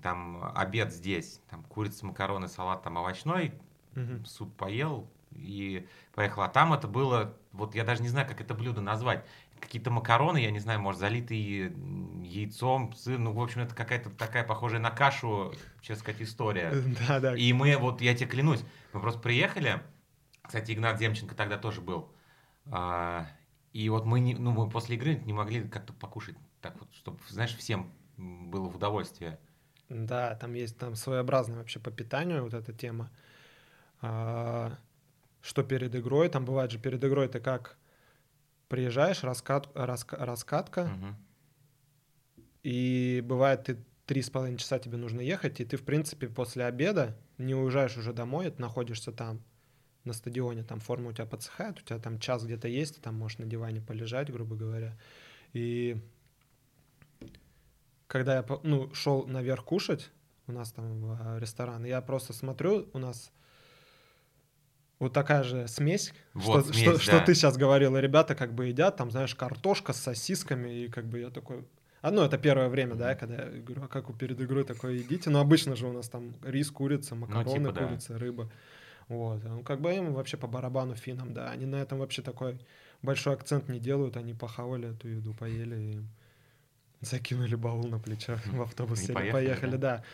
там, 0.03 0.53
обед 0.55 0.93
здесь, 0.93 1.41
там, 1.51 1.63
курица, 1.65 2.07
макароны, 2.07 2.49
салат, 2.49 2.83
там, 2.83 2.99
овощной, 2.99 3.53
Мгм. 3.95 4.25
суп 4.25 4.57
поел 4.57 5.09
и 5.33 5.87
поехал. 6.15 6.43
А 6.43 6.49
там 6.49 6.73
это 6.73 6.89
было, 6.89 7.37
вот 7.53 7.75
я 7.75 7.85
даже 7.85 8.03
не 8.03 8.09
знаю, 8.09 8.29
как 8.29 8.41
это 8.41 8.55
блюдо 8.55 8.81
назвать. 8.81 9.25
Какие-то 9.61 9.91
макароны, 9.91 10.39
я 10.39 10.51
не 10.51 10.59
знаю, 10.59 10.81
может, 10.81 11.01
залитые 11.01 11.73
яйцом, 12.23 12.93
сыр, 12.95 13.19
ну, 13.19 13.33
в 13.33 13.41
общем, 13.41 13.61
это 13.63 13.75
какая-то 13.75 14.11
такая 14.11 14.45
похожая 14.45 14.81
на 14.81 14.91
кашу, 14.91 15.53
честно 15.81 16.03
сказать, 16.03 16.23
история. 16.23 16.73
Да, 17.09 17.21
да. 17.21 17.37
И 17.37 17.53
мы, 17.53 17.77
вот 17.77 18.01
я 18.01 18.15
тебе 18.15 18.29
клянусь, 18.31 18.65
мы 18.93 19.01
просто 19.01 19.21
приехали, 19.21 19.83
кстати, 20.43 20.73
Игнат 20.73 20.99
Демченко 20.99 21.35
тогда 21.35 21.59
тоже 21.59 21.81
был, 21.81 22.13
А, 22.71 23.27
и 23.73 23.89
вот 23.89 24.05
мы, 24.07 24.21
не, 24.21 24.35
ну, 24.35 24.53
мы 24.53 24.69
после 24.69 24.97
игры 24.97 25.17
не 25.17 25.33
могли 25.33 25.63
как-то 25.69 25.93
покушать 25.93 26.37
так 26.61 26.79
вот, 26.81 26.93
чтобы, 26.95 27.19
знаешь, 27.29 27.57
всем 27.57 27.93
было 28.17 28.69
в 28.69 28.77
удовольствие. 28.77 29.39
Да, 29.91 30.37
там 30.37 30.55
есть 30.55 30.79
там 30.79 30.95
своеобразная 30.95 31.59
вообще 31.59 31.81
по 31.81 31.91
питанию 31.91 32.45
вот 32.45 32.55
эта 32.55 32.73
тема. 32.73 33.11
А, 34.01 34.79
что 35.43 35.63
перед 35.63 35.95
игрой, 35.95 36.29
там 36.29 36.45
бывает 36.45 36.71
же 36.71 36.79
перед 36.79 37.05
игрой 37.05 37.29
ты 37.29 37.41
как 37.41 37.77
приезжаешь, 38.69 39.25
раскат, 39.25 39.69
раска- 39.75 40.25
раскатка, 40.25 40.85
Мгм. 40.85 41.17
и 42.63 43.21
бывает 43.27 43.65
ты 43.65 43.79
три 44.07 44.23
с 44.23 44.31
половиной 44.31 44.59
часа 44.59 44.79
тебе 44.79 44.97
нужно 44.97 45.21
ехать, 45.21 45.61
и 45.61 45.65
ты, 45.65 45.77
в 45.77 45.85
принципе, 45.85 46.29
после 46.29 46.65
обеда 46.65 47.17
не 47.37 47.55
уезжаешь 47.55 47.97
уже 47.97 48.13
домой, 48.13 48.51
ты 48.51 48.61
находишься 48.61 49.13
там, 49.13 49.43
на 50.05 50.13
стадионе, 50.13 50.63
там 50.63 50.81
форма 50.81 51.11
у 51.11 51.13
тебя 51.13 51.27
подсыхает, 51.27 51.79
у 51.79 51.83
тебя 51.83 51.99
там 51.99 52.19
час 52.21 52.45
где-то 52.45 52.69
есть, 52.69 52.97
ты 52.97 53.01
там 53.01 53.17
можешь 53.17 53.39
на 53.39 53.47
диване 53.47 53.81
полежать, 53.81 54.33
грубо 54.33 54.57
говоря. 54.57 54.97
И 55.53 56.01
когда 58.11 58.35
я 58.35 58.45
ну, 58.65 58.93
шел 58.93 59.25
наверх 59.27 59.65
кушать, 59.65 60.11
у 60.49 60.53
нас 60.53 60.73
там 60.73 61.13
э, 61.13 61.39
ресторан. 61.39 61.85
Я 61.85 62.01
просто 62.01 62.33
смотрю, 62.33 62.89
у 62.93 62.99
нас 62.99 63.31
вот 64.99 65.13
такая 65.13 65.45
же 65.45 65.69
смесь, 65.69 66.13
Вот, 66.35 66.65
что, 66.65 66.73
смесь, 66.73 66.83
что, 66.83 66.93
да. 66.93 66.99
что 66.99 67.21
ты 67.21 67.35
сейчас 67.37 67.57
говорил, 67.57 67.97
и 67.97 68.01
ребята 68.01 68.35
как 68.35 68.53
бы 68.53 68.67
едят, 68.67 68.97
там, 68.97 69.13
знаешь, 69.13 69.37
картошка 69.37 69.93
с 69.93 69.99
сосисками, 69.99 70.71
и 70.71 70.89
как 70.89 71.07
бы 71.07 71.21
я 71.21 71.31
такой... 71.31 71.65
А, 72.03 72.11
ну, 72.11 72.23
это 72.23 72.37
первое 72.37 72.69
время, 72.69 72.97
да, 72.97 73.15
когда 73.15 73.45
я 73.45 73.63
говорю, 73.63 73.85
а 73.85 73.89
как 73.89 74.09
вы 74.09 74.17
перед 74.17 74.41
игрой 74.41 74.65
такое 74.65 74.95
едите? 74.95 75.31
Ну, 75.31 75.39
обычно 75.39 75.77
же 75.77 75.87
у 75.87 75.93
нас 75.93 76.09
там 76.09 76.35
рис, 76.43 76.69
курица, 76.73 77.15
макароны, 77.15 77.59
типа, 77.59 77.73
да. 77.73 77.87
курица, 77.87 78.19
рыба. 78.19 78.51
Вот. 79.07 79.45
Ну, 79.45 79.63
как 79.63 79.81
бы 79.81 79.95
им 79.95 80.15
вообще 80.15 80.37
по 80.37 80.49
барабану 80.49 80.97
финам, 80.97 81.33
да. 81.33 81.51
Они 81.51 81.65
на 81.65 81.77
этом 81.77 82.01
вообще 82.01 82.23
такой 82.23 82.59
большой 83.03 83.35
акцент 83.35 83.69
не 83.69 83.79
делают, 83.79 84.17
они 84.17 84.35
похавали 84.35 84.91
эту 84.91 85.09
еду, 85.09 85.33
поели 85.33 85.77
и 85.77 86.01
закинули 87.01 87.55
баул 87.55 87.87
на 87.89 87.99
плечах 87.99 88.47
в 88.47 88.63
автобус, 88.63 89.01
И 89.01 89.07
сели, 89.07 89.15
поехали, 89.15 89.45
поехали, 89.47 89.77
да. 89.77 90.05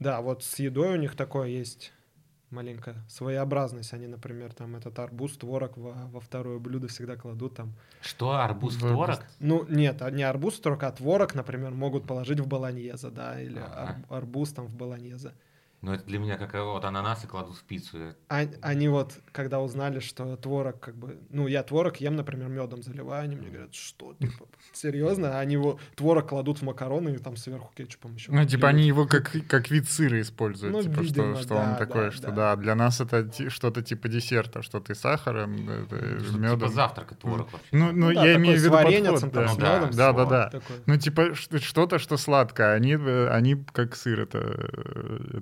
Да, 0.00 0.20
вот 0.20 0.44
с 0.44 0.58
едой 0.58 0.94
у 0.94 0.96
них 0.96 1.16
такое 1.16 1.48
есть 1.48 1.92
маленькая 2.50 2.96
своеобразность. 3.08 3.92
Они, 3.92 4.06
например, 4.06 4.52
там 4.54 4.76
этот 4.76 4.98
арбуз, 4.98 5.36
творог 5.36 5.76
во, 5.76 5.92
во 6.12 6.20
второе 6.20 6.58
блюдо 6.58 6.88
всегда 6.88 7.16
кладут 7.16 7.54
там. 7.56 7.74
Что, 8.00 8.32
арбуз, 8.32 8.76
В 8.76 8.80
творог? 8.80 9.20
Ну, 9.40 9.66
нет, 9.68 10.00
а 10.02 10.10
не 10.10 10.22
арбуз, 10.22 10.58
творог, 10.60 10.82
а 10.84 10.92
творог, 10.92 11.34
например, 11.34 11.72
могут 11.72 12.06
положить 12.06 12.40
в 12.40 12.46
болоньезе, 12.46 13.10
да, 13.10 13.40
или 13.40 13.58
Ага. 13.58 14.02
ар- 14.08 14.18
арбуз 14.18 14.52
там 14.52 14.66
в 14.66 14.74
болоньезе. 14.74 15.32
Ну, 15.80 15.92
это 15.92 16.04
для 16.04 16.18
меня 16.18 16.36
как 16.36 16.54
э, 16.56 16.62
вот 16.62 16.84
ананасы 16.84 17.28
кладут 17.28 17.56
в 17.56 17.62
пиццу. 17.62 18.14
А- 18.28 18.48
они 18.62 18.88
вот, 18.88 19.20
когда 19.30 19.60
узнали, 19.60 20.00
что 20.00 20.36
творог, 20.36 20.80
как 20.80 20.96
бы, 20.96 21.18
ну, 21.30 21.46
я 21.46 21.62
творог 21.62 21.98
ем, 21.98 22.16
например, 22.16 22.48
медом 22.48 22.82
заливаю, 22.82 23.22
они 23.22 23.36
мне 23.36 23.48
говорят, 23.48 23.74
что, 23.74 24.14
типа, 24.14 24.46
серьезно? 24.72 25.38
Они 25.38 25.54
его, 25.54 25.78
творог 25.94 26.28
кладут 26.28 26.58
в 26.58 26.62
макароны 26.62 27.10
и 27.10 27.18
там 27.18 27.36
сверху 27.36 27.72
кетчупом 27.76 28.16
еще. 28.16 28.32
Ну, 28.32 28.44
типа, 28.44 28.68
они 28.68 28.88
его 28.88 29.06
как, 29.06 29.30
как 29.48 29.70
вид 29.70 29.88
сыра 29.88 30.20
используют. 30.20 30.74
Ну, 30.74 30.82
типа, 30.82 31.00
видимо, 31.00 31.34
что, 31.36 31.42
что 31.44 31.54
он 31.54 31.70
да, 31.70 31.76
такой, 31.76 32.06
да, 32.06 32.10
что 32.10 32.26
да. 32.26 32.34
да. 32.34 32.56
для 32.56 32.74
нас 32.74 33.00
это 33.00 33.30
что-то 33.48 33.80
типа 33.82 34.08
десерта, 34.08 34.62
что 34.62 34.80
ты 34.80 34.96
сахаром, 34.96 35.70
это, 35.70 36.20
Что, 36.24 36.38
медом. 36.38 36.58
Типа 36.58 36.72
завтрака 36.72 37.14
творог 37.14 37.52
вообще. 37.52 37.68
Ну, 37.70 37.92
ну, 37.92 38.12
да, 38.12 38.26
я 38.26 38.36
имею 38.36 38.58
в 38.58 38.60
виду 38.60 38.70
подход, 38.72 39.20
там, 39.20 39.30
да. 39.30 39.48
с 39.48 39.52
Ну 39.54 39.60
да, 39.60 39.76
медом, 39.76 39.90
да, 39.92 40.12
да, 40.12 40.24
да. 40.24 40.50
такой. 40.50 40.76
Ну, 40.86 40.96
типа, 40.96 41.34
что-то, 41.34 42.00
что 42.00 42.16
сладкое, 42.16 42.74
они, 42.74 42.94
э, 42.94 43.28
они 43.28 43.64
как 43.72 43.94
сыр 43.94 44.20
это, 44.22 44.38
э, 44.38 45.40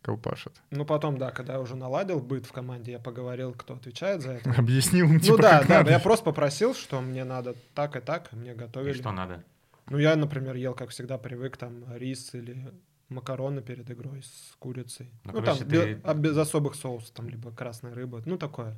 этот, 0.00 0.06
колпашат. 0.22 0.52
Ну, 0.70 0.84
потом, 0.84 1.18
да, 1.18 1.30
когда 1.30 1.54
я 1.54 1.60
уже 1.60 1.76
наладил 1.76 2.20
быт 2.20 2.46
в 2.46 2.52
команде, 2.52 2.92
я 2.92 2.98
поговорил, 2.98 3.52
кто 3.52 3.74
отвечает 3.74 4.22
за 4.22 4.32
это. 4.32 4.50
Объяснил 4.58 5.06
им, 5.06 5.20
типа, 5.20 5.36
ну 5.36 5.42
да, 5.42 5.58
как 5.60 5.68
да, 5.68 5.78
надо. 5.78 5.90
я 5.90 5.98
просто 5.98 6.24
попросил, 6.24 6.74
что 6.74 7.00
мне 7.00 7.24
надо 7.24 7.54
так 7.74 7.96
и 7.96 8.00
так, 8.00 8.32
мне 8.32 8.52
И 8.52 8.54
готовили. 8.54 8.92
что 8.94 9.12
надо? 9.12 9.44
Ну, 9.88 9.98
я, 9.98 10.14
например, 10.16 10.54
ел, 10.56 10.74
как 10.74 10.90
всегда, 10.90 11.18
привык 11.18 11.56
там 11.56 11.84
рис 11.96 12.34
или 12.34 12.72
макароны 13.08 13.60
перед 13.60 13.90
игрой 13.90 14.22
с 14.22 14.54
курицей. 14.58 15.10
Ну, 15.24 15.32
Ну, 15.32 15.40
короче, 15.42 15.60
там 15.60 15.68
ты- 15.68 16.00
а 16.04 16.14
без 16.14 16.36
особых 16.36 16.76
соусов, 16.76 17.10
там, 17.10 17.28
либо 17.28 17.50
красная 17.50 17.92
рыба, 17.94 18.22
ну, 18.24 18.38
такое. 18.38 18.76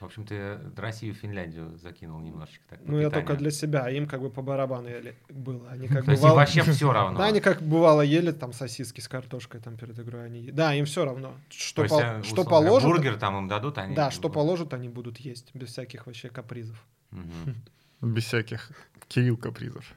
В 0.00 0.04
общем, 0.06 0.24
ты 0.24 0.58
Россию, 0.76 1.12
Финляндию 1.12 1.76
закинул 1.76 2.20
немножечко 2.20 2.64
так. 2.70 2.82
по 2.82 2.90
Ну, 2.90 2.98
я 2.98 3.10
только 3.10 3.34
для 3.34 3.50
себя, 3.50 3.90
им 3.90 4.08
как 4.08 4.22
бы 4.22 4.30
по 4.30 4.40
барабану 4.40 4.88
ели- 4.88 5.14
было. 5.28 5.68
Они 5.70 5.88
как 5.88 6.06
То 6.06 6.12
есть 6.12 6.22
им 6.22 6.28
бывало... 6.28 6.38
вообще 6.38 6.62
все 6.62 6.90
равно. 6.92 7.18
Да, 7.18 7.26
они 7.26 7.40
как 7.40 7.60
бывало 7.60 8.00
ели 8.00 8.32
там 8.32 8.54
сосиски 8.54 9.02
с 9.02 9.08
картошкой 9.08 9.60
там 9.60 9.76
перед 9.76 9.98
игрой. 9.98 10.24
Они... 10.24 10.50
Да, 10.50 10.74
им 10.74 10.86
все 10.86 11.04
равно. 11.04 11.34
Что, 11.50 11.86
То 11.86 11.94
есть, 11.94 12.00
э, 12.02 12.22
что 12.22 12.42
условно, 12.42 12.50
положат, 12.50 12.88
Бургер 12.88 13.18
там 13.18 13.36
им 13.36 13.48
дадут, 13.48 13.76
они... 13.76 13.94
да, 13.94 14.10
что 14.10 14.22
будут. 14.22 14.34
положат, 14.34 14.74
они 14.74 14.88
будут 14.88 15.18
есть, 15.18 15.54
без 15.54 15.68
всяких 15.68 16.06
вообще 16.06 16.30
капризов. 16.30 16.82
Без 18.00 18.24
всяких 18.24 18.70
Кирилл 19.08 19.36
капризов. 19.36 19.92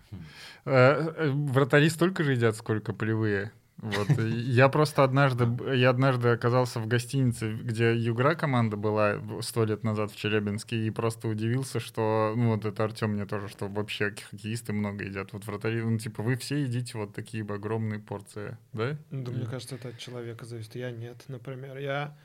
Э, 0.65 1.13
э, 1.15 1.29
Вратари 1.31 1.89
столько 1.89 2.25
же 2.25 2.33
едят, 2.33 2.57
сколько 2.57 2.91
полевые. 2.91 3.53
Вот. 3.83 4.17
и 4.17 4.29
Я 4.29 4.69
просто 4.69 5.03
однажды, 5.03 5.45
я 5.75 5.89
однажды 5.89 6.29
оказался 6.29 6.79
в 6.79 6.87
гостинице, 6.87 7.53
где 7.53 7.93
Югра 7.93 8.33
команда 8.33 8.77
была 8.77 9.17
сто 9.41 9.65
лет 9.65 9.83
назад 9.83 10.09
в 10.11 10.15
Челябинске, 10.15 10.87
и 10.87 10.89
просто 10.89 11.27
удивился, 11.27 11.81
что, 11.81 12.33
ну 12.35 12.51
вот 12.55 12.63
это 12.63 12.85
Артем 12.85 13.11
мне 13.11 13.25
тоже, 13.25 13.49
что 13.49 13.67
вообще 13.67 14.11
хоккеисты 14.11 14.71
много 14.71 15.03
едят. 15.03 15.33
Вот 15.33 15.45
вратари, 15.45 15.81
ну 15.81 15.97
типа 15.97 16.23
вы 16.23 16.37
все 16.37 16.61
едите 16.61 16.97
вот 16.97 17.13
такие 17.13 17.43
огромные 17.43 17.99
порции, 17.99 18.57
да? 18.71 18.97
Да, 19.11 19.31
мне 19.31 19.45
кажется, 19.45 19.75
это 19.75 19.89
от 19.89 19.97
человека 19.97 20.45
зависит. 20.45 20.75
Я 20.75 20.91
нет, 20.91 21.25
например. 21.27 21.77
Я, 21.77 22.17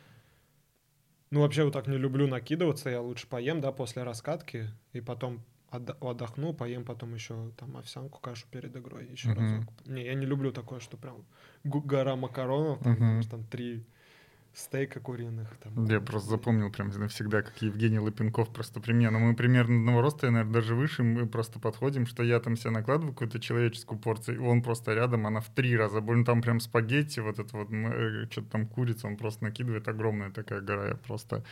ну, 1.30 1.40
вообще 1.40 1.64
вот 1.64 1.72
так 1.72 1.88
не 1.88 1.96
люблю 1.96 2.28
накидываться. 2.28 2.88
Я 2.88 3.00
лучше 3.00 3.26
поем, 3.26 3.60
да, 3.60 3.72
после 3.72 4.04
раскатки, 4.04 4.68
и 4.92 5.00
потом 5.00 5.42
отдохну, 5.70 6.54
поем 6.54 6.85
потом 6.85 7.14
еще 7.14 7.50
там 7.57 7.76
овсянку, 7.76 8.20
кашу 8.20 8.46
перед 8.50 8.76
игрой, 8.76 9.07
еще 9.07 9.31
Мгм. 9.31 9.38
разок. 9.40 9.64
Не, 9.87 10.04
я 10.04 10.14
не 10.14 10.26
люблю 10.26 10.52
такое, 10.52 10.81
что 10.81 10.96
прям 10.96 11.24
гора 11.64 12.16
макаронов, 12.16 12.78
там, 12.81 12.92
Мгм. 12.92 12.98
знаешь, 13.04 13.26
там 13.26 13.44
три 13.44 13.85
стейка 14.54 14.98
куриных. 15.00 15.57
Там, 15.59 15.85
Я 15.87 16.00
просто 16.00 16.31
запомнил 16.31 16.72
прям 16.72 16.88
навсегда, 16.88 17.42
как 17.42 17.62
Евгений 17.62 17.98
Лапенков 18.00 18.52
просто 18.52 18.81
при 18.81 18.92
мне. 18.92 19.11
Ну, 19.11 19.18
мы 19.20 19.37
примерно 19.37 19.76
одного 19.76 20.00
роста, 20.00 20.26
я, 20.26 20.33
наверное, 20.33 20.54
даже 20.54 20.74
выше, 20.74 21.02
мы 21.04 21.26
просто 21.26 21.61
подходим, 21.61 22.07
что 22.07 22.22
я 22.24 22.40
там 22.40 22.57
себе 22.57 22.70
накладываю 22.70 23.12
какую-то 23.12 23.38
человеческую 23.38 24.00
порцию, 24.00 24.37
и 24.37 24.38
он 24.40 24.62
просто 24.62 24.94
рядом, 24.94 25.26
она 25.26 25.40
в 25.40 25.48
три 25.54 25.76
раза 25.76 26.00
больше. 26.00 26.18
Ну, 26.20 26.24
там 26.24 26.42
прям 26.42 26.61
спагетти, 26.61 27.20
вот 27.20 27.38
это 27.38 27.57
вот, 27.57 27.68
что-то 28.33 28.50
там 28.50 28.66
курица, 28.66 29.07
он 29.07 29.16
просто 29.16 29.44
накидывает 29.44 29.87
огромная 29.87 30.31
такая 30.31 30.61
гора. 30.61 30.88
Я 30.88 30.94
просто 30.94 31.44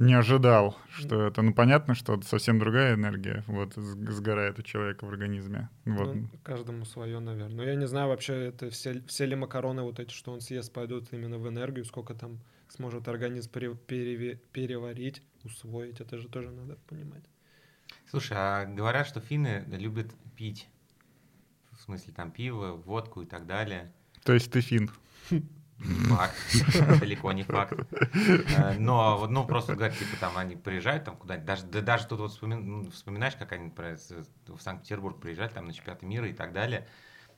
не 0.00 0.14
ожидал, 0.14 0.76
что 0.90 1.26
это... 1.26 1.42
Ну, 1.42 1.52
понятно, 1.52 1.94
что 1.94 2.14
это 2.14 2.26
совсем 2.26 2.58
другая 2.58 2.94
энергия, 2.94 3.44
вот, 3.46 3.74
сгорает 3.74 4.58
у 4.58 4.62
человека 4.62 5.04
в 5.04 5.10
организме. 5.10 5.68
Вот. 5.84 6.14
Ну, 6.14 6.28
каждому 6.42 6.86
свое, 6.86 7.20
наверное. 7.20 7.56
Но 7.56 7.62
я 7.62 7.74
не 7.74 7.86
знаю 7.86 8.08
вообще, 8.08 8.46
это 8.46 8.70
все, 8.70 9.02
все 9.06 9.26
ли 9.26 9.36
макароны 9.36 9.82
вот 9.82 10.00
эти, 10.00 10.12
что 10.12 10.32
он 10.32 10.40
съест, 10.40 10.72
пойдут 10.72 11.12
именно 11.12 11.38
в 11.38 11.46
энергию, 11.46 11.84
сколько 11.84 12.14
там 12.14 12.40
сможет 12.68 13.08
организм 13.08 13.50
пере- 13.50 13.76
переве- 13.86 14.40
переварить, 14.52 15.22
усвоить. 15.44 16.00
Это 16.00 16.16
же 16.16 16.28
тоже 16.28 16.50
надо 16.50 16.76
понимать. 16.88 17.24
Слушай, 18.08 18.36
а 18.38 18.64
говорят, 18.64 19.06
что 19.06 19.20
финны 19.20 19.64
любят 19.68 20.10
пить. 20.34 20.66
В 21.72 21.82
смысле, 21.82 22.14
там 22.14 22.30
пиво, 22.30 22.72
водку 22.72 23.20
и 23.20 23.26
так 23.26 23.46
далее. 23.46 23.92
То 24.24 24.32
есть 24.32 24.50
ты 24.50 24.62
фин. 24.62 24.90
Факт. 25.80 26.34
Далеко 27.00 27.32
не 27.32 27.42
факт. 27.42 27.72
Э, 28.02 28.74
Но, 28.78 29.16
вот, 29.18 29.30
ну, 29.30 29.46
просто 29.46 29.74
говорят, 29.74 29.96
типа, 29.98 30.16
там, 30.20 30.36
они 30.36 30.56
приезжают 30.56 31.04
там 31.04 31.16
куда-нибудь, 31.16 31.46
даже, 31.46 31.64
да 31.66 31.80
даже 31.80 32.06
тут 32.06 32.20
вот 32.20 32.32
вспоми- 32.32 32.54
ну, 32.56 32.90
вспоминаешь, 32.90 33.34
как 33.36 33.52
они 33.52 33.72
с- 33.76 34.12
в 34.46 34.60
Санкт-Петербург 34.60 35.20
приезжали, 35.20 35.48
там, 35.48 35.66
на 35.66 35.72
чемпионаты 35.72 36.06
мира 36.06 36.28
и 36.28 36.32
так 36.34 36.52
далее, 36.52 36.86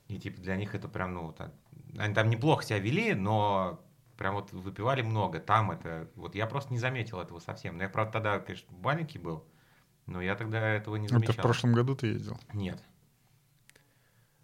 и, 0.09 0.19
типа, 0.19 0.41
для 0.41 0.57
них 0.57 0.75
это 0.75 0.89
прям, 0.89 1.15
ну, 1.15 1.33
так, 1.33 1.53
они 1.99 2.15
там 2.15 2.31
неплохо 2.31 2.65
себя 2.65 2.79
вели, 2.79 3.15
но 3.15 3.81
прям 4.17 4.35
вот 4.35 4.53
выпивали 4.53 5.03
много, 5.03 5.39
там 5.41 5.71
это, 5.71 6.09
вот 6.17 6.35
я 6.35 6.47
просто 6.47 6.73
не 6.73 6.79
заметил 6.79 7.21
этого 7.21 7.39
совсем. 7.39 7.77
Но 7.77 7.85
я, 7.85 7.89
правда, 7.89 8.13
тогда, 8.15 8.39
конечно, 8.41 8.69
маленький 8.83 9.19
был, 9.19 9.45
но 10.07 10.21
я 10.21 10.35
тогда 10.35 10.61
этого 10.69 10.97
не 10.97 11.09
замечал. 11.09 11.33
Это 11.33 11.43
в 11.43 11.45
прошлом 11.45 11.73
году 11.73 11.95
ты 11.95 12.09
ездил? 12.09 12.39
Нет. 12.53 12.83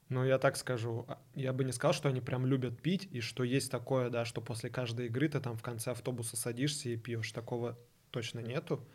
Ну, 0.09 0.25
я 0.25 0.39
так 0.39 0.57
скажу, 0.57 1.05
а, 1.07 1.19
я 1.35 1.53
бы 1.53 1.65
не 1.65 1.73
сказал, 1.73 1.93
что 1.93 2.09
они 2.09 2.21
прям 2.21 2.47
любят 2.47 2.81
пить, 2.81 3.09
и 3.13 3.21
что 3.21 3.45
есть 3.45 3.71
такое, 3.71 4.09
да, 4.09 4.25
что 4.25 4.41
после 4.41 4.71
каждой 4.71 5.07
игры 5.07 5.29
ты 5.29 5.41
там 5.41 5.57
в 5.57 5.63
конце 5.63 5.91
автобуса 5.91 6.37
садишься 6.37 6.89
и 6.89 6.97
пьешь. 6.97 7.31
Такого 7.33 7.79
точно 8.11 8.41
нету. 8.41 8.87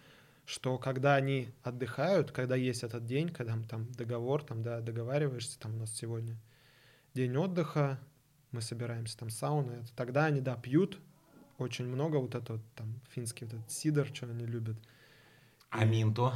Что 0.46 0.78
когда 0.78 1.16
они 1.16 1.50
отдыхают, 1.62 2.32
когда 2.32 2.56
есть 2.56 2.84
этот 2.84 3.06
день, 3.06 3.30
когда 3.30 3.58
там 3.70 3.92
договор, 3.92 4.44
там, 4.44 4.64
да, 4.64 4.82
договариваешься, 4.82 5.60
там 5.60 5.76
у 5.76 5.80
нас 5.80 5.94
сегодня 5.96 6.38
день 7.14 7.36
отдыха, 7.38 8.00
мы 8.52 8.62
собираемся 8.62 9.18
там 9.18 9.30
сауна, 9.30 9.72
это, 9.72 9.96
тогда 9.96 10.26
они, 10.26 10.42
да, 10.42 10.56
пьют 10.56 11.00
очень 11.60 11.86
много 11.86 12.18
вот 12.18 12.36
это 12.36 12.54
вот, 12.54 12.62
там 12.76 13.00
финский 13.12 13.46
вот 13.46 13.54
этот 13.54 13.72
сидор, 13.72 14.08
что 14.08 14.26
они 14.26 14.46
любят. 14.46 14.78
А 15.70 15.86
минто? 15.86 16.34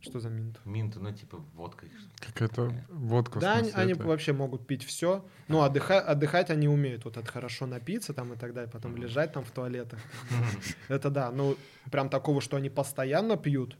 Что 0.00 0.20
за 0.20 0.28
минт? 0.28 0.60
Минто, 0.64 1.00
ну, 1.00 1.10
типа, 1.12 1.38
водка. 1.54 1.86
Какая-то 2.20 2.72
водка. 2.90 3.38
в 3.38 3.40
Да, 3.40 3.54
они, 3.54 3.62
смысле, 3.70 3.82
они 3.82 3.92
это- 3.92 4.04
вообще 4.04 4.32
могут 4.32 4.66
пить 4.66 4.84
все. 4.84 5.24
Но 5.48 5.62
отдыха- 5.64 6.00
отдыхать 6.00 6.50
они 6.50 6.68
умеют. 6.68 7.04
Вот 7.04 7.16
это 7.16 7.26
хорошо 7.26 7.66
напиться 7.66 8.12
там 8.14 8.32
и 8.32 8.36
так 8.36 8.52
далее, 8.54 8.70
потом 8.70 8.96
лежать 8.96 9.32
там 9.32 9.44
в 9.44 9.50
туалетах. 9.50 9.98
Это 10.88 11.10
да, 11.10 11.30
ну 11.32 11.56
прям 11.90 12.08
такого, 12.08 12.40
что 12.40 12.56
они 12.56 12.70
постоянно 12.70 13.36
пьют 13.36 13.76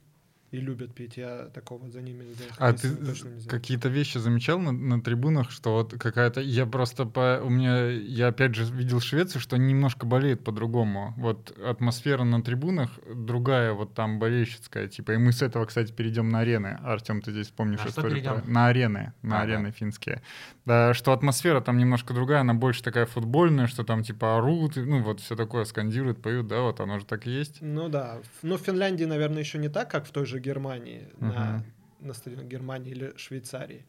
и 0.53 0.59
любят 0.59 0.95
пить, 0.95 1.17
я 1.17 1.47
такого 1.53 1.89
за 1.91 2.01
ними 2.01 2.25
за 2.35 2.45
А 2.59 2.71
их 2.71 2.81
ты 2.81 2.91
точно 2.95 3.29
не 3.31 3.41
знаю. 3.41 3.49
какие-то 3.51 3.89
вещи 3.89 4.19
замечал 4.19 4.59
на, 4.61 4.73
на 4.73 5.01
трибунах, 5.03 5.51
что 5.51 5.73
вот 5.73 5.93
какая-то... 5.99 6.41
Я 6.41 6.67
просто 6.67 7.05
по... 7.05 7.41
У 7.43 7.51
меня... 7.51 7.89
Я 7.91 8.29
опять 8.29 8.55
же 8.55 8.65
видел 8.73 9.01
Швецию, 9.01 9.41
что 9.41 9.57
они 9.57 9.73
немножко 9.73 10.07
болеют 10.07 10.45
по-другому. 10.45 11.15
Вот 11.17 11.57
атмосфера 11.59 12.25
на 12.25 12.43
трибунах 12.43 12.91
другая, 13.13 13.73
вот 13.73 13.95
там 13.95 14.19
болельщицкая, 14.19 14.89
типа. 14.89 15.13
И 15.13 15.17
мы 15.17 15.33
с 15.33 15.43
этого, 15.43 15.65
кстати, 15.67 15.93
перейдем 15.93 16.29
на 16.29 16.41
арены. 16.41 16.79
Артем, 16.83 17.23
ты 17.23 17.33
здесь 17.33 17.49
помнишь 17.49 17.81
На 17.85 17.89
историю? 17.89 18.23
про-? 18.23 18.43
На 18.47 18.67
арены. 18.69 19.13
На 19.23 19.41
А, 19.41 19.43
арены 19.43 19.73
финские. 19.73 20.23
Да, 20.65 20.95
что 20.95 21.13
атмосфера 21.13 21.61
там 21.61 21.79
немножко 21.79 22.15
другая, 22.15 22.41
она 22.41 22.55
больше 22.55 22.83
такая 22.83 23.07
футбольная, 23.07 23.67
что 23.67 23.85
там 23.85 24.03
типа 24.03 24.39
орут, 24.39 24.77
ну 24.77 25.03
вот 25.03 25.20
все 25.20 25.37
такое, 25.37 25.64
скандируют, 25.64 26.20
поют, 26.23 26.47
да, 26.49 26.61
вот 26.62 26.81
оно 26.81 26.99
же 26.99 27.05
так 27.05 27.27
и 27.27 27.31
есть. 27.31 27.59
Ну 27.61 27.89
да, 27.89 28.16
Ф- 28.20 28.27
ну 28.43 28.57
в 28.57 28.61
Финляндии, 28.61 29.05
наверное, 29.05 29.41
еще 29.41 29.59
не 29.59 29.68
так, 29.68 29.91
как 29.91 30.07
в 30.07 30.11
той 30.11 30.27
же 30.27 30.36
Германии, 30.41 31.09
на, 31.16 31.57
Мгм. 31.57 31.64
на 32.01 32.12
стадионе 32.14 32.49
Германии 32.49 32.93
или 32.93 33.16
Швейцарии. 33.16 33.87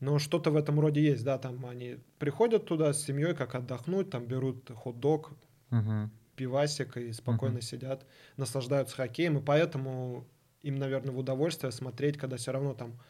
Но 0.00 0.18
что-то 0.18 0.50
в 0.50 0.56
этом 0.56 0.80
роде 0.80 1.02
есть, 1.02 1.24
да, 1.24 1.38
там 1.38 1.66
они 1.66 1.98
приходят 2.18 2.66
туда 2.66 2.92
с 2.92 3.02
семьей, 3.04 3.34
как 3.34 3.54
отдохнуть, 3.54 4.10
там 4.10 4.26
берут 4.26 4.70
хот-дог, 4.70 5.32
Мгм. 5.70 6.10
пивасик 6.36 6.96
и 6.96 7.12
спокойно 7.12 7.60
Мгм. 7.60 7.62
сидят, 7.62 8.06
наслаждаются 8.36 8.96
хоккеем, 8.96 9.38
и 9.38 9.42
поэтому 9.42 10.26
им, 10.62 10.76
наверное, 10.76 11.12
в 11.14 11.18
удовольствие 11.18 11.72
смотреть, 11.72 12.18
когда 12.18 12.36
все 12.36 12.52
равно 12.52 12.74
там 12.74 13.00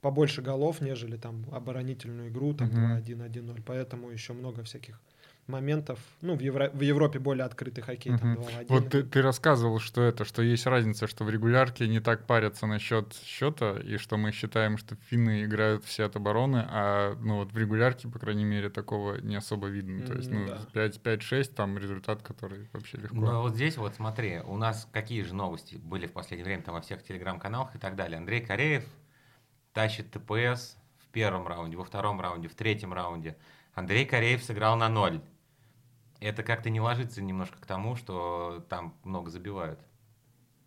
побольше 0.00 0.42
голов, 0.42 0.80
нежели 0.80 1.16
там 1.16 1.46
оборонительную 1.52 2.30
игру, 2.30 2.54
там 2.54 2.70
Мгм. 2.70 3.00
2-1, 3.00 3.22
1-0, 3.22 3.62
поэтому 3.62 4.10
еще 4.10 4.32
много 4.34 4.64
всяких 4.64 5.00
моментов. 5.46 5.98
Ну, 6.22 6.36
в, 6.36 6.40
Евро- 6.40 6.70
в 6.72 6.80
Европе 6.80 7.18
более 7.18 7.44
открытый 7.44 7.82
хоккей, 7.84 8.16
там 8.18 8.32
Мгм. 8.32 8.42
2-1. 8.42 8.66
Вот 8.68 8.90
ты, 8.90 9.02
ты 9.02 9.22
рассказывал, 9.22 9.78
что 9.78 10.02
это, 10.02 10.24
что 10.24 10.42
есть 10.42 10.66
разница, 10.66 11.06
что 11.06 11.24
в 11.24 11.30
регулярке 11.30 11.86
не 11.88 12.00
так 12.00 12.26
парятся 12.26 12.66
насчет 12.66 13.14
счета, 13.24 13.78
и 13.78 13.96
что 13.96 14.16
мы 14.16 14.32
считаем, 14.32 14.76
что 14.78 14.96
финны 15.08 15.44
играют 15.44 15.84
все 15.84 16.04
от 16.04 16.16
обороны, 16.16 16.64
а 16.68 17.16
ну 17.20 17.36
вот 17.36 17.52
в 17.52 17.58
регулярке, 17.58 18.08
по 18.08 18.18
крайней 18.18 18.44
мере, 18.44 18.70
такого 18.70 19.20
не 19.20 19.36
особо 19.36 19.68
видно. 19.68 20.04
То 20.06 20.14
есть, 20.14 20.30
ну, 20.30 20.46
да. 20.46 20.86
5-6 20.88 21.54
там 21.54 21.78
результат, 21.78 22.22
который 22.22 22.68
вообще 22.72 22.98
легко. 22.98 23.16
Ну 23.16 23.42
вот 23.42 23.54
здесь 23.54 23.76
вот 23.76 23.94
смотри, 23.94 24.40
у 24.40 24.56
нас 24.56 24.88
какие 24.92 25.22
же 25.22 25.34
новости 25.34 25.76
были 25.76 26.06
в 26.06 26.12
последнее 26.12 26.44
время 26.44 26.62
там 26.62 26.74
во 26.74 26.80
всех 26.80 27.02
телеграм-каналах 27.02 27.74
и 27.74 27.78
так 27.78 27.96
далее. 27.96 28.18
Андрей 28.18 28.40
Кореев 28.40 28.84
тащит 29.72 30.10
ТПС 30.10 30.76
в 30.98 31.08
первом 31.12 31.46
раунде, 31.46 31.76
во 31.76 31.84
втором 31.84 32.20
раунде, 32.20 32.48
в 32.48 32.54
третьем 32.54 32.92
раунде. 32.92 33.36
Андрей 33.74 34.06
Кореев 34.06 34.42
сыграл 34.42 34.76
на 34.76 34.88
ноль. 34.88 35.20
Это 36.20 36.42
как-то 36.42 36.70
не 36.70 36.80
ложится 36.80 37.22
немножко 37.22 37.58
к 37.60 37.66
тому, 37.66 37.96
что 37.96 38.64
там 38.68 38.94
много 39.04 39.30
забивают. 39.30 39.80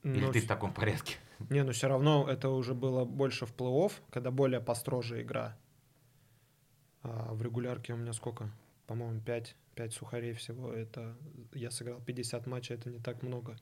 Или 0.03 0.25
Ну, 0.25 0.31
ты 0.31 0.41
в 0.41 0.47
таком 0.47 0.73
порядке? 0.73 1.17
Не, 1.49 1.63
ну 1.63 1.71
все 1.71 1.87
равно 1.87 2.27
это 2.29 2.49
уже 2.49 2.73
было 2.73 3.05
больше 3.05 3.45
в 3.45 3.53
плей-офф, 3.53 3.91
когда 4.11 4.31
более 4.31 4.61
построже 4.61 5.21
игра. 5.21 5.57
А 7.01 7.33
в 7.33 7.41
регулярке 7.41 7.93
у 7.93 7.97
меня 7.97 8.13
сколько? 8.13 8.49
По-моему, 8.87 9.21
5, 9.21 9.55
5 9.75 9.93
сухарей 9.93 10.33
всего. 10.33 10.73
Это 10.73 11.15
я 11.53 11.71
сыграл 11.71 12.01
50 12.01 12.47
матчей, 12.47 12.75
это 12.75 12.89
не 12.89 12.99
так 12.99 13.23
много. 13.23 13.57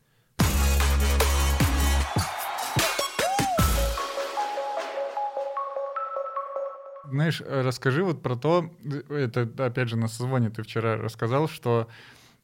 Знаешь, 7.09 7.41
э, 7.45 7.61
расскажи 7.61 8.03
вот 8.03 8.21
про 8.21 8.35
то, 8.35 8.69
это 9.09 9.49
опять 9.57 9.89
же 9.89 9.97
на 9.97 10.07
созвоне 10.07 10.49
ты 10.49 10.63
вчера 10.63 10.97
рассказал, 10.97 11.47
что 11.47 11.87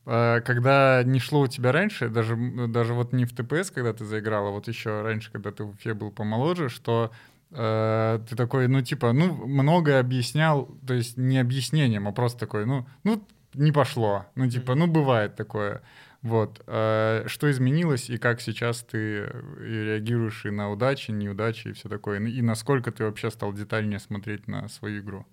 э, 0.06 0.42
когда 0.46 1.04
не 1.04 1.20
шло 1.20 1.42
у 1.42 1.48
тебя 1.48 1.72
раньше, 1.72 2.10
даже, 2.10 2.36
даже 2.68 2.94
вот 2.94 3.14
не 3.14 3.26
в 3.26 3.34
ТПС, 3.34 3.72
когда 3.72 3.94
ты 3.94 4.06
заиграла, 4.06 4.52
вот 4.52 4.68
еще 4.68 5.02
раньше, 5.02 5.32
когда 5.32 5.52
ты 5.52 5.66
в 5.66 5.72
Уфе 5.72 5.94
был 5.94 6.12
помоложе, 6.12 6.70
что 6.70 7.12
э, 7.52 8.20
ты 8.30 8.36
такой, 8.36 8.68
ну 8.68 8.82
типа, 8.82 9.12
ну 9.12 9.34
многое 9.46 10.00
объяснял, 10.00 10.70
то 10.88 10.94
есть 10.94 11.18
не 11.18 11.40
объяснением, 11.40 12.08
а 12.08 12.14
просто 12.14 12.40
такой, 12.40 12.66
ну, 12.66 12.86
ну 13.04 13.22
не 13.54 13.72
пошло, 13.72 14.26
ну 14.36 14.50
типа, 14.50 14.76
ну 14.76 14.88
бывает 14.88 15.36
такое. 15.36 15.82
Вот. 16.24 16.64
э, 16.68 17.26
Что 17.28 17.52
изменилось 17.52 18.10
и 18.10 18.18
как 18.18 18.40
сейчас 18.42 18.82
ты 18.84 18.98
э, 18.98 19.54
реагируешь 19.60 20.46
и 20.46 20.50
на 20.50 20.72
удачи, 20.72 21.12
неудачи 21.12 21.68
и 21.68 21.74
все 21.74 21.90
такое? 21.90 22.20
И 22.20 22.42
насколько 22.42 22.92
ты 22.92 23.04
вообще 23.04 23.30
стал 23.30 23.52
детальнее 23.54 24.00
смотреть 24.00 24.48
на 24.48 24.70
свою 24.70 25.02
игру? 25.02 25.26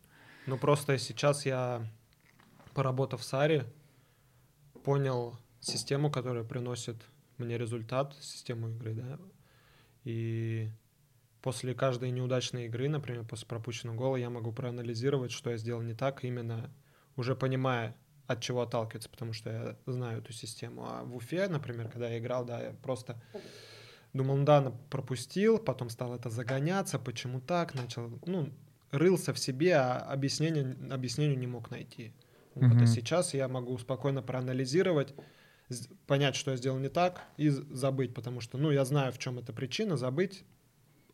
Ну 0.46 0.58
просто 0.58 0.98
сейчас 0.98 1.46
я, 1.46 1.86
поработав 2.74 3.22
с 3.22 3.32
Ари, 3.34 3.64
понял 4.82 5.38
систему, 5.60 6.10
которая 6.10 6.42
приносит 6.42 6.96
мне 7.38 7.56
результат, 7.56 8.16
систему 8.20 8.70
игры, 8.70 8.94
да. 8.94 9.18
И 10.02 10.70
после 11.40 11.72
каждой 11.72 12.10
неудачной 12.10 12.66
игры, 12.66 12.88
например, 12.88 13.24
после 13.24 13.46
пропущенного 13.46 13.96
гола, 13.96 14.16
я 14.16 14.28
могу 14.28 14.52
проанализировать, 14.52 15.30
что 15.30 15.50
я 15.50 15.56
сделал 15.56 15.82
не 15.82 15.94
так, 15.94 16.24
именно 16.24 16.74
уже 17.14 17.36
понимая, 17.36 17.96
от 18.30 18.40
чего 18.40 18.62
отталкиваться, 18.62 19.08
потому 19.10 19.32
что 19.32 19.50
я 19.50 19.92
знаю 19.92 20.18
эту 20.18 20.32
систему. 20.32 20.84
А 20.86 21.02
в 21.02 21.16
Уфе, 21.16 21.48
например, 21.48 21.88
когда 21.88 22.08
я 22.08 22.18
играл, 22.18 22.44
да, 22.44 22.62
я 22.62 22.70
просто 22.82 23.20
думал, 24.12 24.36
ну 24.36 24.44
да, 24.44 24.60
на- 24.60 24.70
пропустил, 24.70 25.58
потом 25.58 25.90
стал 25.90 26.14
это 26.14 26.30
загоняться, 26.30 26.98
почему 26.98 27.40
так, 27.40 27.74
начал, 27.74 28.10
ну, 28.26 28.50
рылся 28.92 29.32
в 29.32 29.38
себе, 29.38 29.74
а 29.76 29.96
объяснение, 29.98 30.76
объяснению 30.92 31.38
не 31.38 31.46
мог 31.48 31.70
найти. 31.70 32.12
Вот, 32.54 32.70
Мгм. 32.70 32.82
а 32.82 32.86
сейчас 32.86 33.34
я 33.34 33.48
могу 33.48 33.76
спокойно 33.78 34.22
проанализировать, 34.22 35.14
понять, 36.06 36.36
что 36.36 36.50
я 36.52 36.56
сделал 36.56 36.78
не 36.78 36.88
так, 36.88 37.22
и 37.36 37.48
забыть, 37.48 38.14
потому 38.14 38.40
что, 38.40 38.58
ну, 38.58 38.70
я 38.70 38.84
знаю, 38.84 39.12
в 39.12 39.18
чем 39.18 39.38
эта 39.38 39.52
причина, 39.52 39.96
забыть, 39.96 40.44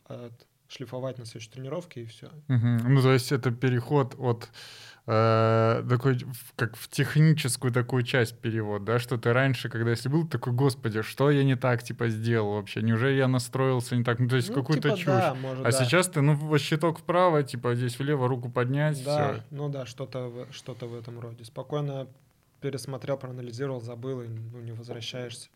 от- 0.04 0.46
шлифовать 0.68 1.18
на 1.18 1.24
следующей 1.24 1.50
тренировке, 1.50 2.02
и 2.02 2.06
все. 2.06 2.30
Мгм. 2.48 2.94
Ну, 2.94 3.02
то 3.02 3.12
есть 3.12 3.32
это 3.32 3.50
переход 3.50 4.14
от 4.18 4.48
э, 5.06 5.84
такой, 5.88 6.18
как 6.56 6.76
в 6.76 6.88
техническую 6.88 7.72
такую 7.72 8.02
часть 8.02 8.38
перевод, 8.40 8.84
да, 8.84 8.98
что 8.98 9.16
ты 9.18 9.32
раньше, 9.32 9.68
когда 9.68 9.90
если 9.90 10.08
был 10.08 10.26
такой, 10.26 10.52
господи, 10.52 11.02
что 11.02 11.30
я 11.30 11.44
не 11.44 11.54
так, 11.56 11.82
типа, 11.82 12.08
сделал 12.08 12.54
вообще, 12.54 12.82
неужели 12.82 13.14
я 13.18 13.28
настроился 13.28 13.96
не 13.96 14.02
так, 14.04 14.18
ну, 14.18 14.28
то 14.28 14.36
есть 14.36 14.48
Ну, 14.48 14.54
какую-то 14.56 14.88
типа, 14.90 14.98
чушь. 14.98 15.06
да, 15.06 15.34
может, 15.34 15.60
а 15.66 15.70
да. 15.70 15.84
сейчас 15.84 16.08
ты, 16.08 16.20
ну, 16.22 16.58
щиток 16.58 16.98
вправо, 16.98 17.42
типа, 17.44 17.74
здесь 17.76 17.98
влево, 17.98 18.26
руку 18.28 18.50
поднять, 18.50 19.02
Да, 19.04 19.34
все. 19.34 19.42
ну 19.50 19.68
да, 19.68 19.86
что-то 19.86 20.28
в, 20.28 20.52
что-то 20.52 20.86
в 20.86 20.94
этом 20.98 21.20
роде. 21.20 21.44
Спокойно 21.44 22.08
пересмотрел, 22.60 23.16
проанализировал, 23.16 23.80
забыл, 23.80 24.22
и 24.22 24.28
ну, 24.28 24.60
не 24.60 24.72
возвращаешься. 24.72 25.48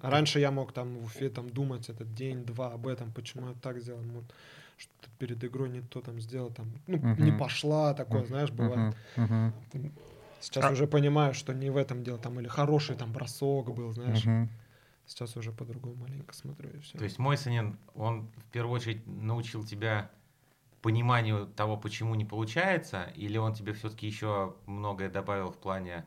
А 0.00 0.10
раньше 0.10 0.40
я 0.40 0.50
мог 0.50 0.72
там 0.72 0.96
в 0.98 1.04
Уфе 1.04 1.28
там 1.30 1.48
думать 1.48 1.88
этот 1.88 2.14
день-два 2.14 2.72
об 2.72 2.86
этом, 2.86 3.12
почему 3.12 3.48
я 3.48 3.54
так 3.54 3.80
сделал, 3.80 4.02
может, 4.02 4.32
что-то 4.76 5.08
перед 5.18 5.42
игрой 5.44 5.68
не 5.70 5.80
то 5.80 6.00
там 6.00 6.20
сделал, 6.20 6.50
там, 6.50 6.66
ну, 6.86 6.98
не 6.98 7.30
Мгм. 7.30 7.38
пошла, 7.38 7.94
такое, 7.94 8.24
знаешь, 8.24 8.50
бывает. 8.50 8.94
Мгм, 9.16 9.52
Сейчас 10.40 10.64
А- 10.66 10.72
уже 10.72 10.86
понимаю, 10.86 11.32
что 11.32 11.54
не 11.54 11.70
в 11.70 11.76
этом 11.76 12.04
дело, 12.04 12.18
там, 12.18 12.38
или 12.38 12.48
хороший 12.48 12.96
там 12.96 13.12
бросок 13.12 13.74
был, 13.74 13.92
знаешь. 13.92 14.24
мгм. 14.24 14.50
Сейчас 15.06 15.36
уже 15.36 15.52
по-другому 15.52 15.96
маленько 15.96 16.34
смотрю, 16.34 16.70
и 16.70 16.78
все. 16.80 16.98
То 16.98 17.04
есть 17.04 17.18
Мойсонин, 17.18 17.78
он 17.94 18.28
в 18.36 18.44
первую 18.52 18.74
очередь 18.76 19.06
научил 19.06 19.64
тебя 19.64 20.10
пониманию 20.82 21.46
того, 21.46 21.76
почему 21.78 22.14
не 22.14 22.24
получается, 22.26 23.10
или 23.16 23.38
он 23.38 23.54
тебе 23.54 23.72
все-таки 23.72 24.06
еще 24.06 24.54
многое 24.66 25.08
добавил 25.08 25.50
в 25.50 25.56
плане 25.56 26.04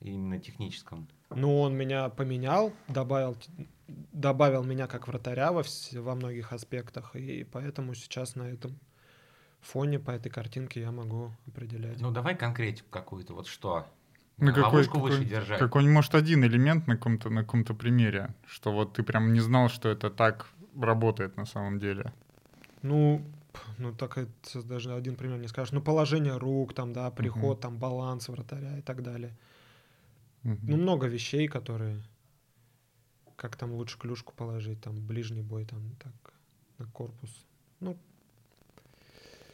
именно 0.00 0.38
техническом? 0.38 1.08
Ну, 1.30 1.60
он 1.60 1.76
меня 1.76 2.08
поменял, 2.08 2.72
добавил, 2.88 3.36
добавил 3.86 4.64
меня 4.64 4.86
как 4.86 5.08
вратаря 5.08 5.52
во, 5.52 5.62
вс- 5.62 6.00
во 6.00 6.14
многих 6.14 6.52
аспектах, 6.52 7.16
и 7.16 7.44
поэтому 7.44 7.94
сейчас 7.94 8.34
на 8.34 8.44
этом 8.44 8.78
фоне, 9.60 9.98
по 9.98 10.10
этой 10.10 10.30
картинке 10.30 10.80
я 10.80 10.90
могу 10.90 11.32
определять. 11.46 12.00
Ну, 12.00 12.10
давай 12.10 12.36
конкретику 12.36 12.88
какую-то, 12.90 13.34
вот 13.34 13.46
что? 13.46 13.86
Ну, 14.38 14.54
какой, 14.54 14.86
какой, 14.86 15.24
держать. 15.24 15.58
какой-нибудь, 15.58 15.94
может, 15.94 16.14
один 16.14 16.44
элемент 16.44 16.86
на 16.86 16.96
каком-то, 16.96 17.28
на 17.28 17.42
каком-то 17.42 17.74
примере, 17.74 18.34
что 18.46 18.72
вот 18.72 18.92
ты 18.94 19.02
прям 19.02 19.32
не 19.32 19.40
знал, 19.40 19.68
что 19.68 19.88
это 19.88 20.10
так 20.10 20.48
работает 20.80 21.36
на 21.36 21.44
самом 21.44 21.80
деле. 21.80 22.12
Ну, 22.82 23.26
ну 23.78 23.92
так 23.92 24.16
это 24.16 24.62
даже 24.62 24.94
один 24.94 25.16
пример 25.16 25.38
не 25.38 25.48
скажешь. 25.48 25.72
Ну, 25.72 25.80
положение 25.80 26.36
рук, 26.36 26.72
там, 26.72 26.92
да, 26.92 27.10
приход, 27.10 27.60
там, 27.60 27.78
баланс 27.78 28.28
вратаря 28.28 28.78
и 28.78 28.82
так 28.82 29.02
далее. 29.02 29.36
Ну, 30.42 30.76
много 30.76 31.06
вещей, 31.06 31.48
которые... 31.48 32.02
Как 33.36 33.56
там 33.56 33.72
лучше 33.72 33.98
клюшку 33.98 34.32
положить, 34.34 34.80
там, 34.80 34.94
ближний 35.06 35.42
бой, 35.42 35.64
там, 35.64 35.80
так, 36.02 36.12
на 36.78 36.86
корпус. 36.86 37.30
Ну, 37.80 37.96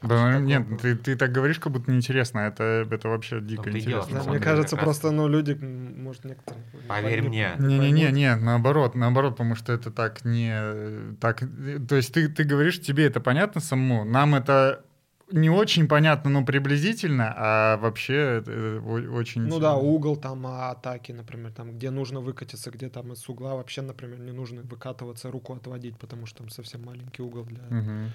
Да, 0.02 0.38
ну, 0.38 0.46
нет, 0.46 0.66
ты, 0.80 0.96
ты 0.96 1.16
так 1.16 1.32
говоришь, 1.32 1.58
как 1.58 1.72
будто 1.72 1.90
неинтересно. 1.90 2.40
Это, 2.40 2.86
это 2.90 3.08
вообще 3.08 3.40
дико 3.40 3.70
интересно. 3.70 4.22
да, 4.24 4.30
мне 4.30 4.38
кажется, 4.38 4.76
раз- 4.76 4.84
просто, 4.84 5.10
ну, 5.10 5.28
люди, 5.28 5.52
может, 5.52 6.24
некоторые... 6.24 6.64
Поверь 6.88 7.20
не- 7.22 7.28
мне. 7.28 7.54
Не-не-не, 7.58 8.36
наоборот, 8.36 8.94
наоборот, 8.94 9.32
потому 9.34 9.54
что 9.54 9.72
это 9.72 9.90
так 9.90 10.24
не... 10.24 11.14
Так, 11.20 11.40
то 11.88 11.96
есть 11.96 12.12
ты, 12.14 12.28
ты 12.28 12.44
говоришь, 12.44 12.80
тебе 12.80 13.04
это 13.06 13.20
понятно 13.20 13.60
самому, 13.60 14.04
нам 14.04 14.34
это 14.34 14.84
не 15.30 15.50
очень 15.50 15.88
понятно, 15.88 16.30
но 16.30 16.44
приблизительно, 16.44 17.32
а 17.36 17.76
вообще 17.78 18.14
это 18.14 18.80
о- 18.80 19.10
очень... 19.18 19.42
Ну 19.42 19.58
да, 19.60 19.76
угол 19.76 20.16
там 20.16 20.46
а, 20.46 20.70
атаки, 20.70 21.12
например, 21.12 21.52
там, 21.52 21.72
где 21.72 21.90
нужно 21.90 22.20
выкатиться, 22.20 22.70
где 22.70 22.88
там 22.88 23.12
из 23.12 23.28
угла 23.28 23.54
вообще, 23.54 23.82
например, 23.82 24.20
не 24.20 24.32
нужно 24.32 24.62
выкатываться, 24.62 25.30
руку 25.30 25.54
отводить, 25.54 25.96
потому 25.98 26.26
что 26.26 26.38
там 26.38 26.50
совсем 26.50 26.84
маленький 26.84 27.22
угол 27.22 27.44
для... 27.44 27.62
Мгм. 27.70 28.10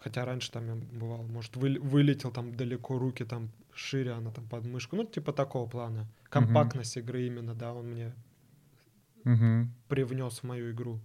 Хотя 0.00 0.24
раньше 0.24 0.50
там 0.50 0.66
я 0.66 0.74
бывал, 0.98 1.22
может, 1.24 1.56
вы- 1.56 1.78
вылетел 1.78 2.30
там 2.30 2.54
далеко, 2.54 2.98
руки 2.98 3.24
там 3.24 3.50
шире, 3.74 4.12
она 4.12 4.30
там 4.30 4.44
под 4.46 4.64
мышку. 4.66 4.96
Ну, 4.96 5.04
типа 5.04 5.32
такого 5.32 5.68
плана. 5.68 6.06
Компактность 6.30 6.96
игры 6.96 7.26
именно, 7.26 7.54
да, 7.54 7.72
он 7.74 7.90
мне 7.90 8.12
Мгм. 9.24 9.70
привнес 9.88 10.38
в 10.40 10.44
мою 10.44 10.72
игру. 10.72 11.00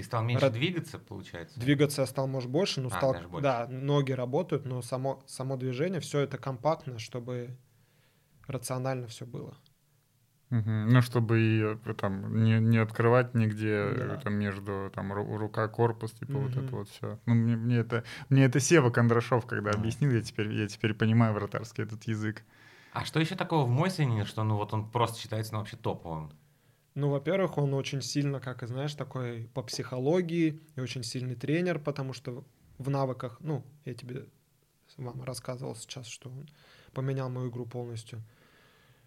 Ты 0.00 0.06
стал 0.06 0.24
меньше 0.24 0.46
Рад- 0.46 0.52
двигаться, 0.54 0.98
получается? 0.98 1.60
Двигаться 1.60 2.00
я 2.02 2.06
стал, 2.06 2.26
может, 2.26 2.50
больше, 2.50 2.80
но 2.80 2.88
А, 2.88 2.96
стал... 2.96 3.12
даже 3.12 3.28
больше. 3.28 3.42
Да, 3.42 3.66
ноги 3.68 4.12
работают, 4.12 4.64
но 4.64 4.80
само, 4.80 5.22
само 5.26 5.56
движение, 5.56 6.00
все 6.00 6.20
это 6.20 6.38
компактно, 6.38 6.98
чтобы 6.98 7.56
рационально 8.46 9.06
все 9.08 9.26
было. 9.26 9.54
Мгм. 10.48 10.88
Ну, 10.88 11.02
чтобы 11.02 11.38
и 11.40 11.62
э, 11.62 11.94
там 11.94 12.42
не, 12.42 12.58
не 12.58 12.78
открывать 12.78 13.34
нигде 13.34 13.72
э, 13.72 14.08
Да. 14.08 14.16
там 14.16 14.34
между 14.34 14.90
там 14.94 15.12
ру- 15.12 15.36
рука, 15.36 15.68
корпус, 15.68 16.12
типа 16.12 16.38
вот 16.38 16.56
это 16.56 16.74
вот 16.74 16.88
все. 16.88 17.20
Ну, 17.26 17.34
мне, 17.34 17.56
мне 17.56 17.76
это 17.76 18.02
мне 18.30 18.44
это 18.46 18.58
Сева 18.58 18.90
Кондрашов, 18.90 19.46
когда 19.46 19.70
Да. 19.72 19.78
объяснил, 19.78 20.10
я 20.10 20.22
теперь 20.22 20.50
я 20.52 20.66
теперь 20.66 20.94
понимаю 20.94 21.34
вратарский 21.34 21.84
этот 21.84 22.02
язык. 22.04 22.42
А 22.92 23.04
что 23.04 23.20
еще 23.20 23.36
такого 23.36 23.64
в 23.64 23.68
Мойсине, 23.70 24.24
что 24.24 24.42
ну 24.42 24.56
вот 24.56 24.74
он 24.74 24.90
просто 24.90 25.20
считается 25.20 25.52
ну, 25.52 25.60
вообще 25.60 25.76
топовым? 25.76 26.32
Ну, 26.94 27.08
во-первых, 27.10 27.56
он 27.58 27.72
очень 27.74 28.02
сильно, 28.02 28.40
как 28.40 28.62
и 28.62 28.66
знаешь, 28.66 28.94
такой 28.94 29.48
по 29.54 29.62
психологии 29.62 30.60
и 30.74 30.80
очень 30.80 31.04
сильный 31.04 31.36
тренер, 31.36 31.78
потому 31.78 32.12
что 32.12 32.44
в 32.78 32.90
навыках, 32.90 33.38
ну, 33.40 33.64
я 33.84 33.94
тебе 33.94 34.26
вам 34.96 35.22
рассказывал 35.22 35.76
сейчас, 35.76 36.06
что 36.06 36.30
он 36.30 36.48
поменял 36.92 37.30
мою 37.30 37.50
игру 37.50 37.66
полностью. 37.66 38.22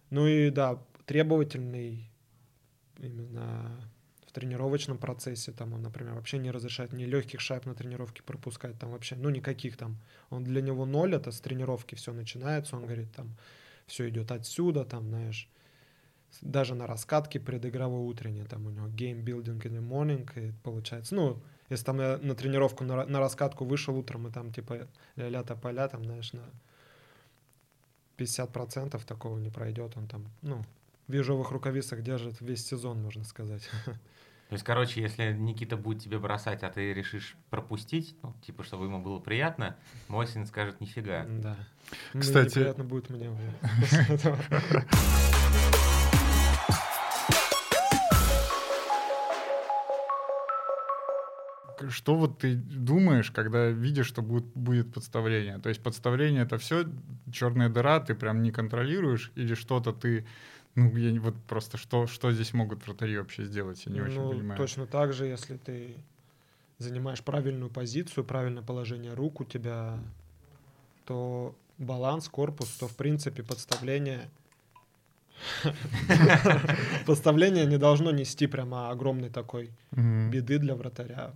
Ну 0.09 0.27
и 0.27 0.49
да, 0.49 0.81
требовательный 1.05 2.09
именно 2.99 3.91
в 4.25 4.31
тренировочном 4.31 4.97
процессе, 4.97 5.51
там 5.51 5.73
он, 5.73 5.81
например, 5.81 6.13
вообще 6.13 6.38
не 6.38 6.51
разрешает 6.51 6.93
ни 6.93 7.03
легких 7.03 7.39
шайб 7.39 7.65
на 7.65 7.75
тренировке 7.75 8.23
пропускать, 8.23 8.79
там 8.79 8.91
вообще, 8.91 9.15
ну, 9.15 9.29
никаких 9.29 9.77
там. 9.77 9.97
Он 10.29 10.43
для 10.43 10.61
него 10.61 10.86
ноль, 10.86 11.15
это 11.15 11.31
с 11.31 11.41
тренировки 11.41 11.95
все 11.95 12.13
начинается, 12.13 12.77
он 12.77 12.86
говорит, 12.86 13.11
там, 13.13 13.36
все 13.88 14.07
идет 14.09 14.31
отсюда, 14.31 14.86
там, 14.86 15.09
знаешь, 15.09 15.49
даже 16.41 16.75
на 16.75 16.88
раскатке 16.88 17.39
предыгровой 17.39 18.01
утренней, 18.01 18.43
там 18.43 18.65
у 18.65 18.69
него 18.69 18.88
game 18.88 19.23
building 19.23 19.61
in 19.61 19.71
the 19.71 19.88
morning, 19.88 20.29
и 20.36 20.51
получается, 20.63 21.15
ну, 21.15 21.41
если 21.69 21.86
там 21.86 21.99
я 21.99 22.17
на 22.21 22.36
тренировку, 22.36 22.84
на, 22.84 23.05
на 23.05 23.19
раскатку 23.19 23.65
вышел 23.65 23.97
утром, 23.97 24.27
и 24.27 24.31
там 24.31 24.51
типа 24.51 24.88
ля-ля 25.15 25.43
поля, 25.43 25.88
там, 25.88 26.03
знаешь, 26.05 26.34
на 26.34 26.43
50% 28.17 29.03
такого 29.05 29.38
не 29.39 29.49
пройдет, 29.49 29.97
он 29.97 30.07
там, 30.07 30.25
ну, 30.41 30.63
в 31.07 31.13
ежовых 31.13 31.51
рукавицах 31.51 32.01
держит 32.01 32.41
весь 32.41 32.65
сезон, 32.65 33.01
можно 33.01 33.23
сказать. 33.23 33.69
То 34.49 34.55
есть, 34.55 34.65
короче, 34.65 35.01
если 35.01 35.34
Никита 35.34 35.77
будет 35.77 36.03
тебе 36.03 36.19
бросать, 36.19 36.63
а 36.63 36.69
ты 36.69 36.93
решишь 36.93 37.36
пропустить, 37.49 38.15
ну, 38.21 38.34
типа, 38.45 38.63
чтобы 38.63 38.86
ему 38.86 39.01
было 39.01 39.19
приятно, 39.19 39.75
Мойсин 40.09 40.45
скажет 40.45 40.79
нифига. 40.79 41.25
Да. 41.27 41.55
Ну, 42.13 42.21
Кстати- 42.21 42.59
неприятно 42.59 42.84
будет 42.84 43.09
мне 43.09 43.31
Что 51.89 52.15
вот 52.15 52.39
ты 52.39 52.55
думаешь, 52.55 53.31
когда 53.31 53.67
видишь, 53.69 54.07
что 54.07 54.21
будет, 54.21 54.45
будет 54.55 54.93
подставление? 54.93 55.57
То 55.59 55.69
есть 55.69 55.81
подставление 55.81 56.43
это 56.43 56.57
все 56.57 56.86
черная 57.31 57.69
дыра, 57.69 57.99
ты 57.99 58.15
прям 58.15 58.41
не 58.43 58.51
контролируешь, 58.51 59.31
или 59.36 59.55
что-то 59.55 59.91
ты, 59.93 60.25
ну, 60.75 60.95
я 60.97 61.19
вот 61.21 61.36
просто 61.47 61.77
что, 61.77 62.07
что 62.07 62.31
здесь 62.31 62.53
могут 62.53 62.86
вратари 62.86 63.17
вообще 63.17 63.45
сделать, 63.45 63.86
я 63.86 63.91
не 63.93 64.01
очень 64.01 64.21
Ну, 64.21 64.29
понимаю. 64.31 64.57
точно 64.57 64.86
так 64.86 65.13
же, 65.13 65.25
если 65.25 65.57
ты 65.57 65.95
занимаешь 66.77 67.21
правильную 67.23 67.69
позицию, 67.69 68.23
правильное 68.23 68.63
положение 68.63 69.13
рук 69.13 69.41
у 69.41 69.43
тебя, 69.45 69.99
то 71.05 71.55
баланс, 71.77 72.29
корпус, 72.29 72.69
то 72.79 72.88
в 72.88 72.95
принципе 72.95 73.43
подставление 73.43 74.29
подставление 77.05 77.65
не 77.65 77.77
должно 77.77 78.11
нести 78.11 78.47
прямо 78.47 78.89
огромной 78.91 79.29
такой 79.29 79.71
беды 79.91 80.57
для 80.59 80.75
вратаря. 80.75 81.34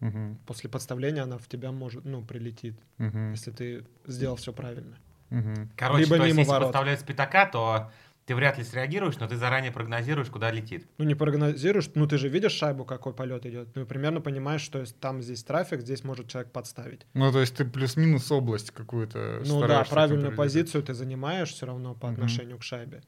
Мгм. 0.00 0.38
После 0.46 0.70
подставления 0.70 1.22
она 1.22 1.38
в 1.38 1.48
тебя 1.48 1.72
может, 1.72 2.04
ну, 2.04 2.22
прилетит, 2.24 2.74
Мгм. 2.98 3.32
если 3.32 3.50
ты 3.50 3.84
сделал 4.06 4.36
все 4.36 4.52
правильно. 4.52 4.96
Мгм. 5.30 5.70
Короче, 5.76 6.04
Либо 6.04 6.16
то 6.16 6.24
есть, 6.24 6.36
если 6.38 6.48
ворот. 6.50 6.68
подставляют 6.68 7.00
с 7.00 7.02
пятака, 7.04 7.46
то 7.46 7.90
ты 8.24 8.34
вряд 8.34 8.58
ли 8.58 8.64
среагируешь, 8.64 9.18
но 9.18 9.26
ты 9.26 9.36
заранее 9.36 9.72
прогнозируешь, 9.72 10.28
куда 10.28 10.50
летит. 10.50 10.86
Ну, 10.98 11.04
не 11.04 11.14
прогнозируешь, 11.14 11.90
ну, 11.94 12.06
ты 12.06 12.16
же 12.18 12.28
видишь 12.28 12.52
шайбу, 12.52 12.84
какой 12.84 13.12
полет 13.14 13.44
идет, 13.46 13.68
ну, 13.74 13.82
и 13.82 13.84
примерно 13.84 14.20
понимаешь, 14.20 14.60
что 14.60 14.78
есть- 14.80 14.98
там 15.00 15.20
здесь 15.22 15.42
трафик, 15.42 15.80
здесь 15.80 16.04
может 16.04 16.28
человек 16.28 16.52
подставить. 16.52 17.06
Ну, 17.14 17.32
то 17.32 17.40
есть 17.40 17.56
ты 17.56 17.64
плюс-минус 17.64 18.30
область 18.30 18.70
какую-то 18.70 19.42
Ну 19.46 19.66
да, 19.66 19.84
правильную 19.84 20.34
позицию 20.36 20.82
ты 20.82 20.94
занимаешь 20.94 21.50
все 21.52 21.66
равно 21.66 21.94
по 21.94 22.08
отношению 22.10 22.58
к 22.58 22.62
шайбе. 22.62 23.02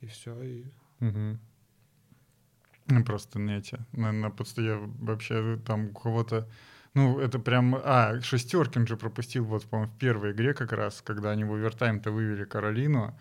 И 0.00 0.06
все. 0.06 0.40
И... 0.42 0.64
Мгм. 1.00 1.40
Ну, 2.88 3.04
просто 3.04 3.38
на 3.38 3.58
эти, 3.58 3.78
на, 3.92 4.12
на 4.12 4.32
я 4.56 4.78
вообще 4.98 5.58
там 5.66 5.90
у 5.90 5.92
кого-то, 5.92 6.48
ну, 6.94 7.20
это 7.20 7.38
прям, 7.38 7.76
а, 7.84 8.18
Шестеркин 8.22 8.86
же 8.86 8.96
пропустил, 8.96 9.44
вот, 9.44 9.66
по-моему, 9.66 9.92
в 9.92 9.98
первой 9.98 10.32
игре 10.32 10.54
как 10.54 10.72
раз, 10.72 11.02
когда 11.02 11.30
они 11.30 11.44
в 11.44 11.52
овертайм-то 11.52 12.10
вывели 12.10 12.44
Каролину, 12.44 13.18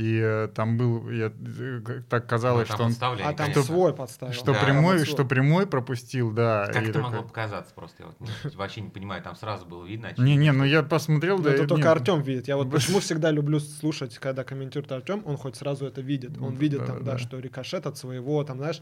и 0.00 0.18
э, 0.22 0.48
там 0.54 0.78
был, 0.78 1.10
я, 1.10 1.26
э, 1.26 1.80
так 2.08 2.26
казалось, 2.26 2.68
Ну, 2.70 2.76
там 2.76 2.92
что 2.92 3.08
он, 3.10 3.18
А 3.20 3.26
там 3.26 3.36
конечно. 3.36 3.62
свой 3.62 3.92
подставил. 3.92 4.32
что 4.32 4.52
Да. 4.54 4.64
прямой, 4.64 5.04
что 5.04 5.24
прямой 5.24 5.66
пропустил, 5.66 6.30
да. 6.32 6.66
Как 6.66 6.82
это 6.84 6.92
такой- 6.94 7.02
могло 7.10 7.22
показаться 7.22 7.74
просто? 7.74 8.02
Я 8.04 8.08
вот 8.08 8.54
вообще 8.54 8.80
не 8.80 8.88
понимаю, 8.90 9.22
там 9.22 9.36
сразу 9.36 9.66
было 9.66 9.84
видно. 9.84 10.08
Не, 10.16 10.36
не, 10.36 10.52
ну 10.52 10.64
я 10.64 10.82
посмотрел, 10.82 11.36
Ну, 11.38 11.44
да. 11.44 11.52
это 11.52 11.66
только. 11.66 11.90
Артем 11.90 12.22
видит. 12.22 12.48
Я 12.48 12.56
вот 12.56 12.70
почему 12.72 13.00
всегда 13.00 13.30
люблю 13.30 13.60
слушать, 13.60 14.16
когда 14.18 14.42
комментирует 14.42 14.90
Артем, 14.92 15.22
он 15.26 15.36
хоть 15.36 15.56
сразу 15.56 15.84
это 15.86 16.00
видит. 16.00 16.30
Он 16.38 16.50
Ну, 16.54 16.56
видит 16.56 16.80
да, 16.80 16.86
там, 16.86 17.04
да. 17.04 17.18
что 17.18 17.38
рикошет 17.38 17.86
от 17.86 17.98
своего, 17.98 18.42
там, 18.44 18.58
знаешь, 18.58 18.80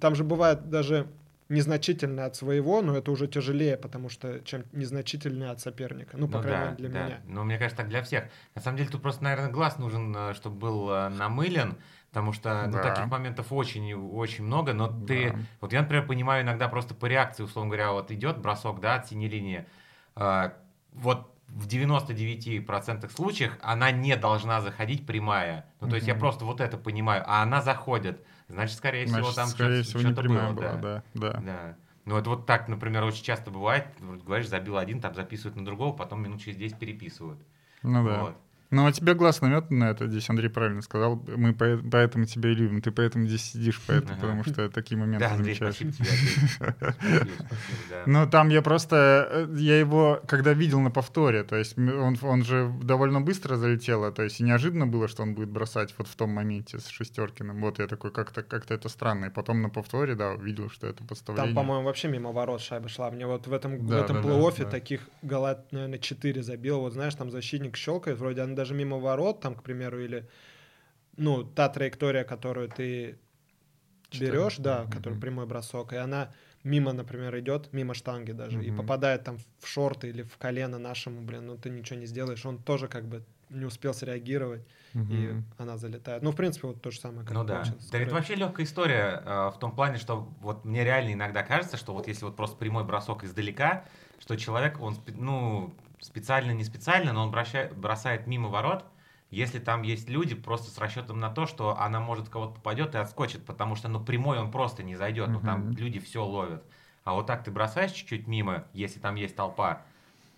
там 0.00 0.14
же 0.16 0.24
бывает 0.24 0.68
даже 0.68 1.06
незначительное 1.48 2.26
от 2.26 2.36
своего, 2.36 2.80
но 2.82 2.96
это 2.96 3.10
уже 3.10 3.26
тяжелее, 3.28 3.76
потому 3.76 4.08
что 4.08 4.40
чем 4.40 4.64
незначительное 4.72 5.50
от 5.50 5.60
соперника. 5.60 6.16
Ну, 6.16 6.28
по 6.28 6.38
Ну 6.38 6.42
крайней 6.42 6.64
да, 6.64 6.70
мере, 6.70 6.76
для 6.76 6.88
да. 6.88 7.06
меня. 7.06 7.20
Ну, 7.26 7.44
мне 7.44 7.58
кажется, 7.58 7.76
так 7.76 7.88
для 7.88 8.02
всех. 8.02 8.24
На 8.54 8.62
самом 8.62 8.78
деле, 8.78 8.88
тут 8.90 9.02
просто, 9.02 9.24
наверное, 9.24 9.50
глаз 9.50 9.78
нужен, 9.78 10.14
э, 10.16 10.34
чтобы 10.34 10.56
был 10.56 10.90
э, 10.90 11.08
намылен, 11.10 11.76
потому 12.10 12.32
что 12.32 12.64
ну, 12.66 12.72
Да. 12.72 12.82
таких 12.82 13.06
моментов 13.10 13.52
очень 13.52 13.86
и 13.86 13.94
очень 13.94 14.44
много, 14.44 14.72
но 14.72 14.88
ты... 14.88 15.30
Да. 15.30 15.38
Вот 15.60 15.72
я, 15.72 15.82
например, 15.82 16.06
понимаю 16.06 16.42
иногда 16.44 16.68
просто 16.68 16.94
по 16.94 17.06
реакции, 17.06 17.42
условно 17.42 17.70
говоря, 17.70 17.92
вот 17.92 18.10
идет 18.10 18.38
бросок, 18.38 18.80
да, 18.80 18.96
от 18.96 19.08
синей 19.08 19.28
линии. 19.28 19.66
э, 20.16 20.50
Вот 20.92 21.28
в 21.48 21.66
99% 21.66 23.10
случаях 23.10 23.58
она 23.60 23.90
не 23.90 24.16
должна 24.16 24.60
заходить 24.62 25.06
прямая. 25.06 25.66
Ну, 25.80 25.88
то 25.88 25.96
есть 25.96 26.06
я 26.08 26.14
просто 26.14 26.44
вот 26.46 26.60
это 26.60 26.78
понимаю, 26.78 27.24
а 27.26 27.42
она 27.42 27.60
заходит. 27.60 28.24
Значит, 28.52 28.76
скорее 28.76 29.06
всего, 29.06 29.20
Значит, 29.20 29.34
там 29.34 29.48
скорее 29.48 29.82
что-то, 29.82 29.98
всего, 29.98 30.12
что-то 30.12 30.28
было, 30.28 30.52
была, 30.52 30.52
да. 30.52 30.76
да, 30.76 31.02
да. 31.14 31.40
Да. 31.40 31.76
Ну, 32.04 32.18
это 32.18 32.30
вот 32.30 32.46
так, 32.46 32.68
например, 32.68 33.02
очень 33.04 33.24
часто 33.24 33.50
бывает. 33.50 33.86
Говоришь, 34.26 34.48
забил 34.48 34.76
один, 34.76 35.00
там 35.00 35.14
записывают 35.14 35.56
на 35.56 35.64
другого, 35.64 35.96
потом 35.96 36.22
минут 36.22 36.42
через 36.42 36.58
10 36.58 36.78
переписывают. 36.78 37.40
Ну 37.82 38.04
да. 38.06 38.20
Вот. 38.20 38.36
Ну, 38.72 38.86
а 38.86 38.92
тебе 38.92 39.14
глаз 39.14 39.40
наметан 39.42 39.78
на 39.78 39.90
это, 39.90 40.08
здесь 40.08 40.28
Андрей 40.30 40.48
правильно 40.48 40.82
сказал. 40.82 41.22
Мы 41.36 41.52
по- 41.54 41.78
поэтому 41.90 42.24
тебя 42.24 42.50
и 42.50 42.54
любим. 42.54 42.80
Ты 42.82 42.90
поэтому 42.90 43.26
здесь 43.26 43.42
сидишь, 43.52 43.80
поэтому, 43.86 44.12
Ага. 44.14 44.20
потому 44.22 44.44
что 44.44 44.68
такие 44.70 44.96
моменты 44.98 45.26
Да, 45.26 45.34
Андрей, 45.34 45.54
замечаешь. 45.54 45.74
спасибо 45.76 45.92
тебе. 45.92 46.74
Андрей. 47.00 47.32
Да. 47.90 48.02
Ну, 48.06 48.30
там 48.30 48.48
я 48.48 48.62
просто, 48.62 49.28
э, 49.30 49.54
я 49.58 49.78
его, 49.78 50.20
когда 50.26 50.52
видел 50.52 50.80
на 50.80 50.90
повторе, 50.90 51.44
то 51.44 51.56
есть 51.56 51.76
он, 51.78 52.16
он 52.22 52.44
же 52.44 52.72
довольно 52.82 53.20
быстро 53.20 53.56
залетел, 53.56 54.04
а, 54.04 54.12
то 54.12 54.22
есть 54.22 54.40
и 54.40 54.42
неожиданно 54.44 54.86
было, 54.86 55.06
что 55.08 55.22
он 55.22 55.34
будет 55.34 55.50
бросать 55.50 55.94
вот 55.98 56.08
в 56.08 56.16
том 56.16 56.30
моменте 56.30 56.78
с 56.78 56.88
Шестеркиным. 56.88 57.60
Вот 57.60 57.78
я 57.78 57.86
такой, 57.86 58.10
как-то 58.10 58.42
как 58.42 58.70
это 58.70 58.88
странно. 58.88 59.26
И 59.26 59.30
потом 59.30 59.60
на 59.62 59.68
повторе, 59.68 60.14
да, 60.14 60.30
увидел, 60.32 60.70
что 60.70 60.86
это 60.86 61.04
подставление. 61.04 61.54
Там, 61.54 61.62
по-моему, 61.62 61.84
вообще 61.84 62.08
мимо 62.08 62.32
ворот 62.32 62.60
шайба 62.62 62.88
шла. 62.88 63.10
Мне 63.10 63.26
вот 63.26 63.46
в 63.46 63.52
этом, 63.52 63.86
Да, 63.86 63.98
в 63.98 64.04
этом 64.04 64.16
да, 64.16 64.22
да, 64.22 64.28
плей-оффе 64.28 64.64
да. 64.64 64.70
таких 64.70 65.00
гола, 65.22 65.62
наверное, 65.70 65.98
4 65.98 66.42
забил. 66.42 66.80
Вот 66.80 66.94
знаешь, 66.94 67.14
там 67.14 67.30
защитник 67.30 67.76
щелкает, 67.76 68.18
вроде 68.18 68.40
она 68.40 68.54
даже 68.62 68.74
мимо 68.74 68.98
ворот, 68.98 69.40
там, 69.40 69.54
к 69.56 69.62
примеру, 69.62 70.00
или 70.04 70.28
ну, 71.16 71.42
та 71.44 71.68
траектория, 71.68 72.24
которую 72.24 72.68
ты 72.68 73.18
берешь, 74.20 74.58
да, 74.58 74.82
Мгм. 74.82 74.92
который 74.92 75.18
прямой 75.18 75.46
бросок, 75.46 75.92
и 75.92 75.96
она 75.96 76.32
мимо, 76.64 76.92
например, 76.92 77.36
идет, 77.38 77.72
мимо 77.72 77.94
штанги 77.94 78.32
даже, 78.32 78.58
и 78.64 78.70
Мгм. 78.70 78.76
попадает 78.76 79.24
там 79.24 79.38
в 79.58 79.66
шорты 79.66 80.08
или 80.10 80.22
в 80.22 80.36
колено 80.38 80.78
нашему, 80.78 81.22
блин, 81.22 81.46
ну 81.46 81.56
ты 81.56 81.70
ничего 81.70 81.98
не 81.98 82.06
сделаешь. 82.06 82.46
Он 82.46 82.58
тоже 82.58 82.86
как 82.88 83.04
бы 83.04 83.22
не 83.50 83.64
успел 83.64 83.94
среагировать, 83.94 84.62
и 84.94 84.94
Мгм. 84.94 85.44
она 85.58 85.76
залетает. 85.76 86.22
Ну, 86.22 86.30
в 86.30 86.36
принципе, 86.36 86.68
вот 86.68 86.80
то 86.82 86.90
же 86.90 87.00
самое, 87.00 87.26
как 87.26 87.34
Ну 87.34 87.44
да. 87.44 87.64
получилось 87.64 87.90
Да 87.90 87.98
это 87.98 88.14
вообще 88.14 88.34
легкая 88.36 88.64
история 88.66 89.22
э, 89.24 89.50
в 89.50 89.58
том 89.58 89.72
плане, 89.74 89.98
что 89.98 90.28
вот 90.40 90.64
мне 90.64 90.84
реально 90.84 91.14
иногда 91.14 91.42
кажется, 91.42 91.76
что 91.76 91.92
вот 91.94 92.06
если 92.06 92.24
вот 92.24 92.36
просто 92.36 92.56
прямой 92.56 92.84
бросок 92.84 93.24
издалека, 93.24 93.84
что 94.20 94.36
человек, 94.36 94.80
он, 94.80 94.96
ну, 95.16 95.74
специально, 96.02 96.50
не 96.50 96.64
специально, 96.64 97.12
но 97.12 97.22
он 97.22 97.30
бросает, 97.30 97.76
бросает 97.76 98.26
мимо 98.26 98.48
ворот, 98.48 98.84
если 99.30 99.58
там 99.58 99.82
есть 99.82 100.10
люди 100.10 100.34
просто 100.34 100.70
с 100.70 100.76
расчетом 100.76 101.18
на 101.18 101.30
то, 101.30 101.46
что 101.46 101.78
она 101.78 102.00
может 102.00 102.28
кого-то 102.28 102.54
попадет 102.54 102.94
и 102.94 102.98
отскочит, 102.98 103.46
потому 103.46 103.76
что, 103.76 103.88
ну, 103.88 104.04
прямой 104.04 104.38
он 104.38 104.50
просто 104.50 104.82
не 104.82 104.94
зайдет, 104.94 105.28
ну, 105.28 105.40
там 105.40 105.70
люди 105.70 106.00
все 106.00 106.22
ловят. 106.22 106.64
А 107.04 107.14
вот 107.14 107.26
так 107.26 107.42
ты 107.42 107.50
бросаешь 107.50 107.92
чуть-чуть 107.92 108.26
мимо, 108.26 108.66
если 108.74 109.00
там 109.00 109.14
есть 109.14 109.34
толпа, 109.34 109.82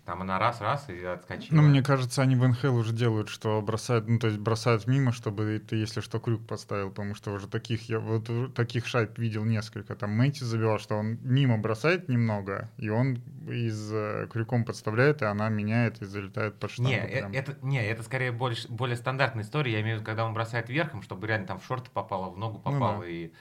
Там 0.05 0.21
она 0.21 0.37
раз-раз 0.37 0.87
и 0.89 1.03
отскочила. 1.03 1.55
Ну, 1.55 1.61
мне 1.63 1.81
кажется, 1.81 2.21
они 2.21 2.35
в 2.35 2.47
НХЛ 2.47 2.75
уже 2.75 2.93
делают, 2.93 3.27
что 3.27 3.59
бросают, 3.63 4.07
ну, 4.07 4.19
то 4.19 4.27
есть 4.27 4.39
бросают 4.39 4.85
мимо, 4.85 5.11
чтобы 5.11 5.59
ты, 5.67 5.77
если 5.77 6.01
что, 6.01 6.19
крюк 6.19 6.45
поставил, 6.45 6.89
потому 6.91 7.15
что 7.15 7.31
уже 7.31 7.47
таких, 7.47 7.89
я 7.89 7.99
вот 7.99 8.53
таких 8.53 8.85
шайб 8.85 9.17
видел 9.17 9.45
несколько. 9.45 9.95
Там 9.95 10.11
Мэтти 10.11 10.43
забивал, 10.43 10.77
что 10.77 10.95
он 10.95 11.17
мимо 11.23 11.57
бросает 11.57 12.07
немного, 12.07 12.69
и 12.77 12.89
он 12.89 13.15
из 13.47 13.91
э, 13.91 14.27
крюком 14.31 14.63
подставляет, 14.63 15.23
и 15.23 15.25
она 15.25 15.49
меняет 15.49 15.99
и 16.03 16.05
залетает 16.05 16.59
под 16.59 16.69
штангу. 16.69 16.91
Не, 16.91 16.99
э- 16.99 17.19
прям. 17.19 17.31
это, 17.33 17.55
не, 17.63 17.83
это 17.83 18.03
скорее 18.03 18.31
больше, 18.31 18.67
более 18.69 18.97
стандартная 18.97 19.43
история. 19.43 19.73
Я 19.73 19.81
имею 19.81 19.97
в 19.97 19.99
виду, 20.01 20.05
когда 20.05 20.25
он 20.25 20.35
бросает 20.35 20.69
верхом, 20.69 21.01
чтобы 21.01 21.25
реально 21.25 21.47
там 21.47 21.59
в 21.59 21.65
шорты 21.65 21.89
попало, 21.91 22.29
в 22.29 22.37
ногу 22.37 22.61
Ну 22.63 22.71
попало 22.71 23.01
да. 23.01 23.09
и 23.09 23.31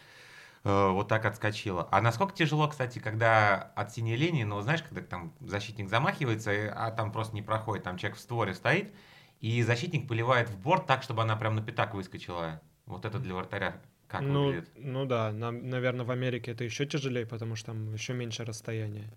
вот 0.65 1.09
так 1.09 1.27
отскочила. 1.27 1.87
А 1.91 2.01
насколько 2.01 2.35
тяжело, 2.35 2.69
кстати, 2.69 2.99
когда 2.99 3.73
от 3.77 3.93
синей 3.93 4.17
линии, 4.17 4.45
ну, 4.45 4.61
знаешь, 4.63 4.83
когда 4.83 5.03
там 5.03 5.35
защитник 5.41 5.91
замахивается, 5.91 6.53
э, 6.53 6.69
а 6.69 6.91
там 6.91 7.13
просто 7.13 7.35
не 7.35 7.43
проходит, 7.43 7.85
там 7.85 7.99
человек 7.99 8.17
в 8.17 8.21
створе 8.21 8.55
стоит, 8.55 8.93
и 9.41 9.63
защитник 9.63 10.09
поливает 10.09 10.49
в 10.49 10.59
борт 10.59 10.87
так, 10.87 11.03
чтобы 11.03 11.23
она 11.23 11.37
прям 11.37 11.55
на 11.55 11.63
пятак 11.63 11.95
выскочила. 11.95 12.63
Вот 12.87 13.05
это 13.05 13.19
для 13.19 13.35
вратаря 13.35 13.81
как 14.09 14.23
ну, 14.23 14.47
выглядит? 14.47 14.71
ну 14.77 15.05
да, 15.07 15.33
наверное, 15.33 16.07
в 16.07 16.11
Америке 16.11 16.53
это 16.53 16.65
еще 16.65 16.87
тяжелее, 16.87 17.27
потому 17.27 17.57
что 17.57 17.69
там 17.69 17.93
еще 17.93 18.15
меньше 18.15 18.45
расстояние 18.45 19.11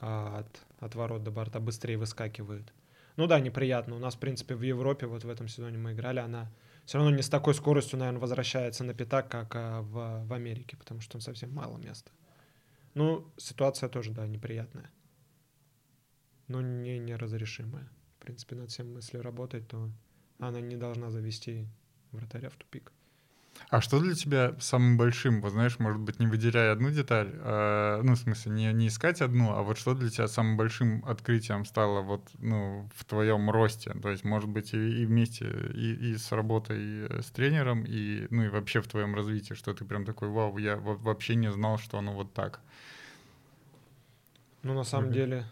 а, 0.00 0.40
от, 0.40 0.66
от 0.80 0.94
ворот 0.94 1.24
до 1.24 1.30
борта, 1.30 1.60
быстрее 1.60 1.96
выскакивают. 1.96 2.72
Ну 3.16 3.26
да, 3.26 3.40
неприятно. 3.40 3.96
У 3.96 3.98
нас, 3.98 4.14
в 4.14 4.18
принципе, 4.18 4.54
в 4.54 4.62
Европе, 4.62 5.06
вот 5.06 5.24
в 5.24 5.28
этом 5.28 5.48
сезоне 5.48 5.78
мы 5.78 5.92
играли, 5.92 6.20
она 6.20 6.50
все 6.84 6.98
равно 6.98 7.14
не 7.14 7.22
с 7.22 7.28
такой 7.28 7.54
скоростью, 7.54 7.98
наверное, 7.98 8.20
возвращается 8.20 8.84
на 8.84 8.94
пятак, 8.94 9.30
как 9.30 9.54
а, 9.54 9.82
в, 9.82 10.26
в 10.26 10.32
Америке, 10.32 10.76
потому 10.76 11.00
что 11.00 11.12
там 11.12 11.20
совсем 11.20 11.52
мало 11.52 11.78
места. 11.78 12.10
Ну, 12.94 13.32
ситуация 13.36 13.88
тоже, 13.88 14.12
да, 14.12 14.26
неприятная. 14.26 14.90
Но 16.48 16.60
не 16.60 16.98
неразрешимая. 16.98 17.88
В 18.16 18.24
принципе, 18.24 18.56
над 18.56 18.70
всем, 18.70 18.94
если 18.96 19.18
работать, 19.18 19.68
то 19.68 19.90
она 20.38 20.60
не 20.60 20.76
должна 20.76 21.10
завести 21.10 21.66
вратаря 22.10 22.50
в 22.50 22.56
тупик. 22.56 22.92
А 23.68 23.80
что 23.80 24.00
для 24.00 24.14
тебя 24.14 24.54
самым 24.60 24.98
большим, 24.98 25.40
вот 25.40 25.52
знаешь, 25.52 25.78
может 25.78 26.00
быть, 26.00 26.18
не 26.20 26.26
выделяя 26.26 26.72
одну 26.72 26.90
деталь, 26.90 27.30
а, 27.36 28.02
ну, 28.02 28.14
в 28.14 28.18
смысле, 28.18 28.52
не, 28.52 28.72
не 28.72 28.88
искать 28.88 29.22
одну, 29.22 29.52
а 29.52 29.62
вот 29.62 29.78
что 29.78 29.94
для 29.94 30.10
тебя 30.10 30.28
самым 30.28 30.58
большим 30.58 31.02
открытием 31.06 31.64
стало 31.64 32.02
вот, 32.02 32.28
ну, 32.38 32.88
в 32.94 33.04
твоем 33.06 33.50
росте? 33.50 33.94
То 34.02 34.10
есть, 34.10 34.24
может 34.24 34.50
быть, 34.50 34.74
и, 34.74 35.02
и 35.02 35.06
вместе, 35.06 35.46
и, 35.74 36.12
и 36.12 36.16
с 36.18 36.32
работой 36.32 37.22
с 37.22 37.30
тренером, 37.30 37.84
и, 37.84 38.26
ну, 38.30 38.44
и 38.44 38.48
вообще 38.48 38.82
в 38.82 38.88
твоем 38.88 39.14
развитии, 39.14 39.54
что 39.54 39.72
ты 39.72 39.86
прям 39.86 40.04
такой, 40.04 40.28
вау, 40.28 40.58
я 40.58 40.76
во- 40.76 40.96
вообще 40.96 41.34
не 41.34 41.50
знал, 41.50 41.78
что 41.78 41.98
оно 41.98 42.12
вот 42.12 42.34
так. 42.34 42.60
Ну, 44.62 44.74
на 44.74 44.84
самом 44.84 45.12
деле, 45.12 45.46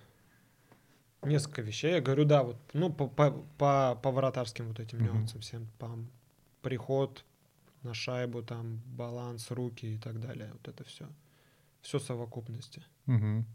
несколько 1.22 1.62
вещей. 1.62 1.94
Я 1.94 2.00
говорю, 2.00 2.24
да, 2.24 2.42
вот, 2.42 2.56
ну, 2.72 2.92
по, 2.92 3.08
по, 3.08 3.30
по, 3.58 3.98
по 4.02 4.10
вратарским 4.10 4.68
вот 4.68 4.80
этим 4.80 5.00
нюансам 5.00 5.40
всем. 5.40 5.66
По, 5.78 5.90
приход 6.62 7.24
на 7.82 7.94
шайбу, 7.94 8.42
там, 8.42 8.80
баланс, 8.86 9.50
руки 9.50 9.94
и 9.94 9.98
так 9.98 10.20
далее. 10.20 10.50
Вот 10.52 10.68
это 10.68 10.84
все. 10.84 11.06
Все 11.82 11.98
совокупности. 11.98 12.82
Мгм. 13.06 13.46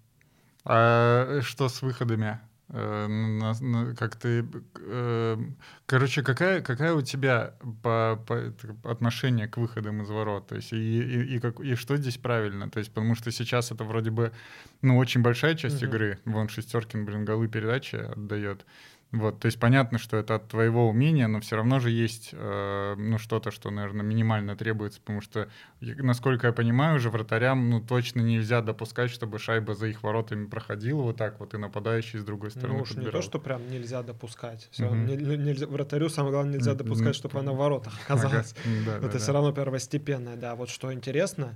А 0.63 1.39
что 1.41 1.69
с 1.69 1.81
выходами? 1.81 2.39
Э, 2.69 3.93
как 3.95 4.15
ты, 4.15 4.43
э, 4.79 5.37
короче, 5.85 6.23
какая 6.23 6.61
какая 6.61 6.93
у 6.95 7.01
тебя 7.03 7.53
по, 7.83 8.19
по- 8.27 8.53
отношение 8.91 9.47
к 9.47 9.57
выходам 9.57 10.01
из 10.01 10.09
ворот? 10.09 10.47
То 10.47 10.55
есть 10.55 10.73
и, 10.73 10.77
и, 10.77 11.35
и, 11.35 11.39
как, 11.39 11.59
и 11.59 11.75
что 11.75 11.95
здесь 11.97 12.17
правильно? 12.17 12.67
То 12.69 12.79
есть 12.79 12.91
потому 12.91 13.13
что 13.13 13.31
сейчас 13.31 13.71
это 13.71 13.83
вроде 13.83 14.09
бы 14.09 14.31
ну 14.81 14.97
очень 14.97 15.21
большая 15.21 15.53
часть 15.53 15.83
Мгм. 15.83 15.89
игры. 15.91 16.19
Вон 16.25 16.49
Шестеркин, 16.49 17.05
блин, 17.05 17.23
голы 17.25 17.47
передачи 17.47 17.97
отдает. 17.97 18.65
Вот, 19.11 19.39
то 19.39 19.45
есть 19.45 19.59
понятно, 19.59 19.97
что 19.97 20.17
это 20.17 20.35
от 20.35 20.49
твоего 20.49 20.89
умения, 20.89 21.27
но 21.27 21.39
все 21.39 21.55
равно 21.55 21.79
же 21.79 21.89
есть, 21.89 22.31
э, 22.33 22.95
ну, 22.97 23.17
что-то, 23.17 23.49
что, 23.51 23.71
наверное, 23.71 24.03
минимально 24.03 24.57
требуется, 24.57 24.99
потому 24.99 25.21
что, 25.21 25.47
насколько 25.79 26.47
я 26.47 26.53
понимаю, 26.53 26.97
уже 26.97 27.09
вратарям, 27.09 27.69
ну, 27.69 27.79
точно 27.79 28.19
нельзя 28.21 28.61
допускать, 28.61 29.11
чтобы 29.11 29.39
шайба 29.39 29.73
за 29.73 29.87
их 29.87 30.03
воротами 30.03 30.47
проходила 30.47 31.01
вот 31.01 31.15
так 31.17 31.39
вот, 31.39 31.53
и 31.53 31.57
нападающий 31.57 32.19
с 32.19 32.25
другой 32.25 32.51
стороны 32.51 32.73
ну 32.77 32.81
уж 32.81 32.89
не 32.89 32.95
подбирал. 32.95 33.21
то, 33.21 33.25
что 33.25 33.39
прям 33.39 33.69
нельзя 33.69 34.03
допускать. 34.03 34.67
Всё, 34.71 34.89
Мгм. 34.89 35.05
не- 35.05 35.15
не- 35.17 35.37
нельзя, 35.37 35.67
вратарю 35.67 36.09
самое 36.09 36.33
главное 36.33 36.53
нельзя 36.55 36.73
допускать, 36.73 37.07
ну, 37.07 37.13
чтобы 37.13 37.39
она 37.39 37.53
в 37.53 37.57
воротах 37.57 37.93
оказалась. 38.05 38.53
Ага, 38.65 38.75
да, 38.85 38.91
да, 38.99 39.07
Это 39.07 39.13
да. 39.13 39.19
все 39.19 39.31
равно 39.31 39.53
первостепенное, 39.53 40.35
да. 40.35 40.55
Вот 40.55 40.67
что 40.69 40.91
интересно, 40.93 41.55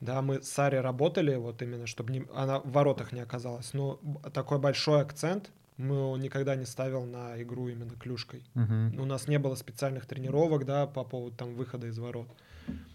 да, 0.00 0.20
мы 0.20 0.42
с 0.42 0.48
Сари 0.50 0.76
работали, 0.76 1.36
вот 1.36 1.62
именно, 1.62 1.86
чтобы 1.86 2.12
не- 2.12 2.26
она 2.34 2.58
в 2.60 2.70
воротах 2.70 3.12
не 3.12 3.20
оказалась. 3.20 3.72
Но 3.72 3.98
такой 4.34 4.58
большой 4.58 5.00
акцент 5.00 5.50
мы 5.76 6.18
никогда 6.18 6.56
не 6.56 6.64
ставил 6.64 7.04
на 7.04 7.40
игру 7.42 7.68
именно 7.68 7.96
клюшкой. 7.96 8.44
Мгм. 8.54 8.98
У 9.00 9.04
нас 9.04 9.28
не 9.28 9.38
было 9.38 9.54
специальных 9.54 10.06
тренировок, 10.06 10.64
да, 10.64 10.86
по 10.86 11.04
поводу 11.04 11.36
там 11.36 11.54
выхода 11.54 11.86
из 11.86 11.98
ворот. 11.98 12.28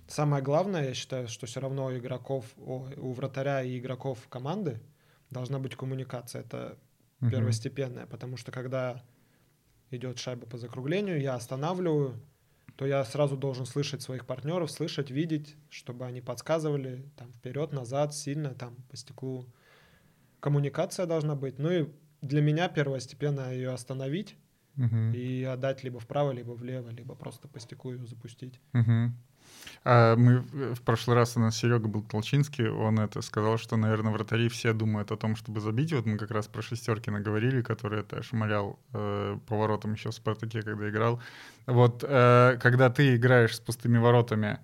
Самое 0.07 0.43
главное, 0.43 0.87
я 0.89 0.93
считаю, 0.93 1.27
что 1.27 1.45
все 1.45 1.59
равно 1.61 1.85
у 1.85 1.97
игроков, 1.97 2.45
у 2.57 3.13
вратаря 3.13 3.63
и 3.63 3.77
игроков 3.79 4.27
команды 4.29 4.81
должна 5.29 5.59
быть 5.59 5.75
коммуникация. 5.75 6.41
Это 6.41 6.77
Мгм. 7.19 7.31
первостепенная, 7.31 8.07
потому 8.07 8.35
что 8.35 8.51
когда 8.51 9.01
идет 9.91 10.17
шайба 10.17 10.47
по 10.47 10.57
закруглению, 10.57 11.21
я 11.21 11.35
останавливаю, 11.35 12.19
то 12.75 12.87
я 12.87 13.05
сразу 13.05 13.37
должен 13.37 13.65
слышать 13.65 14.01
своих 14.01 14.25
партнеров, 14.25 14.71
слышать, 14.71 15.11
видеть, 15.11 15.55
чтобы 15.69 16.05
они 16.05 16.19
подсказывали 16.21 17.05
там 17.15 17.31
вперед, 17.33 17.73
назад, 17.73 18.15
сильно 18.15 18.55
там 18.55 18.75
по 18.89 18.97
стеклу. 18.97 19.45
Коммуникация 20.39 21.05
должна 21.05 21.35
быть. 21.35 21.59
Ну 21.59 21.69
и 21.69 21.87
для 22.21 22.41
меня 22.41 22.69
первостепенно 22.69 23.51
ее 23.53 23.71
остановить 23.71 24.35
Мгм. 24.75 25.13
и 25.13 25.43
отдать 25.43 25.83
либо 25.83 25.99
вправо, 25.99 26.31
либо 26.31 26.51
влево, 26.51 26.89
либо 26.89 27.15
просто 27.15 27.47
по 27.47 27.59
стеклу 27.59 27.93
ее 27.93 28.05
запустить. 28.05 28.59
Мгм. 28.73 29.15
А 29.83 30.15
мы 30.15 30.39
в 30.39 30.75
в 30.75 30.81
прошлый 30.81 31.15
раз 31.15 31.35
у 31.37 31.39
нас 31.39 31.57
Серега 31.57 31.87
был 31.87 32.03
Толчинский, 32.03 32.69
он 32.69 32.99
это 32.99 33.21
сказал, 33.21 33.57
что, 33.57 33.77
наверное, 33.77 34.11
вратари 34.13 34.47
все 34.49 34.73
думают 34.73 35.11
о 35.11 35.17
том, 35.17 35.35
чтобы 35.35 35.59
забить. 35.59 35.93
Вот 35.93 36.05
мы 36.05 36.17
как 36.17 36.31
раз 36.31 36.47
про 36.47 36.61
Шестеркина 36.61 37.19
говорили, 37.19 37.61
который 37.61 37.99
это 38.01 38.23
шмалял 38.23 38.79
э, 38.93 39.37
поворотом 39.47 39.93
еще 39.93 40.09
в 40.09 40.13
Спартаке, 40.13 40.61
когда 40.61 40.89
играл. 40.89 41.19
Вот 41.65 42.03
э, 42.07 42.57
когда 42.61 42.89
ты 42.89 43.15
играешь 43.15 43.55
с 43.55 43.59
пустыми 43.59 43.97
воротами, 43.97 44.47
э, 44.47 44.57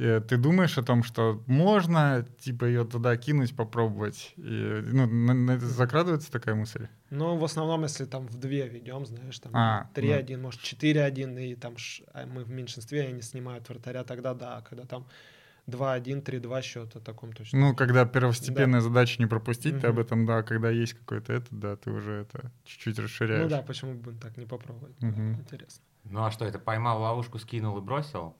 ты 0.00 0.36
думаешь 0.36 0.78
о 0.78 0.82
том, 0.82 1.02
что 1.02 1.42
можно, 1.46 2.26
типа, 2.38 2.64
ее 2.64 2.84
туда 2.84 3.16
кинуть, 3.16 3.54
попробовать? 3.54 4.32
И, 4.36 4.82
ну, 4.92 5.06
на- 5.06 5.34
на 5.34 5.50
это 5.52 5.66
закрадывается 5.66 6.30
такая 6.32 6.54
мысль? 6.54 6.88
Но 7.10 7.36
в 7.36 7.44
основном, 7.44 7.82
если 7.82 8.04
там 8.06 8.26
в 8.26 8.36
две 8.38 8.68
ведем, 8.68 9.04
знаешь, 9.04 9.38
там 9.38 9.52
А, 9.54 9.90
3-1, 9.94 10.40
может 10.40 10.60
4-1, 10.60 11.36
и 11.38 11.54
там 11.54 11.76
ш- 11.76 12.04
а 12.14 12.24
мы 12.26 12.44
в 12.44 12.50
меньшинстве, 12.50 13.04
и 13.04 13.08
они 13.08 13.22
снимают 13.22 13.68
вратаря, 13.68 14.04
тогда 14.04 14.32
да, 14.34 14.62
когда 14.62 14.84
там 14.84 15.06
2-1, 15.66 16.22
3-2 16.22 16.62
счет, 16.62 16.96
о 16.96 17.00
таком 17.00 17.32
точно. 17.32 17.58
Ну, 17.58 17.74
когда 17.74 18.04
первостепенная 18.04 18.80
задача 18.80 19.20
не 19.20 19.26
пропустить, 19.26 19.80
ты 19.80 19.88
Мгм. 19.88 19.90
об 19.90 19.98
этом, 19.98 20.26
да, 20.26 20.42
когда 20.42 20.70
есть 20.70 20.94
какой-то 20.94 21.32
это, 21.32 21.46
да, 21.50 21.76
ты 21.76 21.90
уже 21.90 22.12
это 22.12 22.50
чуть-чуть 22.64 22.98
расширяешь. 22.98 23.42
Ну 23.42 23.48
да, 23.48 23.62
почему 23.62 23.94
бы 23.94 24.14
так 24.14 24.36
не 24.36 24.46
попробовать? 24.46 24.94
Да, 25.00 25.08
Мгм. 25.08 25.40
Интересно. 25.40 25.82
Ну 26.04 26.24
а 26.24 26.30
что, 26.30 26.44
это 26.44 26.58
поймал 26.58 27.02
ловушку, 27.02 27.38
скинул 27.38 27.76
и 27.78 27.80
бросил? 27.80 28.34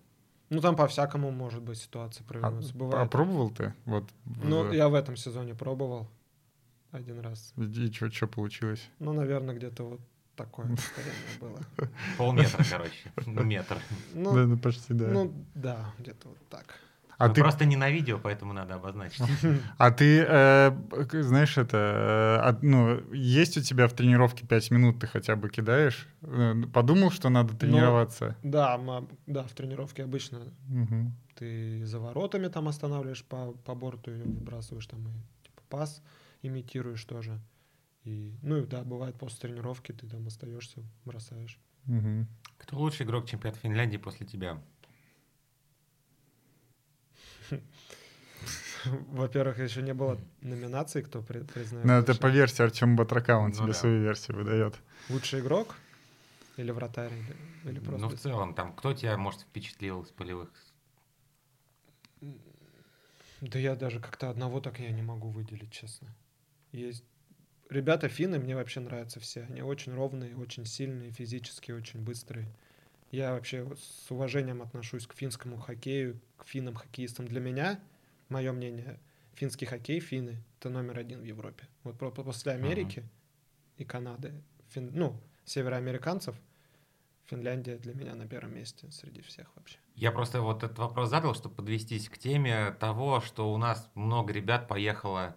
Ну 0.50 0.60
там 0.60 0.74
по-всякому 0.76 1.30
может 1.30 1.62
быть 1.62 1.78
ситуация 1.78 2.24
А, 2.24 2.28
провернуться. 2.28 2.72
а 2.74 2.78
Бывает. 2.78 3.10
пробовал 3.10 3.50
ты? 3.50 3.72
Вот. 3.84 4.04
Ну, 4.42 4.64
в- 4.64 4.72
я 4.72 4.88
в 4.88 4.94
этом 4.94 5.16
сезоне 5.16 5.54
пробовал 5.54 6.08
один 6.90 7.20
раз. 7.20 7.54
И 7.56 7.92
что 7.92 8.26
получилось? 8.26 8.88
Ну, 8.98 9.12
наверное, 9.12 9.54
где-то 9.54 9.84
вот 9.84 10.00
такое 10.34 10.66
расстояние 10.70 11.14
было. 11.40 11.60
Полметра, 12.18 12.64
короче. 12.68 13.12
Ну, 13.26 13.42
метр. 13.44 13.78
Ну, 14.12 14.34
да, 14.34 14.46
ну 14.46 14.58
почти, 14.58 14.92
да. 14.92 15.06
ну 15.08 15.32
да, 15.54 15.94
где-то 15.98 16.28
вот 16.28 16.38
так. 16.48 16.74
А 17.20 17.28
Ну, 17.28 17.34
ты, 17.34 17.42
Просто 17.42 17.66
не 17.66 17.76
на 17.76 17.90
видео, 17.90 18.18
поэтому 18.18 18.54
надо 18.54 18.76
обозначить. 18.76 19.22
а 19.78 19.90
ты, 19.90 20.24
э, 20.26 20.72
знаешь, 21.22 21.58
это, 21.58 22.56
э, 22.62 22.66
ну, 22.66 23.12
есть 23.12 23.58
у 23.58 23.60
тебя 23.60 23.88
в 23.88 23.92
тренировке 23.92 24.46
5 24.46 24.70
минут, 24.70 25.00
ты 25.00 25.06
хотя 25.06 25.36
бы 25.36 25.50
кидаешь? 25.50 26.08
Э, 26.22 26.54
Подумал, 26.72 27.10
что 27.10 27.28
надо 27.28 27.54
тренироваться? 27.54 28.36
Да, 28.42 28.80
да, 29.26 29.42
в 29.42 29.52
тренировке 29.52 30.04
обычно 30.04 30.38
ты 31.34 31.84
за 31.84 32.00
воротами 32.00 32.48
там 32.48 32.68
останавливаешь 32.68 33.24
по, 33.24 33.52
по 33.52 33.74
борту 33.74 34.12
выбрасываешь 34.12 34.86
там 34.86 35.06
и 35.08 35.12
типа 35.44 35.62
пас 35.68 36.02
имитируешь 36.40 37.04
тоже. 37.04 37.38
И, 38.04 38.34
ну 38.40 38.56
и 38.56 38.66
да, 38.66 38.82
бывает 38.82 39.18
после 39.18 39.48
тренировки 39.50 39.92
ты 39.92 40.08
там 40.08 40.26
остаешься, 40.26 40.82
бросаешь. 41.04 41.58
Мгм. 41.84 42.28
Кто 42.56 42.78
лучший 42.78 43.04
игрок 43.04 43.26
чемпионата 43.26 43.60
Финляндии 43.60 43.98
после 43.98 44.26
тебя? 44.26 44.62
Во-первых, 48.84 49.58
еще 49.58 49.82
не 49.82 49.94
было 49.94 50.18
номинации, 50.40 51.02
кто 51.02 51.22
при- 51.22 51.42
признает. 51.42 51.86
Ну, 51.86 51.92
это 51.92 52.14
по 52.14 52.28
версии 52.28 52.62
Артема 52.62 52.96
Батрака, 52.96 53.36
он 53.38 53.50
Ну 53.50 53.56
тебе 53.56 53.66
да. 53.68 53.72
свою 53.74 54.02
версию 54.02 54.38
выдает. 54.38 54.74
Лучший 55.08 55.40
игрок 55.40 55.76
или 56.56 56.70
вратарь, 56.70 57.12
или, 57.12 57.70
или 57.70 57.80
просто... 57.80 58.06
Ну, 58.06 58.16
в 58.16 58.18
целом, 58.18 58.54
там, 58.54 58.74
кто 58.74 58.92
тебя, 58.92 59.16
может, 59.16 59.42
впечатлил 59.42 60.02
из 60.02 60.08
полевых? 60.08 60.50
Да 63.40 63.58
я 63.58 63.74
даже 63.74 64.00
как-то 64.00 64.30
одного 64.30 64.60
так 64.60 64.78
я 64.80 64.90
не 64.90 65.02
могу 65.02 65.30
выделить, 65.30 65.72
честно. 65.72 66.08
Есть 66.72 67.04
ребята 67.70 68.08
финны 68.08 68.38
мне 68.38 68.54
вообще 68.54 68.80
нравятся 68.80 69.20
все. 69.20 69.42
Они 69.44 69.62
очень 69.62 69.94
ровные, 69.94 70.36
очень 70.36 70.66
сильные, 70.66 71.10
физически 71.10 71.72
очень 71.72 72.00
быстрые. 72.00 72.48
Я 73.10 73.32
вообще 73.32 73.66
с 73.76 74.10
уважением 74.10 74.62
отношусь 74.62 75.06
к 75.06 75.14
финскому 75.14 75.56
хоккею, 75.58 76.20
к 76.36 76.46
финнам 76.46 76.74
хоккеистам. 76.74 77.26
Для 77.26 77.40
меня, 77.40 77.80
мое 78.28 78.52
мнение, 78.52 79.00
финский 79.34 79.66
хоккей, 79.66 80.00
финны, 80.00 80.42
это 80.58 80.70
номер 80.70 80.98
один 80.98 81.20
в 81.20 81.24
Европе. 81.24 81.66
Вот 81.82 81.98
после 81.98 82.52
Америки 82.52 83.04
и 83.78 83.84
Канады, 83.84 84.32
фин- 84.68 84.92
ну, 84.94 85.20
североамериканцев, 85.44 86.36
Финляндия 87.30 87.76
для 87.76 87.94
меня 87.94 88.16
на 88.16 88.26
первом 88.26 88.56
месте 88.56 88.90
среди 88.90 89.22
всех 89.22 89.54
вообще. 89.54 89.78
Я 89.94 90.10
просто 90.10 90.40
вот 90.40 90.64
этот 90.64 90.78
вопрос 90.78 91.10
задал, 91.10 91.34
чтобы 91.34 91.54
подвестись 91.54 92.08
к 92.08 92.18
теме 92.18 92.72
того, 92.72 93.20
что 93.20 93.52
у 93.52 93.56
нас 93.56 93.88
много 93.94 94.32
ребят 94.32 94.66
поехало 94.66 95.36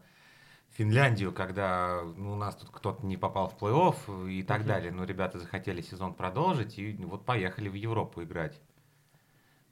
Финляндию, 0.73 1.31
когда 1.31 2.01
ну, 2.17 2.33
у 2.33 2.35
нас 2.35 2.55
тут 2.55 2.69
кто-то 2.71 3.05
не 3.05 3.15
попал 3.15 3.47
в 3.47 3.57
плей-офф 3.61 4.29
и 4.31 4.43
так 4.43 4.59
Мгм. 4.59 4.67
далее. 4.67 4.91
Но 4.91 5.03
ребята 5.03 5.39
захотели 5.39 5.81
сезон 5.81 6.13
продолжить 6.15 6.79
и 6.79 6.93
вот 7.05 7.25
поехали 7.25 7.69
в 7.69 7.75
Европу 7.75 8.23
играть. 8.23 8.59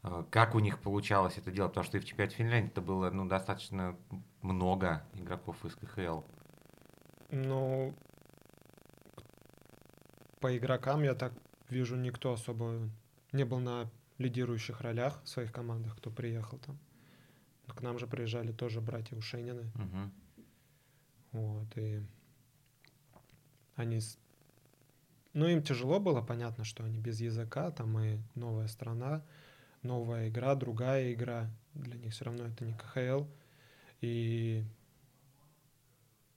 Э, 0.03 0.23
Как 0.29 0.53
у 0.55 0.59
них 0.59 0.79
получалось 0.79 1.37
это 1.37 1.51
делать? 1.51 1.71
Потому 1.71 1.85
что 1.85 1.97
и 1.97 2.01
в 2.01 2.05
чемпионате 2.05 2.35
Финляндии 2.37 2.69
это 2.71 2.81
было 2.81 3.09
ну, 3.09 3.25
достаточно 3.27 3.95
много 4.41 5.03
игроков 5.15 5.63
из 5.65 5.75
КХЛ. 5.75 6.21
Ну, 7.31 7.95
по 10.39 10.55
игрокам 10.55 11.03
я 11.03 11.15
так 11.15 11.33
вижу, 11.69 11.95
никто 11.95 12.33
особо 12.33 12.89
не 13.31 13.43
был 13.45 13.59
на 13.59 13.89
лидирующих 14.17 14.81
ролях 14.81 15.21
в 15.23 15.29
своих 15.29 15.51
командах, 15.51 15.97
кто 15.97 16.11
приехал 16.11 16.59
там. 16.59 16.77
К 17.67 17.81
нам 17.81 17.97
же 17.97 18.05
приезжали 18.05 18.51
тоже 18.51 18.81
братья 18.81 19.15
Ушенины. 19.15 19.71
Мгм. 19.75 20.11
Вот, 21.31 21.77
и 21.77 22.01
они... 23.75 23.99
Ну, 25.33 25.47
им 25.47 25.63
тяжело 25.63 25.99
было, 25.99 26.21
понятно, 26.21 26.63
что 26.65 26.83
они 26.83 26.99
без 26.99 27.21
языка, 27.21 27.71
там 27.71 27.97
и 27.99 28.17
новая 28.35 28.67
страна, 28.67 29.23
новая 29.81 30.27
игра, 30.27 30.55
другая 30.55 31.13
игра. 31.13 31.49
Для 31.73 31.97
них 31.97 32.13
все 32.13 32.25
равно 32.25 32.45
это 32.45 32.65
не 32.65 32.73
КХЛ. 32.73 33.25
И 34.01 34.65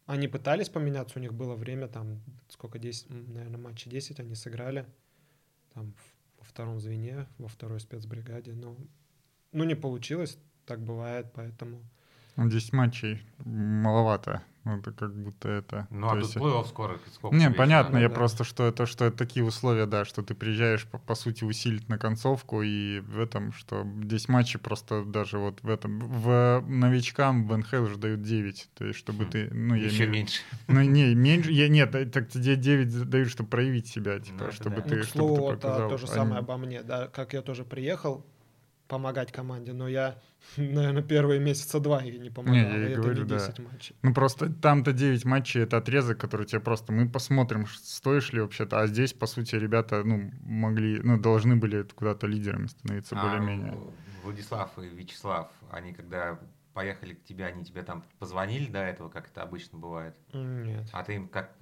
они 0.07 0.29
пытались 0.29 0.69
поменяться, 0.69 1.19
у 1.19 1.23
них 1.23 1.33
было 1.33 1.57
время, 1.57 1.89
там, 1.89 2.21
сколько, 2.49 2.79
10, 2.79 3.11
наверное, 3.11 3.59
матчей 3.59 3.91
10 3.91 4.21
они 4.21 4.35
сыграли, 4.35 4.87
там, 5.73 5.95
во 6.39 6.45
втором 6.45 6.79
звене, 6.79 7.27
во 7.39 7.49
второй 7.49 7.81
спецбригаде, 7.81 8.53
но, 8.53 8.77
ну, 9.53 9.65
не 9.65 9.75
получилось, 9.75 10.39
так 10.67 10.81
бывает, 10.81 11.33
поэтому... 11.35 11.83
Ну, 12.37 12.51
10 12.51 12.73
матчей 12.75 13.23
маловато. 13.39 14.43
Ну, 14.65 14.79
это 14.79 14.93
как 14.93 15.15
будто 15.15 15.49
это... 15.51 15.87
Ну, 15.91 16.07
то 16.07 16.13
а 16.13 16.15
тут 16.15 16.23
есть- 16.23 16.37
плей-офф 16.37 16.67
скоро. 16.69 16.99
Сколько 17.13 17.37
Не, 17.37 17.51
понятно, 17.51 17.97
еще 17.97 18.03
я 18.05 18.09
да. 18.09 18.15
просто, 18.15 18.45
что 18.45 18.65
это, 18.67 18.87
что 18.87 19.05
это 19.05 19.17
такие 19.19 19.45
условия, 19.45 19.85
да, 19.85 20.07
что 20.07 20.23
ты 20.23 20.35
приезжаешь, 20.35 20.87
по, 20.87 20.97
по 20.99 21.15
сути, 21.15 21.45
усилить 21.45 21.89
на 21.91 21.99
концовку, 21.99 22.63
и 22.63 23.01
в 23.01 23.21
этом, 23.21 23.53
что 23.53 23.83
10 23.85 24.29
матчей 24.31 24.59
просто 24.59 25.05
даже 25.05 25.39
вот 25.39 25.63
в 25.63 25.69
этом, 25.69 25.99
в 25.99 26.65
новичкам 26.67 27.47
в 27.47 27.57
НХЛ 27.57 27.83
уже 27.83 27.97
дают 27.99 28.23
9, 28.23 28.71
то 28.75 28.87
есть 28.87 28.99
чтобы 28.99 29.27
Хм. 29.27 29.31
ты, 29.31 29.51
ну, 29.53 29.75
я 29.75 29.85
Еще 29.85 29.97
имею- 30.05 30.13
меньше. 30.13 30.41
Ну, 30.69 30.81
не, 30.81 31.15
меньше, 31.15 31.51
я, 31.53 31.69
нет, 31.69 31.91
да, 31.91 32.05
так 32.11 32.31
тебе 32.31 32.57
9 32.57 33.09
дают, 33.11 33.29
чтобы 33.29 33.51
проявить 33.51 33.87
себя, 33.89 34.19
типа, 34.19 34.45
это 34.45 34.53
чтобы 34.53 34.77
да. 34.77 34.83
ты, 34.83 34.97
Ну, 34.97 35.03
к 35.03 35.05
чтобы 35.07 35.19
слову, 35.19 35.35
ты 35.37 35.41
вот, 35.43 35.53
а, 35.53 35.69
показал. 35.69 35.89
то 35.91 35.99
же 35.99 36.07
Они- 36.07 36.15
самое 36.15 36.39
обо 36.39 36.57
мне, 36.57 36.83
да, 36.83 37.09
как 37.09 37.35
я 37.35 37.43
тоже 37.43 37.65
приехал 37.65 38.25
помогать 38.95 39.33
команде, 39.33 39.73
но 39.73 39.89
я, 39.89 40.15
наверное, 40.57 41.03
первые 41.03 41.41
месяца 41.41 41.81
два 41.81 42.05
и 42.05 42.17
не 42.17 42.31
помогал, 42.31 42.55
я 42.55 42.77
и 42.77 42.89
и 42.89 42.93
это 42.93 43.01
говорю, 43.01 43.23
не 43.25 43.29
да. 43.29 43.39
10 43.39 43.59
матчей. 43.59 43.97
Ну, 44.03 44.15
просто 44.15 44.53
там-то 44.53 44.93
9 44.93 45.25
матчей, 45.25 45.63
это 45.63 45.79
отрезок, 45.79 46.19
который 46.19 46.47
тебе 46.47 46.61
просто... 46.61 46.93
Мы 46.93 47.09
посмотрим, 47.09 47.67
стоишь 47.67 48.33
ли 48.33 48.41
вообще-то. 48.41 48.81
А 48.81 48.87
здесь, 48.87 49.13
по 49.13 49.27
сути, 49.27 49.57
ребята, 49.57 50.05
ну, 50.05 50.31
могли, 50.43 51.01
ну, 51.03 51.19
должны 51.19 51.57
были 51.57 51.83
куда-то 51.83 52.29
лидерами 52.29 52.69
становиться 52.69 53.17
А, 53.19 53.23
более-менее. 53.23 53.77
Владислав 54.23 54.71
и 54.79 54.87
Вячеслав, 54.87 55.51
они 55.71 55.93
когда 55.93 56.39
поехали 56.73 57.15
к 57.15 57.25
тебе, 57.25 57.47
они 57.47 57.65
тебе 57.65 57.83
там 57.83 58.05
позвонили 58.21 58.71
до 58.71 58.79
этого, 58.79 59.09
как 59.09 59.27
это 59.29 59.43
обычно 59.43 59.79
бывает? 59.79 60.15
Нет. 60.33 60.89
А 60.93 61.03
ты 61.03 61.15
им 61.15 61.29
как 61.29 61.53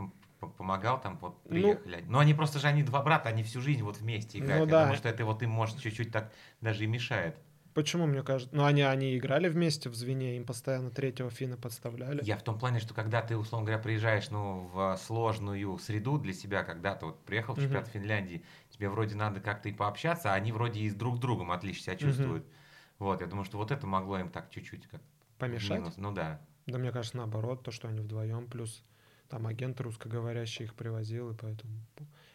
помогал 0.48 1.00
там, 1.00 1.18
вот 1.18 1.38
Ну- 1.44 1.50
приехали? 1.50 2.04
Ну, 2.08 2.18
они 2.18 2.34
просто 2.34 2.58
же, 2.58 2.66
они 2.66 2.82
два 2.82 3.02
брата, 3.02 3.28
они 3.28 3.42
всю 3.42 3.60
жизнь 3.60 3.82
вот 3.82 3.98
вместе 3.98 4.38
Ну 4.38 4.44
играют. 4.44 4.66
Я 4.66 4.70
да. 4.70 4.82
думаю, 4.82 4.96
что 4.96 5.08
это 5.08 5.24
вот 5.24 5.42
им, 5.42 5.50
может, 5.50 5.78
чуть-чуть 5.80 6.12
так 6.12 6.32
даже 6.60 6.84
и 6.84 6.86
мешает. 6.86 7.36
Почему, 7.74 8.06
мне 8.06 8.22
кажется? 8.22 8.54
Ну, 8.54 8.64
они, 8.66 8.82
они 8.82 9.16
играли 9.16 9.48
вместе 9.48 9.88
в 9.88 9.94
звене, 9.94 10.36
им 10.36 10.44
постоянно 10.44 10.90
третьего 10.90 11.30
финна 11.30 11.56
подставляли. 11.56 12.22
Я 12.22 12.36
в 12.36 12.42
том 12.42 12.58
плане, 12.58 12.80
что 12.80 12.92
когда 12.92 13.22
ты, 13.22 13.34
условно 13.34 13.64
говоря, 13.66 13.82
приезжаешь 13.82 14.28
ну, 14.30 14.68
в 14.74 14.98
сложную 14.98 15.78
среду 15.78 16.18
для 16.18 16.34
себя, 16.34 16.64
когда 16.64 16.94
ты 16.94 17.06
вот 17.06 17.24
приехал 17.24 17.54
в 17.54 17.60
чемпионат 17.60 17.88
Финляндии, 17.88 18.44
тебе 18.68 18.90
вроде 18.90 19.14
надо 19.14 19.40
как-то 19.40 19.70
и 19.70 19.72
пообщаться, 19.72 20.32
а 20.32 20.34
они 20.34 20.52
вроде 20.52 20.80
и 20.80 20.90
с 20.90 20.94
друг 20.94 21.18
другом 21.18 21.50
отлично 21.50 21.84
себя 21.84 21.96
чувствуют. 21.96 22.44
Вот, 22.98 23.22
я 23.22 23.26
думаю, 23.26 23.44
что 23.46 23.56
вот 23.56 23.70
это 23.70 23.86
могло 23.86 24.18
им 24.18 24.28
так 24.28 24.50
чуть-чуть 24.50 24.86
как 24.88 25.00
Помешать? 25.38 25.78
минус. 25.78 25.94
Ну 25.96 26.12
да. 26.12 26.40
Да 26.66 26.78
мне 26.78 26.92
кажется, 26.92 27.16
наоборот, 27.16 27.64
то, 27.64 27.70
что 27.70 27.88
они 27.88 28.00
вдвоем, 28.00 28.46
плюс 28.46 28.84
там 29.32 29.46
агент 29.46 29.80
русскоговорящий 29.80 30.66
их 30.66 30.74
привозил, 30.74 31.30
и 31.30 31.34
поэтому... 31.34 31.72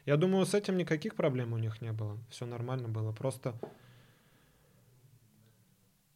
Я 0.06 0.18
думаю, 0.18 0.48
с 0.48 0.56
этим 0.56 0.78
никаких 0.78 1.14
проблем 1.14 1.54
у 1.54 1.58
них 1.60 1.80
не 1.80 1.92
было. 1.92 2.18
Все 2.28 2.48
нормально 2.48 2.88
было. 2.88 3.12
Просто... 3.12 3.54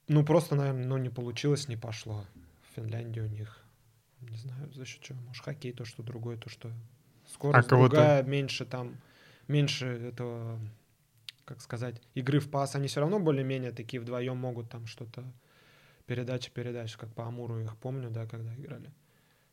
Ну, 0.07 0.25
просто, 0.25 0.55
наверное, 0.55 0.87
ну, 0.87 0.97
не 0.97 1.09
получилось, 1.09 1.67
не 1.67 1.77
пошло. 1.77 2.25
В 2.63 2.75
Финляндии 2.75 3.19
у 3.19 3.27
них, 3.27 3.63
не 4.21 4.37
знаю, 4.37 4.71
за 4.73 4.85
счет 4.85 5.03
чего. 5.03 5.21
Может, 5.21 5.45
хоккей 5.45 5.71
то, 5.71 5.85
что 5.85 6.01
другое, 6.01 6.35
то, 6.37 6.49
что 6.49 6.71
скорость 7.27 7.67
кого-то- 7.69 7.95
другая, 7.95 8.23
меньше 8.23 8.65
там, 8.65 8.97
меньше 9.47 9.85
этого, 9.85 10.59
как 11.45 11.61
сказать, 11.61 12.01
игры 12.15 12.39
в 12.39 12.49
пас. 12.49 12.75
Они 12.75 12.87
все 12.87 13.01
равно 13.01 13.19
более-менее 13.19 13.71
такие 13.71 14.01
вдвоем 14.01 14.37
могут 14.37 14.67
там 14.71 14.87
что-то 14.87 15.23
передача 16.07 16.49
передач, 16.49 16.97
как 16.97 17.13
по 17.13 17.27
Амуру 17.27 17.59
их 17.59 17.77
помню, 17.77 18.09
да, 18.09 18.25
когда 18.25 18.55
играли. 18.55 18.89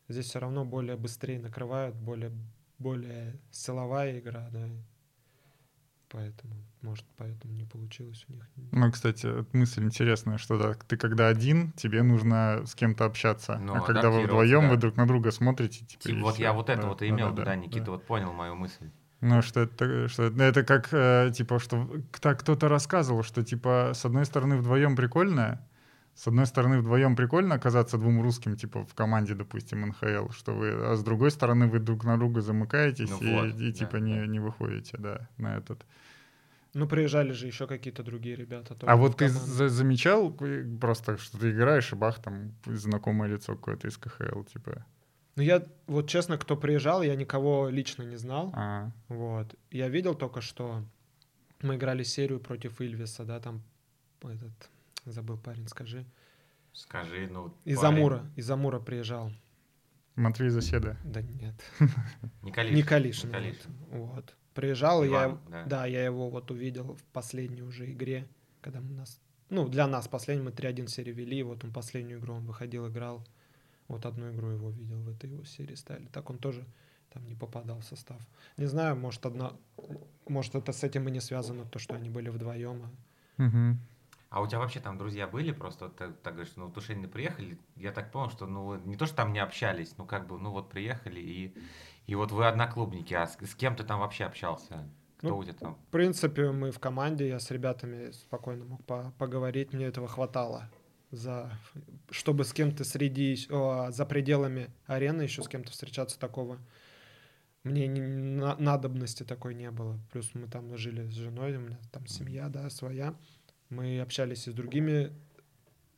Здесь 0.09 0.25
все 0.25 0.39
равно 0.39 0.65
более 0.65 0.97
быстрее 0.97 1.39
накрывают, 1.39 1.95
более, 1.95 2.31
более 2.79 3.39
силовая 3.51 4.19
игра, 4.19 4.49
да. 4.51 4.67
Поэтому, 6.11 6.55
может, 6.81 7.05
поэтому 7.17 7.53
не 7.53 7.65
получилось 7.65 8.25
у 8.27 8.33
них. 8.33 8.49
Ну, 8.71 8.91
кстати, 8.91 9.27
вот 9.27 9.53
мысль 9.53 9.83
интересная, 9.83 10.39
что 10.39 10.57
да, 10.57 10.73
ты 10.87 10.97
когда 10.97 11.27
один, 11.27 11.71
тебе 11.73 12.01
нужно 12.01 12.63
с 12.65 12.73
кем-то 12.73 13.05
общаться. 13.05 13.59
Ну, 13.59 13.75
а 13.75 13.81
когда 13.81 14.09
вы 14.09 14.23
вдвоем, 14.23 14.61
да. 14.61 14.69
вы 14.69 14.77
друг 14.77 14.97
на 14.97 15.05
друга 15.05 15.29
смотрите, 15.29 15.85
типа. 15.85 16.03
Типа, 16.03 16.19
вот 16.21 16.33
всё. 16.33 16.43
я 16.43 16.53
вот 16.53 16.69
это 16.69 16.81
Да, 16.81 16.87
вот 16.87 17.03
и 17.03 17.09
имел 17.09 17.27
да, 17.27 17.33
виду, 17.33 17.43
да, 17.43 17.55
Никита 17.55 17.91
вот 17.91 18.07
понял 18.07 18.33
мою 18.33 18.55
мысль. 18.55 18.89
Ну, 19.21 19.43
что 19.43 19.59
это, 19.59 20.07
что 20.07 20.23
это, 20.23 20.41
это 20.41 20.63
как, 20.63 20.87
э, 20.91 21.31
типа, 21.35 21.59
что 21.59 21.87
так 22.19 22.39
кто-то 22.39 22.69
рассказывал, 22.69 23.21
что, 23.21 23.43
типа, 23.43 23.91
с 23.93 24.03
одной 24.05 24.25
стороны, 24.25 24.57
вдвоем 24.57 24.95
прикольно, 24.95 25.67
с 26.19 26.27
одной 26.27 26.45
стороны, 26.45 26.79
вдвоем 26.79 27.15
прикольно 27.15 27.55
оказаться 27.55 27.97
двум 27.97 28.21
русским, 28.21 28.57
типа, 28.57 28.83
в 28.83 28.93
команде, 28.93 29.35
допустим, 29.35 29.87
НХЛ, 29.87 30.31
что 30.31 30.53
вы, 30.53 30.71
а 30.91 30.95
с 30.97 31.01
другой 31.03 31.31
стороны, 31.31 31.67
вы 31.67 31.79
друг 31.79 32.03
на 32.03 32.17
друга 32.17 32.41
замыкаетесь 32.41 33.09
Ну 33.09 33.19
и, 33.21 33.33
вот, 33.33 33.45
и, 33.61 33.71
да, 33.71 33.71
типа, 33.71 33.91
да. 33.93 33.99
Не, 33.99 34.27
не 34.27 34.39
выходите, 34.39 34.97
да, 34.97 35.29
на 35.37 35.55
этот. 35.55 35.85
Ну, 36.73 36.87
приезжали 36.87 37.31
же 37.31 37.47
еще 37.47 37.67
какие-то 37.67 38.03
другие 38.03 38.35
ребята. 38.35 38.75
тоже 38.75 38.91
А 38.91 38.97
вот 38.97 39.15
ты 39.15 39.29
за- 39.29 39.69
замечал 39.69 40.35
э, 40.41 40.65
просто, 40.81 41.17
что 41.17 41.37
ты 41.39 41.51
играешь, 41.51 41.93
и 41.93 41.95
бах, 41.95 42.21
там, 42.21 42.51
знакомое 42.65 43.29
лицо 43.29 43.55
какое-то 43.55 43.87
из 43.87 43.97
КХЛ, 43.97 44.43
типа, 44.43 44.85
Ну, 45.37 45.43
я, 45.43 45.63
вот 45.87 46.09
честно, 46.09 46.37
кто 46.37 46.57
приезжал, 46.57 47.01
я 47.01 47.15
никого 47.15 47.69
лично 47.69 48.03
не 48.03 48.17
знал. 48.17 48.51
а, 48.53 48.91
Вот. 49.07 49.55
Я 49.71 49.87
видел 49.87 50.15
только, 50.15 50.41
что 50.41 50.83
мы 51.61 51.75
играли 51.75 52.03
серию 52.03 52.41
против 52.41 52.81
Ильвиса, 52.81 53.23
да, 53.23 53.39
там 53.39 53.61
этот, 54.21 54.69
забыл 55.11 55.37
парень, 55.37 55.67
скажи. 55.67 56.05
Скажи, 56.73 57.27
ну... 57.27 57.53
Из 57.65 57.79
парень, 57.79 57.97
Амура, 57.97 58.31
из 58.35 58.49
Амура 58.51 58.79
приезжал. 58.79 59.31
Матвей 60.15 60.49
Заседа. 60.49 60.97
Да 61.03 61.21
нет. 61.21 61.55
Николишин. 62.41 62.75
Не 62.75 62.83
Калишин. 62.83 63.29
Николишин. 63.29 63.71
Вот. 63.89 64.15
Вот. 64.15 64.35
Приезжал, 64.53 65.03
и 65.03 65.07
я, 65.07 65.25
Иван, 65.25 65.39
да. 65.49 65.63
да, 65.65 65.85
я 65.85 66.03
его 66.03 66.29
вот 66.29 66.51
увидел 66.51 66.95
в 66.95 67.03
последней 67.13 67.61
уже 67.61 67.89
игре, 67.91 68.27
когда 68.61 68.81
мы 68.81 68.91
нас, 68.91 69.21
ну, 69.49 69.69
для 69.69 69.87
нас 69.87 70.07
последний, 70.07 70.43
мы 70.43 70.51
3-1 70.51 70.87
серию 70.87 71.15
вели, 71.15 71.43
вот 71.43 71.63
он 71.63 71.71
последнюю 71.71 72.19
игру, 72.19 72.33
он 72.33 72.45
выходил, 72.45 72.87
играл, 72.89 73.25
вот 73.87 74.05
одну 74.05 74.31
игру 74.31 74.49
его 74.49 74.69
видел, 74.71 74.99
в 75.01 75.09
этой 75.09 75.29
его 75.29 75.45
серии 75.45 75.75
ставили. 75.75 76.07
Так 76.07 76.29
он 76.29 76.39
тоже 76.39 76.65
там 77.13 77.25
не 77.27 77.35
попадал 77.35 77.79
в 77.79 77.85
состав. 77.85 78.21
Не 78.57 78.65
знаю, 78.65 78.95
может, 78.95 79.25
одна, 79.25 79.53
может, 80.27 80.55
это 80.55 80.73
с 80.73 80.83
этим 80.83 81.07
и 81.07 81.11
не 81.11 81.21
связано, 81.21 81.65
то, 81.65 81.79
что 81.79 81.95
они 81.95 82.09
были 82.09 82.29
вдвоем. 82.29 82.83
а 82.83 83.41
Мгм. 83.41 83.79
А 84.29 84.41
у 84.41 84.47
тебя 84.47 84.59
вообще 84.59 84.79
там 84.79 84.97
друзья 84.97 85.27
были? 85.27 85.51
Просто 85.51 85.85
вот 85.85 85.97
ты 85.97 86.11
так 86.11 86.33
говоришь, 86.33 86.53
ну, 86.55 86.67
в 86.67 86.73
Тушине 86.73 87.07
приехали, 87.07 87.59
я 87.75 87.91
так 87.91 88.11
понял, 88.11 88.29
что, 88.29 88.45
ну, 88.45 88.75
не 88.85 88.95
то, 88.95 89.05
что 89.05 89.15
там 89.15 89.33
не 89.33 89.39
общались, 89.39 89.97
ну, 89.97 90.05
как 90.05 90.27
бы, 90.27 90.37
ну, 90.37 90.51
вот 90.51 90.69
приехали, 90.69 91.19
и, 91.19 91.55
и 92.05 92.15
вот 92.15 92.31
вы 92.31 92.47
одноклубники, 92.47 93.13
а 93.13 93.25
с, 93.25 93.37
с 93.39 93.55
кем 93.55 93.75
ты 93.75 93.83
там 93.83 93.99
вообще 93.99 94.25
общался? 94.25 94.87
Кто 95.17 95.29
Ну, 95.29 95.37
у 95.37 95.43
тебя 95.43 95.53
там? 95.53 95.75
В 95.75 95.91
принципе, 95.91 96.51
мы 96.51 96.71
в 96.71 96.79
команде, 96.79 97.27
я 97.27 97.39
с 97.39 97.51
ребятами 97.51 98.11
спокойно 98.11 98.65
мог 98.65 98.85
по- 98.85 99.13
поговорить, 99.17 99.73
мне 99.73 99.85
этого 99.85 100.07
хватало. 100.07 100.69
за 101.11 101.51
чтобы 102.11 102.43
с 102.43 102.53
кем-то 102.53 102.83
среди 102.83 103.35
о, 103.49 103.91
за 103.91 104.05
пределами 104.05 104.69
арены 104.85 105.23
еще 105.23 105.41
с 105.41 105.47
кем-то 105.47 105.71
встречаться 105.71 106.19
такого 106.19 106.59
мне 107.63 107.87
не, 107.87 108.01
на, 108.01 108.55
надобности 108.57 109.23
такой 109.23 109.53
не 109.53 109.71
было. 109.71 109.99
Плюс 110.11 110.33
мы 110.33 110.47
там 110.47 110.75
жили 110.77 111.09
с 111.09 111.13
женой, 111.13 111.57
у 111.57 111.59
меня 111.59 111.79
там 111.91 112.07
семья, 112.07 112.47
да, 112.47 112.69
своя. 112.69 113.15
Мы 113.69 113.99
общались 113.99 114.47
и 114.47 114.51
с 114.51 114.53
другими 114.53 115.11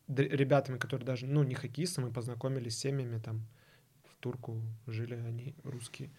ребятами, 0.07 0.77
которые 0.77 1.05
даже, 1.05 1.25
ну, 1.25 1.43
не 1.43 1.55
хоккеисты, 1.55 2.01
мы 2.01 2.11
познакомились 2.11 2.75
с 2.75 2.79
семьями 2.79 3.17
там. 3.17 3.47
В 4.03 4.17
Турку 4.17 4.61
жили 4.87 5.15
они 5.15 5.55
русские 5.63 6.11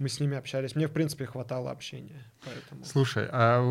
мы 0.00 0.08
с 0.08 0.18
ними 0.18 0.36
общались. 0.36 0.74
Мне, 0.74 0.88
в 0.88 0.92
принципе, 0.92 1.26
хватало 1.26 1.70
общения. 1.70 2.24
Поэтому... 2.42 2.84
Слушай, 2.84 3.28
а 3.30 3.62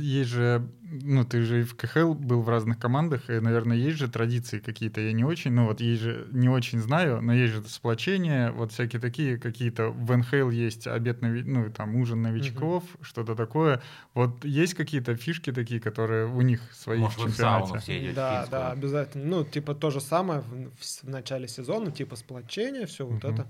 есть 0.00 0.30
же, 0.30 0.68
ну, 0.82 1.24
ты 1.24 1.42
же 1.42 1.62
в 1.62 1.76
КХЛ 1.76 2.12
был 2.12 2.42
в 2.42 2.48
разных 2.48 2.80
командах, 2.80 3.30
и, 3.30 3.38
наверное, 3.38 3.76
есть 3.76 3.96
же 3.96 4.08
традиции 4.08 4.58
какие-то, 4.58 5.00
я 5.00 5.12
не 5.12 5.24
очень, 5.24 5.52
ну, 5.52 5.66
вот 5.66 5.80
есть 5.80 6.02
же, 6.02 6.26
не 6.32 6.48
очень 6.48 6.80
знаю, 6.80 7.22
но 7.22 7.32
есть 7.32 7.54
же 7.54 7.62
сплочение, 7.68 8.50
вот 8.50 8.72
всякие 8.72 9.00
такие 9.00 9.38
какие-то, 9.38 9.90
в 9.90 10.16
НХЛ 10.16 10.50
есть 10.50 10.88
обед, 10.88 11.22
нови... 11.22 11.42
ну, 11.42 11.70
там, 11.70 11.94
ужин 11.94 12.20
новичков, 12.20 12.82
угу. 12.82 13.04
что-то 13.04 13.36
такое. 13.36 13.80
Вот 14.12 14.44
есть 14.44 14.74
какие-то 14.74 15.14
фишки 15.14 15.52
такие, 15.52 15.80
которые 15.80 16.26
у 16.26 16.40
них 16.40 16.60
свои 16.72 16.98
Может, 16.98 17.18
в 17.18 17.26
чемпионате? 17.26 17.78
все 17.78 17.98
идете 17.98 18.14
Да, 18.14 18.46
да, 18.50 18.70
обязательно. 18.72 19.24
Ну, 19.24 19.44
типа 19.44 19.76
то 19.76 19.90
же 19.90 20.00
самое 20.00 20.40
в, 20.40 20.70
в, 20.80 21.02
в 21.04 21.08
начале 21.08 21.46
сезона, 21.46 21.92
типа 21.92 22.16
сплочение, 22.16 22.86
все 22.86 23.04
угу. 23.04 23.14
вот 23.14 23.24
это. 23.24 23.46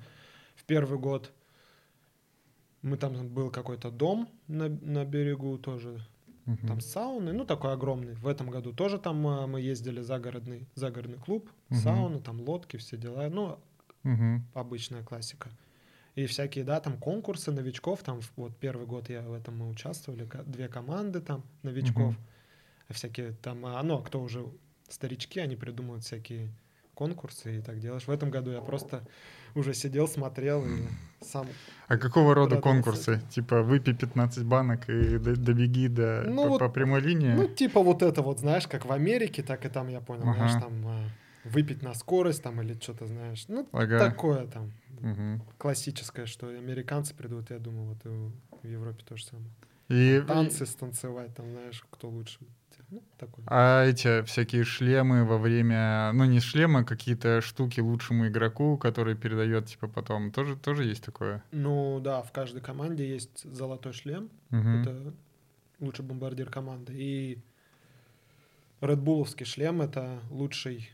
В 0.55 0.65
первый 0.65 0.99
год 0.99 1.33
мы 2.87 2.97
там 2.97 3.29
был 3.29 3.51
какой-то 3.51 3.91
дом 3.91 4.29
на, 4.47 4.69
на 4.69 5.05
берегу 5.05 5.59
тоже, 5.59 6.01
uh 6.47 6.67
там 6.67 6.81
сауны, 6.81 7.33
ну 7.33 7.45
такой 7.45 7.73
огромный. 7.73 8.15
В 8.15 8.29
этом 8.29 8.49
году 8.49 8.73
тоже 8.73 8.99
там 8.99 9.27
а, 9.27 9.47
мы 9.47 9.61
ездили 9.61 10.01
загородный 10.01 10.69
загородный 10.75 11.19
клуб, 11.19 11.51
uh 11.71 11.75
сауны, 11.75 12.21
там 12.21 12.41
лодки, 12.41 12.77
все 12.77 12.97
дела, 12.97 13.29
ну 13.29 13.59
uh 14.05 14.39
обычная 14.55 15.03
классика. 15.03 15.51
И 16.15 16.27
всякие, 16.27 16.65
да, 16.65 16.81
там 16.81 16.97
конкурсы 16.97 17.51
новичков, 17.51 18.03
там 18.03 18.21
вот 18.37 18.57
первый 18.57 18.87
год 18.87 19.11
я 19.11 19.23
в 19.23 19.33
этом 19.33 19.59
мы 19.59 19.69
участвовали, 19.69 20.29
две 20.47 20.69
команды 20.69 21.21
там 21.21 21.43
новичков, 21.63 22.15
uh 22.15 22.93
всякие 22.95 23.33
там, 23.33 23.67
а, 23.67 23.83
ну, 23.83 23.99
а 23.99 24.03
кто 24.03 24.23
уже 24.23 24.47
старички, 24.89 25.41
они 25.41 25.57
придумывают 25.57 26.05
всякие 26.05 26.53
конкурсы 26.97 27.59
и 27.59 27.61
так 27.61 27.79
делаешь. 27.79 28.07
В 28.07 28.11
этом 28.11 28.31
году 28.31 28.51
я 28.51 28.61
просто 28.61 29.03
уже 29.55 29.75
сидел, 29.75 30.09
смотрел 30.09 30.65
и 30.65 30.87
сам... 31.21 31.47
А 31.89 31.99
какого 31.99 32.35
рода 32.35 32.61
конкурсы? 32.61 33.21
Типа 33.31 33.63
выпей 33.63 33.95
15 33.95 34.45
банок 34.45 34.89
и 34.89 35.19
добеги 35.19 35.89
до, 35.89 36.25
ну, 36.27 36.45
по, 36.45 36.49
вот, 36.49 36.59
по 36.59 36.69
прямой 36.69 37.01
линии? 37.01 37.33
Ну, 37.33 37.49
типа 37.49 37.83
вот 37.83 38.03
это 38.03 38.23
вот, 38.23 38.41
знаешь, 38.41 38.67
как 38.67 38.87
в 38.87 38.93
Америке, 38.93 39.43
так 39.43 39.67
и 39.67 39.69
там, 39.69 39.89
я 39.89 40.01
понял, 40.01 40.23
ага. 40.23 40.35
знаешь, 40.35 40.63
там 40.63 40.87
а, 40.87 41.01
выпить 41.45 41.83
на 41.83 41.95
скорость 41.95 42.43
там 42.43 42.61
или 42.63 42.75
что-то, 42.81 43.07
знаешь. 43.07 43.45
Ну, 43.49 43.69
ага. 43.73 43.99
такое 43.99 44.47
там. 44.47 44.73
Угу. 45.01 45.43
Классическое, 45.59 46.27
что 46.27 46.49
американцы 46.49 47.15
придут, 47.15 47.51
я 47.51 47.59
думаю, 47.59 47.89
вот 47.89 48.07
и 48.07 48.67
в 48.67 48.71
Европе 48.71 49.05
то 49.07 49.17
же 49.17 49.25
самое. 49.25 49.51
И... 49.89 50.23
Танцы 50.27 50.65
станцевать, 50.67 51.35
там, 51.35 51.51
знаешь, 51.51 51.85
кто 51.91 52.09
лучше. 52.09 52.39
Ну, 52.91 53.03
такой. 53.19 53.45
А 53.49 53.85
эти 53.85 54.23
всякие 54.23 54.65
шлемы 54.65 55.25
во 55.25 55.39
время... 55.39 56.13
Ну, 56.13 56.25
не 56.25 56.41
шлемы, 56.41 56.81
а 56.81 56.85
какие-то 56.85 57.41
штуки 57.41 57.81
лучшему 57.81 58.29
игроку, 58.29 58.79
который 58.79 59.17
передает, 59.17 59.67
типа, 59.67 59.89
потом. 59.89 60.31
Тоже, 60.31 60.57
тоже 60.57 60.85
есть 60.85 61.05
такое? 61.05 61.43
Ну, 61.51 62.01
да, 62.01 62.23
в 62.23 62.33
каждой 62.33 62.61
команде 62.61 63.09
есть 63.09 63.43
золотой 63.53 63.93
шлем. 63.93 64.31
Угу. 64.51 64.69
Это 64.69 65.15
лучший 65.81 66.05
бомбардир 66.05 66.49
команды. 66.49 66.93
И 66.95 67.39
Редбуловский 68.81 69.47
шлем— 69.47 69.81
это 69.83 70.21
лучший 70.31 70.91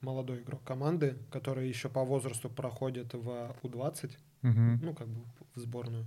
молодой 0.00 0.40
игрок 0.40 0.62
команды, 0.64 1.16
который 1.30 1.68
еще 1.68 1.88
по 1.88 2.04
возрасту 2.04 2.50
проходит 2.50 3.14
в 3.14 3.56
У-20, 3.62 4.10
угу. 4.42 4.50
ну, 4.82 4.94
как 4.94 5.08
бы 5.08 5.22
в 5.54 5.60
сборную. 5.60 6.04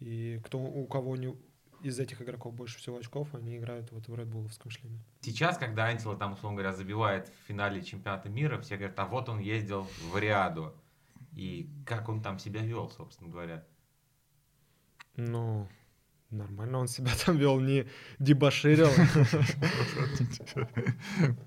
И 0.00 0.40
кто, 0.44 0.58
у 0.58 0.86
кого 0.86 1.16
не, 1.16 1.34
из 1.84 2.00
этих 2.00 2.22
игроков 2.22 2.54
больше 2.54 2.78
всего 2.78 2.96
очков, 2.96 3.34
они 3.34 3.56
играют 3.56 3.92
вот 3.92 4.08
в 4.08 4.14
Редбуловском 4.14 4.70
шлеме. 4.70 4.98
Сейчас, 5.20 5.58
когда 5.58 5.84
Антила 5.84 6.16
там, 6.16 6.32
условно 6.32 6.56
говоря, 6.56 6.74
забивает 6.74 7.28
в 7.28 7.46
финале 7.46 7.82
чемпионата 7.82 8.28
мира, 8.28 8.58
все 8.60 8.76
говорят, 8.76 8.98
а 8.98 9.06
вот 9.06 9.28
он 9.28 9.38
ездил 9.38 9.86
в 10.10 10.18
Риаду. 10.18 10.74
И 11.32 11.68
как 11.84 12.08
он 12.08 12.22
там 12.22 12.38
себя 12.38 12.60
вел, 12.62 12.88
собственно 12.88 13.30
говоря? 13.30 13.64
Ну, 15.16 15.68
нормально 16.30 16.78
он 16.78 16.88
себя 16.88 17.12
там 17.26 17.36
вел, 17.36 17.60
не 17.60 17.86
дебоширил. 18.18 18.88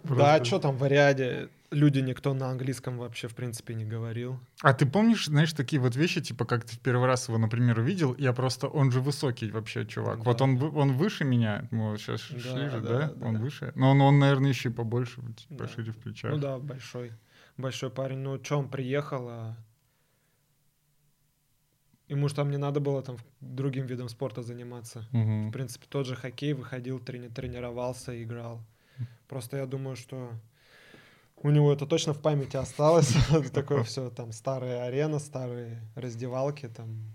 Да, 0.03 0.35
а 0.35 0.45
что 0.45 0.59
там 0.59 0.77
в 0.77 0.83
Ариаде? 0.83 1.49
Люди 1.71 1.99
никто 1.99 2.33
на 2.33 2.49
английском 2.49 2.97
вообще 2.97 3.27
в 3.27 3.35
принципе 3.35 3.73
не 3.73 3.85
говорил. 3.85 4.39
А 4.61 4.73
ты 4.73 4.85
помнишь, 4.85 5.25
знаешь, 5.25 5.53
такие 5.53 5.81
вот 5.81 5.95
вещи, 5.95 6.21
типа 6.21 6.45
как 6.45 6.65
ты 6.65 6.75
в 6.75 6.79
первый 6.79 7.07
раз 7.07 7.27
его, 7.27 7.37
например, 7.37 7.79
увидел, 7.79 8.15
я 8.17 8.33
просто, 8.33 8.67
он 8.67 8.91
же 8.91 9.01
высокий 9.01 9.51
вообще 9.51 9.85
чувак. 9.85 10.19
Да. 10.19 10.23
Вот 10.23 10.41
он, 10.41 10.61
он 10.75 10.93
выше 10.93 11.23
меня, 11.23 11.67
мы 11.71 11.91
вот 11.91 11.99
сейчас 11.99 12.25
да, 12.29 12.39
шли 12.39 12.69
же, 12.69 12.81
да, 12.81 12.87
да? 12.87 13.13
да? 13.13 13.27
Он 13.27 13.37
выше. 13.39 13.71
Но 13.75 13.91
он, 13.91 14.01
он, 14.01 14.19
наверное, 14.19 14.49
еще 14.49 14.69
и 14.69 14.71
побольше, 14.71 15.21
пошире 15.57 15.87
да. 15.87 15.91
в 15.91 15.97
плечах. 15.97 16.31
Ну 16.31 16.37
да, 16.37 16.57
большой, 16.57 17.11
большой 17.57 17.89
парень. 17.89 18.19
Ну, 18.19 18.43
что 18.43 18.59
он 18.59 18.69
приехал, 18.69 19.27
а... 19.29 19.57
Ему 22.07 22.29
же 22.29 22.35
там 22.35 22.49
не 22.49 22.57
надо 22.57 22.79
было 22.79 23.01
там 23.01 23.17
другим 23.41 23.85
видом 23.85 24.07
спорта 24.07 24.41
заниматься. 24.41 25.05
Угу. 25.11 25.49
В 25.49 25.51
принципе, 25.51 25.87
тот 25.89 26.07
же 26.07 26.15
хоккей 26.15 26.53
выходил, 26.53 26.99
трени 26.99 27.27
тренировался, 27.27 28.23
играл. 28.23 28.65
Просто 29.27 29.57
я 29.57 29.65
думаю, 29.65 29.97
что 29.97 30.31
у 31.43 31.49
него 31.49 31.71
это 31.71 31.85
точно 31.85 32.13
в 32.13 32.21
памяти 32.21 32.57
осталось. 32.57 33.15
Такое 33.53 33.83
все, 33.83 34.09
там, 34.09 34.31
старая 34.31 34.83
арена, 34.85 35.19
старые 35.19 35.81
раздевалки, 35.95 36.67
там, 36.67 37.13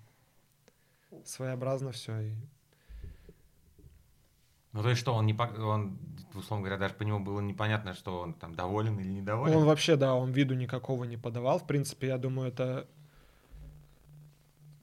своеобразно 1.24 1.92
все. 1.92 2.20
И... 2.20 2.32
Ну, 4.72 4.82
то 4.82 4.88
есть 4.88 5.00
что, 5.00 5.14
он, 5.14 5.26
не, 5.26 5.34
он, 5.34 5.98
условно 6.34 6.64
говоря, 6.64 6.78
даже 6.78 6.94
по 6.94 7.02
нему 7.02 7.20
было 7.20 7.40
непонятно, 7.40 7.94
что 7.94 8.20
он 8.20 8.34
там 8.34 8.54
доволен 8.54 8.98
или 8.98 9.08
недоволен? 9.08 9.56
Он 9.56 9.64
вообще, 9.64 9.96
да, 9.96 10.14
он 10.14 10.32
виду 10.32 10.54
никакого 10.54 11.04
не 11.04 11.16
подавал. 11.16 11.58
В 11.58 11.66
принципе, 11.66 12.08
я 12.08 12.18
думаю, 12.18 12.48
это 12.48 12.88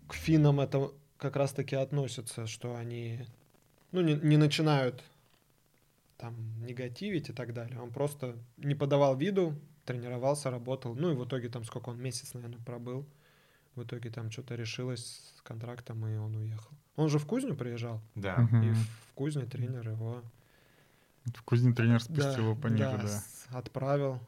к 0.08 0.14
финнам 0.14 0.60
это 0.60 0.92
как 1.18 1.36
раз-таки 1.36 1.76
относится, 1.76 2.46
что 2.46 2.76
они, 2.76 3.26
ну, 3.92 4.02
не, 4.02 4.16
не 4.16 4.38
начинают 4.38 5.04
там 6.20 6.36
негативить 6.66 7.30
и 7.30 7.34
так 7.34 7.54
далее. 7.54 7.80
Он 7.80 7.92
просто 7.92 8.36
не 8.58 8.76
подавал 8.76 9.16
виду, 9.16 9.56
тренировался, 9.86 10.52
работал. 10.52 10.94
Ну 10.94 11.12
и 11.12 11.16
в 11.16 11.26
итоге 11.26 11.50
там 11.50 11.64
сколько 11.64 11.90
он 11.90 12.00
месяц, 12.00 12.34
наверное, 12.34 12.60
пробыл. 12.60 13.08
В 13.76 13.84
итоге 13.84 14.10
там 14.10 14.30
что-то 14.30 14.56
решилось 14.56 15.34
с 15.38 15.42
контрактом, 15.42 16.06
и 16.06 16.18
он 16.18 16.36
уехал. 16.36 16.72
Он 16.98 17.08
же 17.08 17.18
в 17.18 17.26
Кузню 17.26 17.56
приезжал. 17.56 18.02
Да. 18.16 18.48
И 18.52 18.72
в 18.74 19.14
Кузне 19.16 19.46
тренер 19.46 19.90
его... 19.90 20.22
В 21.34 21.44
Кузне 21.44 21.74
тренер 21.74 22.02
спустил 22.02 22.34
да, 22.34 22.38
его 22.38 22.56
по 22.56 22.70
да, 22.70 22.98
да. 22.98 23.58
отправил 23.58 24.20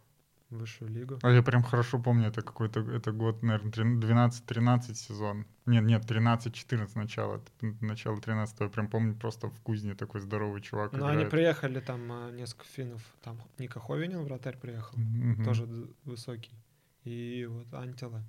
высшую 0.50 0.92
лигу. 0.92 1.20
А 1.22 1.30
я 1.30 1.42
прям 1.44 1.64
хорошо 1.64 2.00
помню, 2.00 2.28
это 2.28 2.42
какой-то 2.42 2.80
это 2.80 3.12
год, 3.12 3.42
наверное, 3.44 3.72
12-13 3.72 4.94
сезон. 4.94 5.46
Нет, 5.72 5.84
нет, 5.84 6.04
13-14 6.04 6.90
начало, 6.96 7.42
начало 7.80 8.20
13 8.20 8.60
я 8.60 8.68
прям 8.68 8.90
помню, 8.90 9.16
просто 9.16 9.48
в 9.48 9.62
Кузне 9.62 9.96
такой 9.96 10.20
здоровый 10.20 10.62
чувак 10.62 10.92
Ну, 10.92 11.06
они 11.06 11.26
приехали, 11.26 11.80
там 11.80 12.12
а, 12.12 12.32
несколько 12.32 12.66
финнов, 12.66 13.02
там 13.24 13.42
Ника 13.58 13.80
Ховинин, 13.80 14.24
вратарь, 14.24 14.58
приехал, 14.58 14.98
mm-hmm. 14.98 15.46
тоже 15.46 15.68
высокий. 16.04 16.52
И 17.06 17.48
вот 17.50 17.74
Антила. 17.74 18.22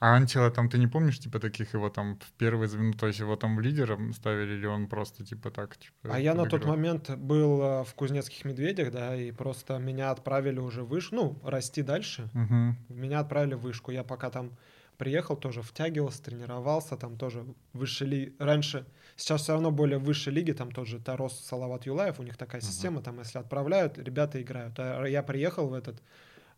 А 0.00 0.14
Антила 0.14 0.50
там, 0.50 0.70
ты 0.70 0.78
не 0.78 0.86
помнишь, 0.86 1.18
типа, 1.18 1.40
таких 1.40 1.74
его 1.74 1.90
там 1.90 2.16
в 2.20 2.32
первые 2.38 2.68
звено, 2.68 2.92
то 2.92 3.06
есть 3.08 3.18
его 3.18 3.36
там 3.36 3.60
лидером 3.60 4.14
ставили, 4.14 4.54
или 4.54 4.66
он 4.66 4.86
просто, 4.86 5.26
типа, 5.26 5.50
так, 5.50 5.76
типа... 5.76 6.14
А 6.14 6.18
я 6.18 6.34
на 6.34 6.46
тот 6.46 6.64
момент 6.64 7.10
был 7.16 7.60
э, 7.60 7.84
в 7.84 7.94
Кузнецких 7.94 8.44
Медведях, 8.46 8.92
да, 8.92 9.14
и 9.14 9.30
просто 9.32 9.78
меня 9.78 10.10
отправили 10.10 10.60
уже 10.60 10.84
выше, 10.84 11.14
ну, 11.14 11.38
расти 11.44 11.82
дальше. 11.82 12.30
Угу. 12.34 12.94
Меня 12.98 13.20
отправили 13.20 13.54
в 13.54 13.60
вышку. 13.60 13.90
Я 13.90 14.04
пока 14.04 14.30
там 14.30 14.52
приехал, 15.00 15.34
тоже 15.34 15.62
втягивался, 15.62 16.22
тренировался, 16.22 16.94
там 16.96 17.16
тоже 17.16 17.46
выше 17.72 18.04
ли... 18.04 18.36
Раньше, 18.38 18.84
сейчас 19.16 19.40
все 19.40 19.52
равно 19.52 19.70
более 19.70 19.98
высшей 19.98 20.30
лиги, 20.34 20.52
там 20.52 20.70
тот 20.70 20.86
же 20.86 21.00
Тарос 21.00 21.40
Салават 21.40 21.86
Юлаев, 21.86 22.20
у 22.20 22.22
них 22.22 22.36
такая 22.36 22.60
система, 22.60 23.00
uh 23.00 23.04
там, 23.04 23.18
если 23.18 23.38
отправляют, 23.38 23.96
ребята 23.96 24.42
играют. 24.42 24.78
А 24.78 25.06
я 25.06 25.22
приехал 25.22 25.68
в 25.68 25.72
этот, 25.72 26.02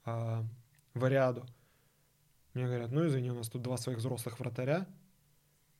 а, 0.04 0.44
в 0.94 1.04
Ариаду, 1.04 1.46
мне 2.54 2.66
говорят, 2.66 2.90
ну 2.90 3.06
извини, 3.06 3.30
у 3.30 3.34
нас 3.34 3.48
тут 3.48 3.62
два 3.62 3.76
своих 3.76 3.98
взрослых 3.98 4.40
вратаря, 4.40 4.86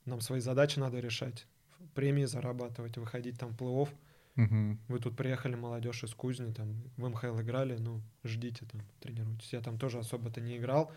нам 0.04 0.20
свои 0.20 0.38
задачи 0.38 0.78
надо 0.78 1.00
решать, 1.00 1.48
премии 1.94 2.26
зарабатывать, 2.26 2.96
выходить 2.96 3.40
там 3.40 3.50
в 3.50 3.56
плей-офф. 3.56 3.88
Угу. 4.36 4.78
Вы 4.88 4.98
тут 4.98 5.16
приехали, 5.16 5.56
молодежь 5.56 6.04
из 6.04 6.14
Кузни, 6.14 6.52
там 6.52 6.82
в 6.96 7.08
МХЛ 7.08 7.40
играли, 7.40 7.76
ну, 7.76 8.00
ждите 8.24 8.64
там, 8.66 8.80
тренируйтесь. 9.00 9.52
Я 9.52 9.60
там 9.60 9.78
тоже 9.78 9.98
особо-то 9.98 10.40
не 10.40 10.56
играл, 10.56 10.92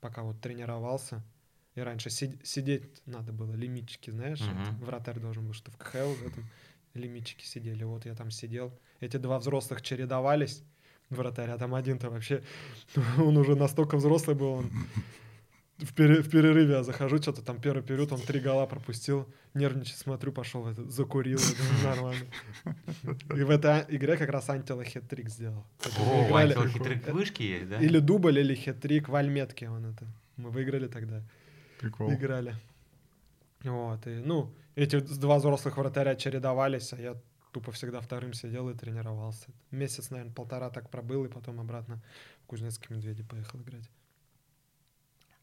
пока 0.00 0.22
вот 0.22 0.40
тренировался. 0.40 1.22
И 1.74 1.80
раньше 1.80 2.08
сид- 2.08 2.42
сидеть 2.44 3.02
надо 3.06 3.32
было, 3.32 3.52
лимитчики, 3.54 4.10
знаешь, 4.10 4.40
вот, 4.40 4.86
вратарь 4.86 5.18
должен 5.20 5.44
был, 5.46 5.52
что 5.52 5.70
в 5.70 5.76
КХЛ 5.76 6.12
в 6.14 6.26
этом. 6.26 6.44
лимитчики 6.94 7.44
сидели. 7.44 7.84
Вот 7.84 8.06
я 8.06 8.14
там 8.14 8.30
сидел. 8.30 8.72
Эти 9.00 9.18
два 9.18 9.38
взрослых 9.38 9.82
чередовались. 9.82 10.62
Вратарь, 11.10 11.50
а 11.50 11.58
там 11.58 11.74
один-то 11.74 12.08
вообще... 12.10 12.42
Он 13.18 13.36
уже 13.36 13.54
настолько 13.54 13.96
взрослый 13.98 14.34
был, 14.34 14.52
он 14.54 14.70
в, 15.78 15.92
пере- 15.94 16.22
в 16.22 16.30
перерыве 16.30 16.72
я 16.72 16.82
захожу, 16.82 17.18
что-то 17.22 17.42
там 17.42 17.60
первый 17.60 17.82
период, 17.82 18.10
он 18.12 18.20
три 18.20 18.40
гола 18.40 18.66
пропустил, 18.66 19.28
нервничаю, 19.56 19.96
смотрю, 19.96 20.32
пошел, 20.32 20.72
закурил, 20.72 21.38
нормально. 21.84 22.26
И 23.34 23.42
в 23.42 23.50
этой 23.50 23.80
а- 23.80 23.86
игре 23.88 24.16
как 24.16 24.28
раз 24.30 24.48
Антила 24.50 24.82
хет-трик 24.84 25.28
сделал. 25.28 25.64
О, 25.98 26.26
играли- 26.28 26.52
антил 26.54 26.68
хитрых 26.68 27.06
вышки 27.08 27.42
есть, 27.42 27.68
да? 27.68 27.78
Или 27.80 27.98
дубль, 27.98 28.38
или 28.38 28.54
хет-трик 28.54 29.08
в 29.08 29.14
Альметке 29.14 29.68
он 29.68 29.86
это. 29.86 30.06
Мы 30.36 30.50
выиграли 30.50 30.86
тогда, 30.88 31.22
Прикол. 31.80 32.12
играли. 32.12 32.54
Вот, 33.64 34.06
и, 34.06 34.10
ну, 34.24 34.52
эти 34.76 35.00
два 35.00 35.38
взрослых 35.38 35.76
вратаря 35.78 36.14
чередовались, 36.14 36.92
а 36.92 36.96
я 37.00 37.16
тупо 37.52 37.72
всегда 37.72 38.00
вторым 38.00 38.34
сидел 38.34 38.68
и 38.68 38.74
тренировался. 38.74 39.48
Месяц, 39.70 40.10
наверное, 40.10 40.34
полтора 40.34 40.68
так 40.70 40.90
пробыл, 40.90 41.24
и 41.24 41.28
потом 41.28 41.58
обратно 41.58 42.02
в 42.44 42.46
Кузнецкий 42.46 42.94
Медведи 42.94 43.22
поехал 43.22 43.58
играть. 43.60 43.88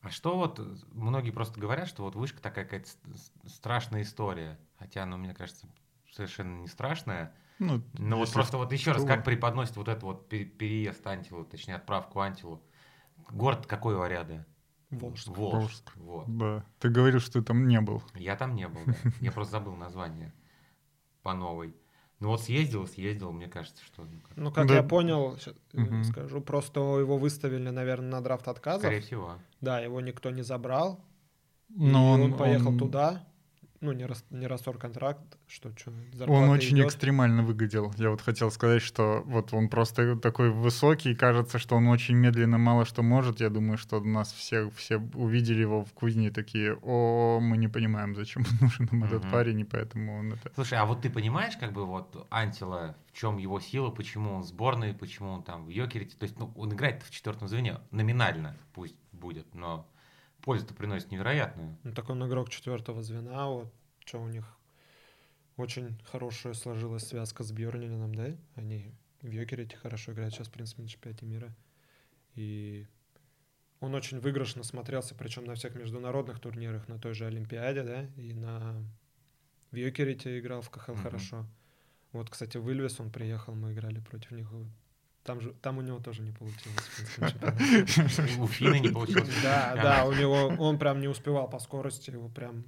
А 0.04 0.10
что 0.10 0.38
вот, 0.38 0.60
э, 0.60 0.76
многие 0.92 1.32
просто 1.32 1.60
говорят, 1.60 1.88
что 1.88 2.04
вот 2.04 2.16
вышка 2.16 2.42
такая 2.42 2.66
какая-то 2.66 2.90
страшная 3.48 4.02
история. 4.02 4.60
Хотя, 4.78 5.06
ну, 5.06 5.18
мне 5.18 5.34
кажется, 5.34 5.68
совершенно 6.12 6.60
не 6.62 6.68
страшная. 6.68 7.34
Ну, 7.60 7.82
Но 7.98 8.18
вот 8.18 8.32
просто 8.34 8.58
вот 8.58 8.72
еще 8.74 8.92
раз, 8.92 9.06
как 9.06 9.24
преподносит 9.24 9.78
вот 9.78 9.88
это 9.88 10.06
вот 10.06 10.28
пере- 10.28 10.46
переезд 10.46 11.06
Антилу, 11.08 11.46
точнее, 11.46 11.76
отправку 11.76 12.20
Антилу. 12.20 12.62
Город 13.32 13.66
какой 13.66 13.96
варяда? 13.96 14.46
Волжск. 14.90 15.30
Волжск. 15.30 15.56
Волжск. 15.56 15.96
Вот. 15.96 16.38
Да. 16.38 16.66
Ты 16.80 16.90
говорил, 16.90 17.20
что 17.20 17.34
ты 17.40 17.42
там 17.42 17.68
не 17.68 17.80
был. 17.80 18.04
Я 18.16 18.36
там 18.36 18.56
не 18.56 18.68
был, 18.68 18.82
да. 18.86 18.94
Я 19.22 19.32
просто 19.32 19.54
забыл 19.54 19.76
название 19.76 20.34
по 21.22 21.34
новой. 21.34 21.76
Ну 22.24 22.30
вот 22.30 22.42
съездил, 22.42 22.88
съездил, 22.88 23.34
мне 23.34 23.48
кажется, 23.50 23.84
что... 23.84 24.04
ну, 24.04 24.18
как- 24.26 24.38
Ну, 24.38 24.52
как 24.54 24.68
Да. 24.70 24.76
я 24.76 24.84
понял, 24.84 25.38
щас, 25.40 25.54
э, 25.74 25.78
Мгм. 25.82 26.04
скажу, 26.06 26.40
просто 26.40 26.80
его 26.80 27.18
выставили, 27.18 27.70
наверное, 27.70 28.12
на 28.12 28.22
драфт 28.22 28.48
отказов. 28.48 28.80
Скорее 28.80 29.02
всего. 29.02 29.34
Да, 29.60 29.82
его 29.82 30.00
никто 30.00 30.30
не 30.32 30.42
забрал. 30.42 31.02
Но 31.68 32.18
и 32.18 32.22
он, 32.22 32.32
он, 32.32 32.38
поехал 32.38 32.70
он- 32.70 32.78
туда. 32.80 33.28
Ну, 33.84 33.92
не, 33.92 34.06
рас, 34.06 34.24
не 34.30 34.48
расторг 34.48 34.80
контракт, 34.80 35.38
что, 35.46 35.70
что 35.76 35.92
Он 36.26 36.50
очень 36.50 36.82
экстремально 36.82 37.44
выглядел. 37.44 37.94
Я 37.98 38.12
вот 38.12 38.22
хотел 38.22 38.50
сказать, 38.50 38.82
что 38.82 39.24
вот 39.26 39.54
он 39.54 39.68
просто 39.68 40.16
такой 40.16 40.52
высокий, 40.52 41.14
кажется, 41.16 41.60
что 41.60 41.76
он 41.76 41.90
очень 41.90 42.16
медленно 42.16 42.58
мало 42.58 42.86
что 42.86 43.04
может. 43.04 43.42
Я 43.42 43.50
думаю, 43.50 43.78
что 43.78 44.00
нас 44.00 44.32
все, 44.32 44.70
все 44.70 45.00
увидели 45.16 45.60
его 45.60 45.84
в 45.84 45.92
Кузне 45.92 46.28
и 46.28 46.32
такие, 46.32 46.78
о, 46.82 47.42
мы 47.42 47.58
не 47.58 47.68
понимаем, 47.68 48.16
зачем 48.16 48.46
нужен 48.62 48.88
нам 48.90 49.04
этот 49.04 49.30
парень, 49.30 49.60
и 49.60 49.66
поэтому 49.66 50.18
он 50.18 50.32
это... 50.32 50.50
Слушай, 50.56 50.80
а 50.80 50.86
вот 50.86 51.02
ты 51.02 51.10
понимаешь, 51.10 51.58
как 51.58 51.74
бы 51.74 51.86
вот 51.86 52.26
Антила, 52.30 52.96
в 53.12 53.18
чем 53.18 53.38
его 53.38 53.60
сила, 53.60 53.90
почему 53.90 54.36
он 54.36 54.44
в 54.44 54.46
сборной, 54.46 54.94
почему 54.94 55.32
он 55.32 55.44
там 55.44 55.66
в 55.66 55.70
Йокерите? 55.70 56.16
То 56.18 56.24
есть, 56.24 56.40
ну, 56.40 56.54
он 56.56 56.72
играет 56.72 57.04
в 57.04 57.12
четвертом 57.12 57.50
звене, 57.50 57.82
номинально 57.92 58.56
пусть 58.74 58.96
будет, 59.12 59.54
но 59.54 59.86
пользу-то 60.44 60.74
приносит 60.74 61.12
невероятную. 61.12 61.78
Ну, 61.84 61.94
так 61.94 62.10
он 62.10 62.26
игрок 62.28 62.50
четвертого 62.50 63.02
звена, 63.02 63.48
вот, 63.48 63.74
что 64.06 64.22
у 64.22 64.28
них 64.28 64.46
очень 65.58 65.98
хорошая 66.12 66.54
сложилась 66.54 67.08
связка 67.08 67.44
с 67.44 67.52
Бьорнином, 67.52 68.14
да? 68.14 68.36
Они 68.56 68.94
в 69.22 69.32
Йокерите 69.32 69.78
хорошо 69.78 70.12
играют 70.12 70.34
сейчас, 70.34 70.48
в 70.48 70.52
принципе, 70.52 70.84
на 70.84 70.88
чемпионате 70.90 71.26
мира. 71.26 71.56
И 72.36 72.88
он 73.80 73.96
очень 73.96 74.20
выигрышно 74.20 74.64
смотрелся, 74.64 75.16
причем 75.16 75.46
на 75.46 75.56
всех 75.56 75.76
международных 75.76 76.40
турнирах, 76.40 76.88
на 76.88 77.00
той 77.00 77.14
же 77.14 77.26
Олимпиаде, 77.26 77.84
да, 77.84 78.04
и 78.18 78.34
на 78.34 78.84
в 79.72 79.76
Йокерите 79.76 80.40
играл 80.40 80.62
в 80.62 80.70
КХЛ 80.70 80.94
Мгм. 80.94 81.02
хорошо. 81.02 81.46
Вот, 82.12 82.30
кстати, 82.30 82.58
в 82.58 82.70
Ильвес 82.70 83.00
он 83.00 83.12
приехал, 83.12 83.56
мы 83.56 83.74
играли 83.74 84.00
против 84.00 84.32
них. 84.32 84.50
Там, 85.24 85.40
же, 85.40 85.54
там 85.62 85.78
у 85.78 85.82
него 85.82 86.00
тоже 86.00 86.22
не 86.22 86.32
получилось. 86.32 86.90
У 88.40 88.48
Фина 88.48 88.80
не 88.80 88.90
получилось. 88.90 89.30
Да, 89.42 89.76
да, 89.82 90.06
у 90.06 90.12
него 90.12 90.54
он 90.60 90.78
прям 90.78 91.00
не 91.00 91.08
успевал 91.08 91.50
по 91.50 91.60
скорости, 91.60 92.12
его 92.12 92.28
прям 92.28 92.66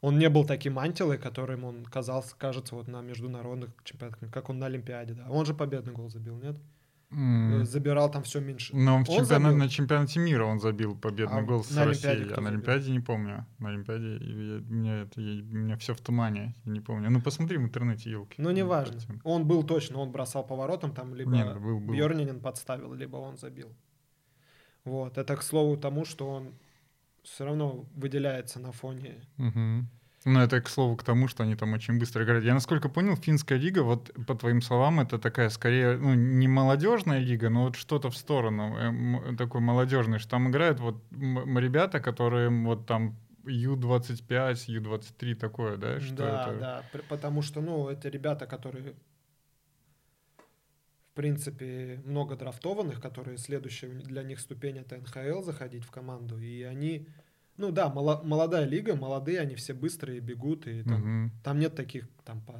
он 0.00 0.18
не 0.18 0.28
был 0.28 0.44
таким 0.44 0.78
антилой, 0.78 1.18
которым 1.18 1.64
он 1.64 1.84
казался, 1.84 2.34
кажется, 2.38 2.74
вот 2.74 2.86
на 2.88 3.00
международных 3.00 3.70
чемпионатах, 3.84 4.30
как 4.30 4.50
он 4.50 4.58
на 4.58 4.66
Олимпиаде, 4.66 5.14
да. 5.14 5.26
Он 5.28 5.44
же 5.44 5.54
победный 5.54 5.92
гол 5.92 6.08
забил, 6.08 6.36
нет? 6.36 6.56
Э, 7.10 7.64
Забирал 7.64 8.10
там 8.10 8.22
все 8.24 8.40
меньше. 8.40 8.74
Но 8.74 8.94
в 8.96 8.96
Он 8.98 9.04
чемпионате- 9.04 9.26
забил? 9.26 9.56
на 9.56 9.68
чемпионате 9.68 10.18
мира 10.20 10.44
он 10.44 10.58
забил 10.60 10.96
победный 10.96 11.38
А 11.38 11.42
гол 11.42 11.62
с 11.62 11.76
Россией. 11.76 12.14
А 12.14 12.26
на 12.26 12.26
забил? 12.34 12.46
Олимпиаде 12.48 12.90
не 12.90 13.00
помню. 13.00 13.46
На 13.58 13.68
Олимпиаде 13.68 14.16
я- 14.16 14.60
меня, 14.68 15.02
это, 15.02 15.20
я- 15.20 15.42
у 15.42 15.54
меня 15.56 15.76
все 15.76 15.94
в 15.94 16.00
тумане, 16.00 16.54
я 16.64 16.72
не 16.72 16.80
помню. 16.80 17.10
Ну 17.10 17.20
посмотри 17.22 17.58
в 17.58 17.62
интернете, 17.62 18.10
елки. 18.10 18.42
Ну, 18.42 18.50
неважно. 18.50 18.98
Он 19.24 19.46
был 19.46 19.62
точно, 19.62 19.98
он 20.00 20.10
бросал 20.10 20.44
поворотом, 20.46 20.92
там 20.92 21.14
либо 21.14 21.30
Нет, 21.30 21.54
был, 21.60 21.78
был. 21.80 21.94
Бьернинин 21.94 22.40
подставил, 22.40 22.92
либо 22.92 23.16
он 23.18 23.36
забил. 23.36 23.72
Вот, 24.84 25.16
это 25.18 25.36
к 25.36 25.42
слову 25.42 25.76
тому, 25.76 26.04
что 26.04 26.28
он 26.28 26.54
все 27.22 27.44
равно 27.44 27.84
выделяется 27.94 28.60
на 28.60 28.72
фоне 28.72 29.20
Мгм. 29.36 29.88
Ну, 30.26 30.40
это, 30.40 30.60
к 30.60 30.68
слову, 30.68 30.96
к 30.96 31.04
тому, 31.04 31.28
что 31.28 31.44
они 31.44 31.54
там 31.54 31.72
очень 31.72 32.00
быстро 32.00 32.24
играют. 32.24 32.44
Я, 32.44 32.54
насколько 32.54 32.88
понял, 32.88 33.14
финская 33.14 33.58
лига, 33.58 33.84
вот 33.84 34.10
по 34.26 34.34
твоим 34.34 34.60
словам, 34.60 34.98
это 34.98 35.20
такая 35.20 35.50
скорее, 35.50 35.96
ну, 35.98 36.14
не 36.14 36.48
молодежная 36.48 37.20
лига, 37.20 37.48
но 37.48 37.66
вот 37.66 37.76
что-то 37.76 38.10
в 38.10 38.16
сторону 38.16 38.76
э, 38.76 38.88
м, 38.88 39.36
такой 39.36 39.60
молодежной, 39.60 40.18
что 40.18 40.30
там 40.30 40.50
играют 40.50 40.80
вот 40.80 41.00
ребята, 41.12 42.00
которые 42.00 42.50
вот 42.50 42.86
там 42.86 43.16
Ю-25, 43.46 44.64
Ю-23 44.66 45.34
такое, 45.36 45.76
да? 45.76 46.00
Что 46.00 46.16
да, 46.16 46.42
это? 46.42 46.58
да, 46.58 47.00
потому 47.08 47.42
что, 47.42 47.60
ну, 47.60 47.88
это 47.88 48.08
ребята, 48.08 48.46
которые, 48.46 48.94
в 51.12 51.14
принципе, 51.14 52.00
много 52.04 52.34
драфтованных, 52.34 53.00
которые 53.00 53.38
следующая 53.38 53.86
для 53.90 54.24
них 54.24 54.40
ступень 54.40 54.78
это 54.78 54.96
НХЛ 54.96 55.42
заходить 55.42 55.84
в 55.84 55.92
команду, 55.92 56.36
и 56.40 56.62
они, 56.62 57.06
ну 57.56 57.70
да, 57.70 57.88
мало- 57.88 58.22
молодая 58.24 58.64
лига, 58.66 58.94
молодые, 58.96 59.40
они 59.40 59.54
все 59.54 59.74
быстрые, 59.74 60.20
бегут, 60.20 60.66
и 60.66 60.82
там, 60.82 61.00
Мгм. 61.00 61.32
там 61.42 61.58
нет 61.58 61.74
таких, 61.74 62.08
там, 62.24 62.40
по, 62.42 62.54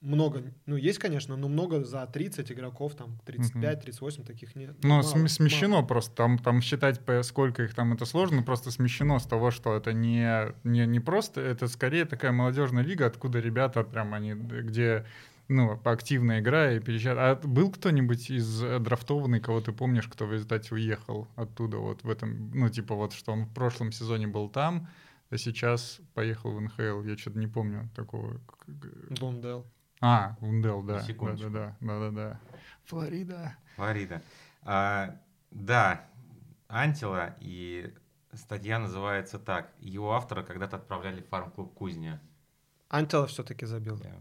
много, 0.00 0.42
ну, 0.64 0.76
есть, 0.76 0.98
конечно, 0.98 1.36
но 1.36 1.48
много 1.48 1.84
за 1.84 2.06
30 2.06 2.50
игроков, 2.50 2.94
там, 2.94 3.20
35-38 3.26 4.24
таких 4.24 4.56
нет. 4.56 4.74
Ну, 4.82 4.88
Мало, 4.88 5.02
см- 5.02 5.28
смещено 5.28 5.74
мало. 5.76 5.86
просто. 5.86 6.14
Там, 6.16 6.38
там 6.38 6.62
считать, 6.62 7.00
сколько 7.22 7.64
их 7.64 7.74
там, 7.74 7.92
это 7.92 8.06
сложно, 8.06 8.42
просто 8.42 8.70
смещено 8.70 9.18
с 9.18 9.26
того, 9.26 9.50
что 9.50 9.76
это 9.76 9.92
не, 9.92 10.54
не, 10.64 10.86
не 10.86 11.00
просто, 11.00 11.42
это 11.42 11.68
скорее 11.68 12.06
такая 12.06 12.32
молодежная 12.32 12.82
лига, 12.82 13.06
откуда 13.06 13.40
ребята 13.40 13.84
прям 13.84 14.14
они, 14.14 14.32
где 14.32 15.04
ну, 15.50 15.80
активно 15.84 16.38
играя 16.38 16.76
и 16.76 16.80
переезжают. 16.80 17.18
А 17.18 17.46
был 17.46 17.72
кто-нибудь 17.72 18.30
из 18.30 18.62
э, 18.62 18.78
драфтованный, 18.78 19.40
кого 19.40 19.60
ты 19.60 19.72
помнишь, 19.72 20.06
кто 20.06 20.26
в 20.26 20.32
результате 20.32 20.74
уехал 20.74 21.26
оттуда 21.34 21.78
вот 21.78 22.04
в 22.04 22.08
этом, 22.08 22.50
ну, 22.52 22.68
типа 22.68 22.94
вот, 22.94 23.12
что 23.12 23.32
он 23.32 23.46
в 23.46 23.52
прошлом 23.52 23.90
сезоне 23.90 24.28
был 24.28 24.48
там, 24.48 24.88
а 25.28 25.36
сейчас 25.36 26.00
поехал 26.14 26.52
в 26.52 26.60
НХЛ. 26.60 27.02
Я 27.02 27.16
что-то 27.16 27.38
не 27.38 27.48
помню 27.48 27.90
такого. 27.96 28.40
Лундел. 29.20 29.66
А, 30.00 30.36
Ундел, 30.40 30.82
да. 30.82 31.02
Секундочку. 31.02 31.50
Да, 31.50 31.76
да, 31.80 31.98
да, 31.98 31.98
да, 31.98 32.10
да. 32.10 32.40
Флорида. 32.84 33.56
Флорида. 33.74 34.22
А, 34.62 35.16
да, 35.50 36.06
Антила 36.68 37.34
и 37.40 37.92
статья 38.32 38.78
называется 38.78 39.40
так. 39.40 39.72
Его 39.80 40.14
автора 40.14 40.44
когда-то 40.44 40.76
отправляли 40.76 41.22
в 41.22 41.28
фарм-клуб 41.28 41.74
Кузня. 41.74 42.20
Антила 42.88 43.26
все-таки 43.26 43.66
забил. 43.66 43.98
Да. 43.98 44.14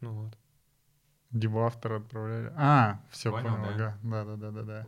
Ну 0.00 0.12
вот. 0.12 0.38
Его 1.32 1.66
автора 1.66 1.96
отправляли. 1.98 2.52
А, 2.56 3.00
все 3.10 3.30
Понял, 3.30 3.56
понял, 3.56 3.78
да? 3.78 3.96
Да, 4.02 4.24
да, 4.24 4.36
да, 4.36 4.50
да, 4.50 4.62
да. 4.62 4.86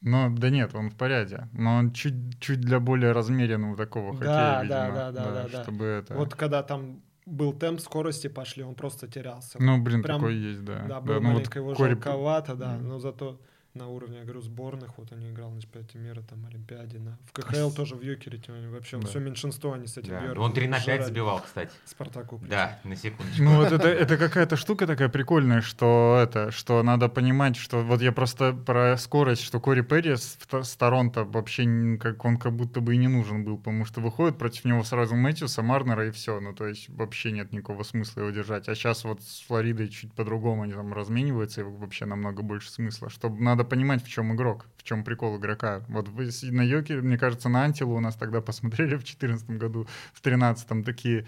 Но 0.00 0.28
да 0.30 0.50
нет, 0.50 0.74
он 0.74 0.90
в 0.90 0.96
порядке. 0.96 1.48
Но 1.52 1.76
он 1.76 1.92
чуть, 1.92 2.38
чуть 2.38 2.60
для 2.60 2.78
более 2.78 3.12
размеренного 3.12 3.76
такого 3.76 4.12
Да, 4.12 4.18
хоккея, 4.18 4.68
да, 4.68 4.84
видимо. 4.86 4.94
да, 4.96 5.12
да, 5.12 5.32
да, 5.32 5.48
да. 5.48 5.62
Чтобы 5.62 5.84
это. 5.86 6.14
Вот 6.14 6.34
когда 6.34 6.62
там 6.62 7.00
был 7.26 7.52
темп 7.54 7.80
скорости 7.80 8.26
пошли, 8.28 8.62
он 8.62 8.74
просто 8.74 9.08
терялся. 9.08 9.56
Ну, 9.60 9.80
блин, 9.82 10.02
прям- 10.02 10.20
такой 10.20 10.34
есть, 10.36 10.64
да. 10.64 10.84
Да, 10.86 11.00
было 11.00 11.14
ну, 11.20 11.28
вот 11.28 11.34
маленько 11.36 11.58
его 11.58 11.74
Кори- 11.74 11.94
жалковато, 11.94 12.54
да, 12.54 12.76
но 12.76 12.98
зато 12.98 13.40
на 13.74 13.88
уровне, 13.88 14.18
я 14.18 14.24
говорю, 14.24 14.40
сборных, 14.40 14.98
вот 14.98 15.10
они 15.12 15.30
играл 15.30 15.50
на 15.50 15.60
чемпионате 15.60 15.98
мира, 15.98 16.22
там, 16.22 16.46
Олимпиаде, 16.46 16.98
на... 17.00 17.18
в 17.26 17.32
КХЛ 17.32 17.70
тоже 17.70 17.96
в 17.96 18.02
Юкерите, 18.02 18.52
они 18.52 18.68
вообще, 18.68 18.98
Да. 18.98 19.06
все 19.08 19.18
меньшинство, 19.18 19.72
они 19.72 19.86
с 19.88 19.96
этим 19.96 20.10
Да. 20.10 20.20
Бьерном 20.20 20.44
Он 20.44 20.52
3 20.52 20.68
на 20.68 20.76
5 20.76 20.84
жрали. 20.84 21.02
забивал, 21.02 21.40
кстати. 21.40 21.72
Спартаку. 21.84 22.38
причем. 22.38 22.50
Да, 22.50 22.78
на 22.84 22.94
секундочку. 22.94 23.42
Ну 23.42 23.56
вот 23.56 23.72
это, 23.72 23.88
это 23.88 24.16
какая-то 24.16 24.56
штука 24.56 24.86
такая 24.86 25.08
прикольная, 25.08 25.60
что 25.60 26.20
это, 26.22 26.52
что 26.52 26.82
надо 26.84 27.08
понимать, 27.08 27.56
что 27.56 27.82
вот 27.82 28.00
я 28.00 28.12
просто 28.12 28.52
про 28.52 28.96
скорость, 28.96 29.42
что 29.42 29.58
Кори 29.60 29.80
Перри 29.82 30.16
с, 30.16 30.38
с 30.50 30.76
Торонто 30.76 31.24
вообще 31.24 31.64
как 32.00 32.24
он 32.24 32.36
как 32.36 32.52
будто 32.52 32.80
бы 32.80 32.94
и 32.94 32.98
не 32.98 33.08
нужен 33.08 33.44
был, 33.44 33.58
потому 33.58 33.84
что 33.84 34.00
выходит 34.00 34.38
против 34.38 34.64
него 34.64 34.84
сразу 34.84 35.16
Мэтьюса, 35.16 35.62
Марнера 35.62 36.06
и 36.06 36.10
все, 36.12 36.38
ну 36.40 36.52
то 36.54 36.66
есть 36.66 36.88
вообще 36.90 37.32
нет 37.32 37.52
никакого 37.52 37.82
смысла 37.82 38.20
его 38.20 38.30
держать. 38.30 38.68
А 38.68 38.74
сейчас 38.74 39.02
вот 39.04 39.22
с 39.22 39.40
Флоридой 39.46 39.88
чуть 39.88 40.12
по-другому 40.12 40.62
они 40.62 40.74
там 40.74 40.92
размениваются, 40.92 41.62
и 41.62 41.64
вообще 41.64 42.04
намного 42.06 42.42
больше 42.42 42.70
смысла. 42.70 43.10
Чтобы 43.10 43.42
надо 43.42 43.63
понимать, 43.64 44.02
в 44.04 44.08
чем 44.08 44.34
игрок, 44.34 44.66
в 44.76 44.82
чем 44.82 45.04
прикол 45.04 45.38
игрока. 45.38 45.84
Вот 45.88 46.08
вы 46.08 46.30
на 46.50 46.62
Йоке, 46.62 46.96
мне 47.00 47.18
кажется, 47.18 47.48
на 47.48 47.64
Антилу 47.64 47.96
у 47.96 48.00
нас 48.00 48.16
тогда 48.16 48.40
посмотрели 48.40 48.94
в 48.96 49.04
2014 49.04 49.50
году, 49.50 49.84
в 50.12 50.22
2013 50.22 50.84
такие 50.84 51.26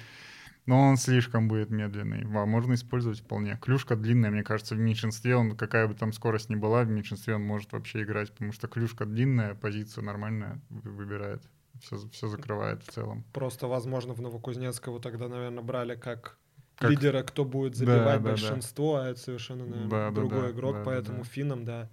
Но 0.67 0.81
он 0.81 0.97
слишком 0.97 1.47
будет 1.47 1.71
медленный. 1.71 2.23
А 2.25 2.45
можно 2.45 2.75
использовать 2.75 3.21
вполне. 3.21 3.57
Клюшка 3.63 3.95
длинная, 3.95 4.31
мне 4.33 4.43
кажется, 4.43 4.75
в 4.75 4.79
меньшинстве 4.79 5.37
он, 5.37 5.57
какая 5.57 5.87
бы 5.87 5.95
там 5.95 6.13
скорость 6.13 6.51
ни 6.51 6.57
была, 6.57 6.83
в 6.83 6.89
меньшинстве 6.91 7.37
он 7.37 7.43
может 7.43 7.73
вообще 7.73 8.03
играть, 8.03 8.33
потому 8.33 8.53
что 8.53 8.67
клюшка 8.67 9.05
длинная, 9.07 9.55
позицию 9.55 10.05
нормальная 10.05 10.61
вы- 10.69 10.91
выбирает. 10.91 11.43
Все, 11.81 11.99
все 12.11 12.27
закрывает 12.29 12.83
в 12.83 12.91
целом. 12.91 13.25
Просто, 13.33 13.69
возможно, 13.69 14.15
в 14.15 14.21
Новокузнецкого 14.21 14.99
тогда, 14.99 15.29
наверное, 15.29 15.63
брали 15.63 15.95
как, 15.95 16.39
Как- 16.79 16.91
лидера, 16.91 17.23
кто 17.23 17.45
будет 17.45 17.73
Да, 17.73 17.79
забивать 17.79 18.23
да, 18.23 18.25
да. 18.25 18.31
большинство, 18.31 18.97
а 18.97 19.09
это 19.09 19.21
совершенно, 19.21 19.67
наверное, 19.67 19.89
Да, 19.91 20.11
да, 20.11 20.15
другой 20.15 20.43
да, 20.47 20.51
игрок, 20.51 20.73
да, 20.73 20.79
да, 20.79 20.85
поэтому 20.85 21.19
да. 21.19 21.25
финнам, 21.25 21.65
да, 21.65 21.91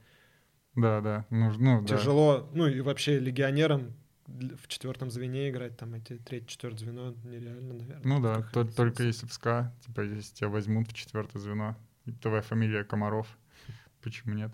Да, 0.76 1.02
да. 1.02 1.26
Ну, 1.30 1.52
ну, 1.60 1.82
да. 1.82 1.98
тяжело, 1.98 2.50
ну 2.54 2.68
и 2.68 2.82
вообще 2.82 3.20
легионерам 3.20 3.94
в 4.28 4.68
четвертом 4.68 5.12
звене 5.12 5.50
играть, 5.50 5.78
там 5.78 5.94
эти 5.94 6.18
третье, 6.18 6.48
четвертое 6.48 6.80
звено 6.86 7.14
нереально, 7.24 7.74
наверное. 7.74 8.02
Ну 8.04 8.22
да, 8.22 8.42
то- 8.42 8.66
только 8.66 9.04
если 9.04 9.28
в 9.28 9.34
СКА, 9.34 9.74
типа, 9.86 10.02
если 10.02 10.34
тебя 10.34 10.50
возьмут 10.50 10.90
в 10.90 10.94
четвертое 10.94 11.40
звено, 11.40 11.76
и 12.06 12.12
твоя 12.12 12.42
фамилия 12.42 12.84
Комаров, 12.84 13.28
почему 14.02 14.34
нет? 14.34 14.52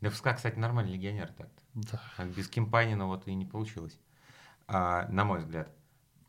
Да, 0.00 0.10
ФСК, 0.10 0.34
кстати, 0.34 0.58
нормальный 0.58 0.94
легионер 0.94 1.28
так-то. 1.28 1.62
Да. 1.74 2.02
А 2.16 2.24
Без 2.24 2.48
Кимпанина 2.48 3.06
вот 3.06 3.26
и 3.28 3.34
не 3.34 3.44
получилось, 3.46 3.98
а, 4.66 5.06
на 5.08 5.24
мой 5.24 5.40
взгляд. 5.40 5.70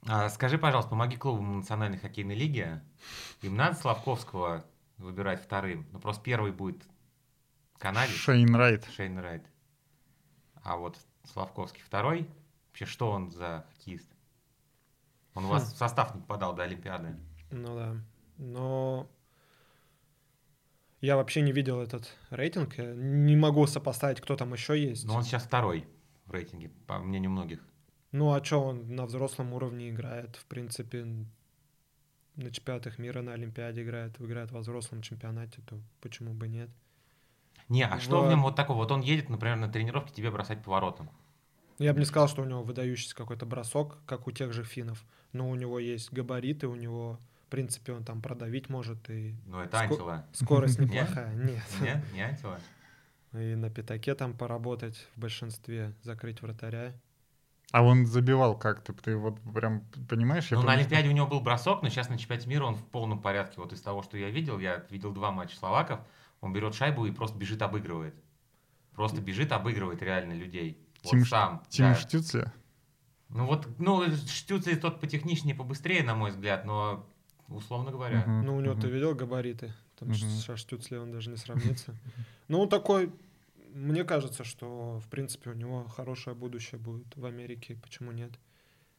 А, 0.08 0.30
скажи, 0.30 0.58
пожалуйста, 0.58 0.90
помоги 0.90 1.16
клубам 1.16 1.58
Национальной 1.58 1.98
хоккейной 1.98 2.36
лиги. 2.36 2.82
Им 3.42 3.56
надо 3.56 3.76
Славковского 3.78 4.66
выбирать 4.98 5.42
вторым. 5.44 5.88
Ну, 5.92 6.00
просто 6.00 6.24
первый 6.24 6.52
будет 6.52 6.84
канадец, 7.82 8.14
Шейн 8.14 8.56
Райт. 8.56 8.88
Шейн 8.96 9.18
Райт. 9.20 9.44
А 10.64 10.78
вот 10.78 10.98
Славковский 11.24 11.82
второй. 11.82 12.30
Вообще, 12.68 12.86
что 12.86 13.12
он 13.12 13.32
за 13.32 13.66
хоккеист? 13.70 14.10
Он 15.34 15.46
у 15.46 15.48
вас 15.50 15.64
Хм. 15.64 15.74
в 15.74 15.78
состав 15.78 16.16
не 16.16 16.22
попадал 16.22 16.54
до 16.54 16.64
Олимпиады. 16.64 17.18
Ну 17.50 17.76
да. 17.76 17.96
Но 18.38 19.10
я 21.02 21.16
вообще 21.16 21.42
не 21.42 21.52
видел 21.52 21.82
этот 21.82 22.16
рейтинг. 22.30 22.78
Я 22.78 22.94
не 22.94 23.36
могу 23.36 23.66
сопоставить, 23.66 24.22
кто 24.22 24.36
там 24.36 24.54
еще 24.54 24.80
есть. 24.80 25.06
Но 25.06 25.16
он 25.16 25.24
сейчас 25.24 25.44
второй 25.44 25.88
в 26.26 26.32
рейтинге, 26.32 26.70
по 26.86 27.00
мнению 27.00 27.32
многих. 27.32 27.60
Ну 28.12 28.34
а 28.34 28.44
что 28.44 28.64
он 28.64 28.96
на 28.96 29.06
взрослом 29.06 29.54
уровне 29.54 29.90
играет? 29.90 30.36
В 30.36 30.46
принципе, 30.46 31.06
на 32.36 32.52
чемпионатах 32.52 33.00
мира, 33.00 33.22
на 33.22 33.34
Олимпиаде 33.34 33.84
играет, 33.84 34.20
играет 34.22 34.52
во 34.52 34.60
взрослом 34.60 35.02
чемпионате, 35.02 35.62
то 35.66 35.80
почему 36.02 36.34
бы 36.34 36.48
нет? 36.48 36.70
Не, 37.72 37.84
а 37.86 38.00
что 38.00 38.22
в 38.22 38.26
В- 38.28 38.30
нем 38.30 38.42
вот 38.44 38.56
такого? 38.56 38.78
Вот 38.78 38.92
он 38.92 39.02
едет, 39.02 39.30
например, 39.30 39.56
на 39.58 39.70
тренировке 39.70 40.14
тебе 40.14 40.30
бросать 40.30 40.62
поворотом. 40.64 41.10
Я 41.80 41.94
бы 41.94 42.00
не 42.00 42.06
сказал, 42.06 42.28
что 42.28 42.42
у 42.42 42.46
него 42.46 42.62
выдающийся 42.64 43.16
какой-то 43.16 43.46
бросок, 43.46 43.98
как 44.06 44.28
у 44.28 44.32
тех 44.32 44.54
же 44.54 44.64
финнов. 44.64 45.04
Но 45.34 45.50
у 45.50 45.56
него 45.56 45.80
есть 45.80 46.12
габариты, 46.12 46.68
у 46.68 46.76
него, 46.76 47.18
в 47.48 47.50
принципе, 47.50 47.94
он 47.94 48.04
там 48.04 48.22
продавить 48.22 48.70
может, 48.70 49.10
и 49.10 49.36
Ну, 49.48 49.60
это 49.62 49.78
Ско- 49.78 49.84
Антила. 49.86 50.26
скорость 50.34 50.80
неплохая. 50.80 51.34
Нет. 51.34 51.64
Нет, 51.82 52.04
не 52.14 52.22
Антила. 52.22 52.60
И 53.34 53.56
на 53.56 53.70
пятаке 53.70 54.14
там 54.16 54.34
поработать 54.34 55.08
в 55.16 55.20
большинстве, 55.22 55.94
закрыть 56.04 56.42
вратаря. 56.42 56.94
А 57.72 57.82
он 57.84 58.06
забивал 58.06 58.58
как-то, 58.60 58.92
ты 58.92 59.16
вот 59.16 59.40
прям 59.56 59.86
понимаешь? 60.10 60.52
Ну, 60.52 60.58
на 60.58 60.64
помню, 60.64 60.74
что- 60.74 60.82
Олимпиаде 60.82 61.08
у 61.08 61.14
него 61.14 61.28
был 61.28 61.40
бросок, 61.40 61.82
но 61.84 61.88
сейчас 61.90 62.10
на 62.10 62.18
чемпионате 62.18 62.50
мира 62.50 62.66
он 62.66 62.76
в 62.76 62.84
полном 62.86 63.22
порядке. 63.22 63.62
Вот 63.62 63.72
из 63.72 63.82
того, 63.82 64.04
что 64.04 64.18
я 64.18 64.30
видел, 64.30 64.60
я 64.60 64.84
видел 64.90 65.14
два 65.14 65.32
матча 65.32 65.56
словаков, 65.56 66.02
он 66.42 66.54
берет 66.54 66.76
шайбу 66.76 67.06
и 67.06 67.12
просто 67.12 67.38
бежит, 67.38 67.62
обыгрывает. 67.62 68.16
Просто 68.94 69.22
бежит, 69.22 69.52
обыгрывает 69.52 70.02
реально 70.02 70.34
людей. 70.34 70.78
Вот 71.04 71.12
Тим 71.12 71.24
Ш- 71.24 71.30
сам. 71.30 71.64
Тим 71.70 71.86
да. 71.86 71.96
Штюцля? 71.96 72.54
Ну 73.30 73.46
вот, 73.46 73.68
ну, 73.80 74.04
Штюцель 74.28 74.80
тот 74.80 75.00
потехничнее, 75.00 75.56
побыстрее, 75.56 76.04
на 76.04 76.16
мой 76.16 76.32
взгляд, 76.32 76.66
но, 76.66 77.10
условно 77.48 77.92
говоря. 77.92 78.26
Мгм, 78.26 78.46
Ну, 78.46 78.56
у 78.58 78.60
него 78.62 78.74
мгм. 78.74 78.82
ты 78.82 78.90
видел 78.90 79.16
габариты? 79.16 79.72
Там 79.98 80.10
Мгм. 80.10 80.18
со 80.18 80.58
Штюцле 80.58 81.00
он 81.00 81.12
даже 81.12 81.30
не 81.30 81.38
сравнится. 81.38 81.96
Ну, 82.50 82.60
он 82.60 82.68
такой, 82.68 83.14
мне 83.74 84.04
кажется, 84.04 84.44
что, 84.44 85.00
в 85.00 85.08
принципе, 85.08 85.52
у 85.52 85.54
него 85.54 85.86
хорошее 85.88 86.36
будущее 86.36 86.78
будет 86.82 87.16
в 87.16 87.24
Америке, 87.26 87.78
почему 87.82 88.12
нет? 88.12 88.32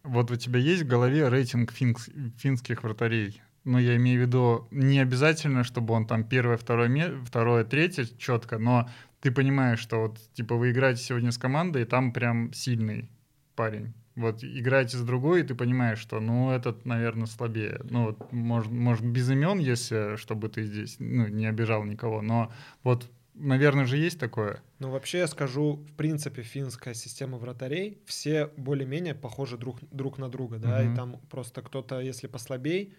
Вот 0.05 0.31
у 0.31 0.37
тебя 0.37 0.59
есть 0.59 0.83
в 0.85 0.87
голове 0.87 1.29
рейтинг 1.29 1.71
финских 1.73 2.83
вратарей? 2.83 3.43
Ну, 3.65 3.79
я 3.79 3.97
имею 3.97 4.23
в 4.23 4.27
виду, 4.27 4.69
не 4.71 4.99
обязательно, 4.99 5.63
чтобы 5.63 5.95
он 5.95 6.07
там 6.07 6.25
первое, 6.25 6.57
второе, 6.57 7.23
второе, 7.25 7.65
третье 7.65 8.07
четко, 8.19 8.59
но 8.59 8.89
ты 9.21 9.31
понимаешь, 9.31 9.79
что 9.79 10.01
вот, 10.01 10.19
типа, 10.35 10.57
вы 10.57 10.73
играете 10.73 11.03
сегодня 11.03 11.31
с 11.31 11.39
командой, 11.39 11.83
и 11.83 11.85
там 11.85 12.13
прям 12.13 12.53
сильный 12.53 13.09
парень. 13.55 13.95
Вот 14.17 14.43
играете 14.43 14.97
с 14.97 15.03
другой, 15.03 15.41
и 15.41 15.45
ты 15.45 15.55
понимаешь, 15.55 15.99
что, 15.99 16.21
ну, 16.21 16.51
этот, 16.51 16.85
наверное, 16.85 17.27
слабее. 17.27 17.81
Ну, 17.89 18.07
вот, 18.07 18.33
может, 18.33 18.71
может, 18.71 19.07
без 19.07 19.31
имен, 19.31 19.59
если, 19.59 20.17
чтобы 20.17 20.49
ты 20.49 20.65
здесь, 20.65 20.97
ну, 20.99 21.29
не 21.29 21.47
обижал 21.47 21.85
никого, 21.85 22.21
но 22.21 22.53
вот, 22.83 23.09
наверное, 23.35 23.87
же 23.87 23.97
есть 23.97 24.19
такое. 24.19 24.61
Ну, 24.81 24.91
вообще, 24.91 25.19
я 25.19 25.29
скажу, 25.29 25.77
в 25.89 25.93
принципе, 25.93 26.43
финская 26.43 26.93
система 26.95 27.39
вратарей, 27.39 28.03
все 28.05 28.49
более-менее 28.57 29.15
похожи 29.15 29.57
друг, 29.57 29.79
друг 29.93 30.19
на 30.19 30.29
друга, 30.29 30.59
да, 30.59 30.83
Мгм. 30.83 30.93
и 30.93 30.97
там 30.97 31.21
просто 31.31 31.63
кто-то, 31.63 32.01
если 32.01 32.27
послабей, 32.27 32.93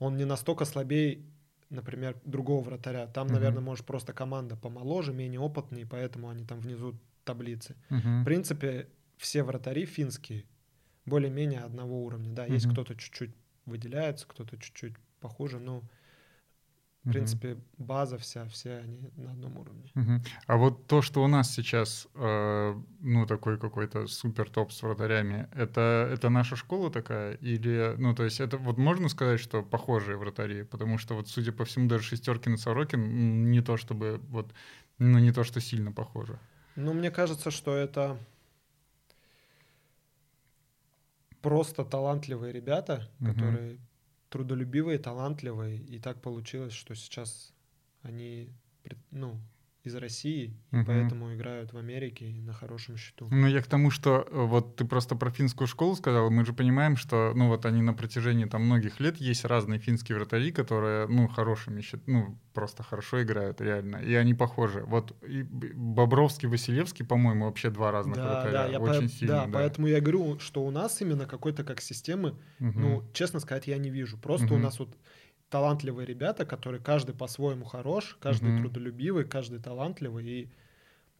он 0.00 0.16
не 0.18 0.26
настолько 0.26 0.64
слабей, 0.66 1.26
например, 1.70 2.20
другого 2.24 2.64
вратаря. 2.64 3.06
Там, 3.06 3.28
Мгм. 3.28 3.32
наверное, 3.32 3.62
может 3.62 3.86
просто 3.86 4.14
команда 4.14 4.56
помоложе, 4.56 5.14
менее 5.14 5.40
опытные, 5.40 5.86
поэтому 5.86 6.30
они 6.30 6.44
там 6.46 6.60
внизу 6.60 7.00
таблицы. 7.24 7.76
Мгм. 7.90 8.22
В 8.22 8.24
принципе, 8.24 8.88
все 9.18 9.44
вратари 9.44 9.86
финские 9.86 10.46
более-менее 11.06 11.60
одного 11.62 12.04
уровня. 12.04 12.32
Да, 12.32 12.46
есть 12.46 12.66
Мгм. 12.66 12.68
кто-то 12.68 12.96
чуть-чуть 12.96 13.34
выделяется, 13.66 14.26
кто-то 14.28 14.58
чуть-чуть 14.58 14.94
похуже, 15.20 15.60
но, 15.60 15.88
в 17.04 17.10
принципе, 17.10 17.56
база 17.78 18.18
вся, 18.18 18.46
все 18.48 18.78
они 18.78 19.10
на 19.16 19.30
одном 19.30 19.56
уровне. 19.56 19.90
Мгм. 19.94 20.22
А 20.46 20.56
вот 20.56 20.86
то, 20.86 21.02
что 21.02 21.24
у 21.24 21.28
нас 21.28 21.54
сейчас, 21.54 22.06
э, 22.14 22.74
ну, 23.00 23.26
такой 23.26 23.58
какой-то 23.58 24.06
супер 24.06 24.50
топ 24.50 24.72
с 24.72 24.82
вратарями, 24.82 25.48
это, 25.54 26.08
это 26.12 26.28
наша 26.28 26.56
школа 26.56 26.90
такая? 26.90 27.34
Или, 27.34 27.94
ну, 27.98 28.14
то 28.14 28.24
есть 28.24 28.40
это 28.40 28.58
вот 28.58 28.78
можно 28.78 29.08
сказать, 29.08 29.40
что 29.40 29.62
похожие 29.62 30.16
вратари? 30.16 30.62
Потому 30.62 30.98
что 30.98 31.14
вот, 31.14 31.28
судя 31.28 31.52
по 31.52 31.64
всему, 31.64 31.88
даже 31.88 32.04
Шестеркин 32.04 32.54
и 32.54 32.56
Сорокин 32.58 33.50
не 33.50 33.62
то 33.62 33.76
чтобы 33.76 34.20
вот, 34.28 34.52
ну, 34.98 35.18
не 35.18 35.32
то, 35.32 35.42
что 35.42 35.60
сильно 35.60 35.92
похожи. 35.92 36.38
Ну, 36.76 36.92
мне 36.92 37.10
кажется, 37.10 37.50
что 37.50 37.74
это 37.74 38.18
просто 41.40 41.84
талантливые 41.84 42.52
ребята, 42.52 43.08
Мгм. 43.18 43.32
которые 43.32 43.78
трудолюбивые, 44.30 44.98
талантливые, 44.98 45.78
и 45.78 45.98
так 45.98 46.22
получилось, 46.22 46.72
что 46.72 46.94
сейчас 46.94 47.52
они, 48.02 48.48
ну, 49.10 49.38
из 49.84 49.94
России, 49.94 50.44
и 50.72 50.76
Мгм. 50.76 50.86
поэтому 50.86 51.34
играют 51.34 51.72
в 51.72 51.76
Америке 51.78 52.26
на 52.42 52.52
хорошем 52.52 52.96
счету. 52.96 53.28
Ну, 53.30 53.46
я 53.46 53.62
к 53.62 53.66
тому, 53.66 53.90
что 53.90 54.26
э, 54.30 54.44
вот 54.46 54.76
ты 54.76 54.84
просто 54.84 55.14
про 55.16 55.30
финскую 55.30 55.66
школу 55.68 55.94
сказал, 55.96 56.30
мы 56.30 56.44
же 56.44 56.52
понимаем, 56.52 56.96
что, 56.96 57.32
ну, 57.34 57.48
вот 57.48 57.64
они 57.64 57.80
на 57.82 57.94
протяжении 57.94 58.44
там 58.44 58.64
многих 58.64 59.00
лет 59.00 59.16
есть 59.16 59.44
разные 59.44 59.78
финские 59.78 60.16
вратари, 60.18 60.52
которые, 60.52 61.06
ну, 61.06 61.28
хорошими, 61.28 61.82
ну, 62.06 62.38
просто 62.52 62.82
хорошо 62.82 63.22
играют, 63.22 63.60
реально, 63.60 63.96
и 63.96 64.14
они 64.14 64.34
похожи. 64.34 64.82
Вот 64.84 65.16
и 65.24 65.42
Бобровский, 65.42 66.48
Василевский, 66.48 67.04
по-моему, 67.06 67.46
вообще 67.46 67.70
два 67.70 67.90
разных 67.92 68.16
Да, 68.16 68.24
вратаря, 68.28 68.52
да, 68.52 68.66
я 68.66 68.80
очень 68.80 69.08
по- 69.08 69.08
сильно, 69.08 69.34
да, 69.34 69.48
поэтому 69.52 69.86
я 69.86 70.00
говорю, 70.00 70.38
что 70.38 70.64
у 70.64 70.70
нас 70.70 71.00
именно 71.00 71.26
какой-то 71.26 71.64
как 71.64 71.80
системы, 71.80 72.34
Мгм. 72.58 72.80
ну, 72.82 73.10
честно 73.12 73.40
сказать, 73.40 73.66
я 73.66 73.78
не 73.78 73.90
вижу. 73.90 74.18
Просто 74.18 74.54
у 74.54 74.56
Мгм. 74.56 74.62
нас 74.62 74.78
вот 74.78 74.96
талантливые 75.50 76.06
ребята, 76.06 76.46
которые 76.46 76.80
каждый 76.80 77.14
по-своему 77.14 77.64
хорош, 77.64 78.16
каждый 78.20 78.52
Мгм. 78.52 78.62
трудолюбивый, 78.62 79.24
каждый 79.24 79.58
талантливый. 79.58 80.24
И... 80.26 80.48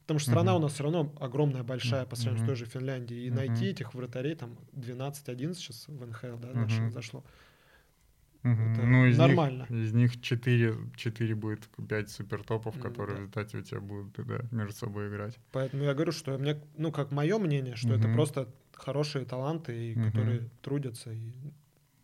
Потому 0.01 0.19
что 0.19 0.31
страна 0.31 0.53
Мгм. 0.53 0.59
у 0.59 0.63
нас 0.63 0.73
все 0.73 0.83
равно 0.83 1.13
огромная, 1.19 1.63
большая 1.63 2.05
по 2.05 2.15
сравнению 2.15 2.45
с 2.45 2.47
той 2.47 2.55
же 2.55 2.65
Финляндией. 2.65 3.27
И 3.27 3.29
Мгм. 3.29 3.35
найти 3.35 3.65
этих 3.65 3.93
вратарей, 3.93 4.35
там 4.35 4.57
12-11 4.71 5.59
сейчас 5.59 5.87
в 5.87 6.05
НХЛ, 6.05 6.37
да, 6.37 6.47
Мгм. 6.49 6.63
дошло- 6.63 6.91
зашло. 6.91 7.23
Это 8.43 8.81
ну, 8.81 9.05
из 9.05 9.19
нормально. 9.19 9.67
Них, 9.69 9.87
из 9.87 9.93
них 9.93 10.21
4, 10.21 10.75
4 10.95 11.35
будет 11.35 11.69
5 11.87 12.09
супертопов, 12.09 12.79
которые 12.79 13.09
да. 13.09 13.13
в 13.13 13.17
результате 13.19 13.57
у 13.59 13.61
тебя 13.61 13.81
будут 13.81 14.13
да, 14.25 14.39
между 14.49 14.73
собой 14.73 15.09
играть. 15.09 15.37
Поэтому 15.51 15.83
я 15.83 15.93
говорю, 15.93 16.11
что 16.11 16.37
мне, 16.39 16.59
ну, 16.75 16.91
как 16.91 17.11
мое 17.11 17.37
мнение, 17.37 17.75
что 17.75 17.93
это 17.93 18.07
Мгм. 18.07 18.15
просто 18.15 18.49
хорошие 18.73 19.25
таланты, 19.25 19.91
и 19.91 19.95
Мгм. 19.95 20.07
которые 20.07 20.49
трудятся. 20.63 21.11
И... 21.11 21.33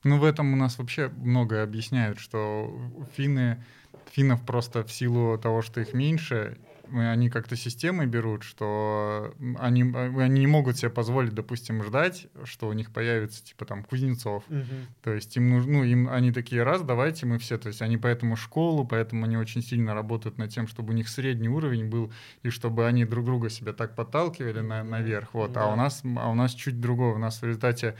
Ну, 0.08 0.20
в 0.20 0.24
этом 0.24 0.54
у 0.54 0.56
нас 0.56 0.78
вообще 0.78 1.10
многое 1.18 1.64
объясняют, 1.64 2.20
что 2.20 2.74
финны, 3.16 3.64
финнов 4.12 4.42
просто 4.46 4.84
в 4.84 4.92
силу 4.92 5.38
того, 5.38 5.62
что 5.62 5.82
их 5.82 5.94
меньше, 5.94 6.58
они 6.94 7.30
как-то 7.30 7.58
системой 7.58 8.08
берут, 8.08 8.44
что 8.44 9.34
они, 9.60 9.84
они 9.94 10.40
не 10.40 10.48
могут 10.48 10.78
себе 10.78 10.90
позволить, 10.90 11.34
допустим, 11.34 11.84
ждать, 11.84 12.28
что 12.46 12.70
у 12.70 12.74
них 12.74 12.92
появится, 12.92 13.44
типа, 13.44 13.66
там, 13.66 13.84
Кузнецов. 13.84 14.46
Мгм. 14.48 14.88
То 15.04 15.12
есть 15.12 15.36
им 15.36 15.50
нужно, 15.50 15.74
ну, 15.74 15.84
им 15.84 16.10
они 16.10 16.32
такие, 16.32 16.64
раз, 16.64 16.82
давайте 16.84 17.26
мы 17.26 17.40
все, 17.40 17.58
то 17.58 17.68
есть 17.68 17.82
они 17.82 17.98
поэтому 17.98 18.38
школу, 18.38 18.86
поэтому 18.86 19.26
они 19.26 19.36
очень 19.36 19.62
сильно 19.62 19.94
работают 19.94 20.38
над 20.38 20.52
тем, 20.52 20.68
чтобы 20.68 20.94
у 20.94 20.96
них 20.96 21.10
средний 21.10 21.50
уровень 21.50 21.90
был, 21.90 22.14
и 22.44 22.50
чтобы 22.50 22.88
они 22.88 23.04
друг 23.04 23.26
друга 23.26 23.50
себя 23.50 23.74
так 23.74 23.94
подталкивали 23.96 24.62
на, 24.62 24.86
наверх, 24.86 25.34
вот, 25.34 25.52
а 25.58 25.62
Да. 25.62 25.74
у 25.74 25.76
нас, 25.76 26.02
а 26.04 26.30
у 26.30 26.34
нас 26.34 26.54
чуть 26.54 26.80
другое, 26.80 27.14
у 27.16 27.18
нас 27.18 27.42
в 27.42 27.46
результате 27.46 27.96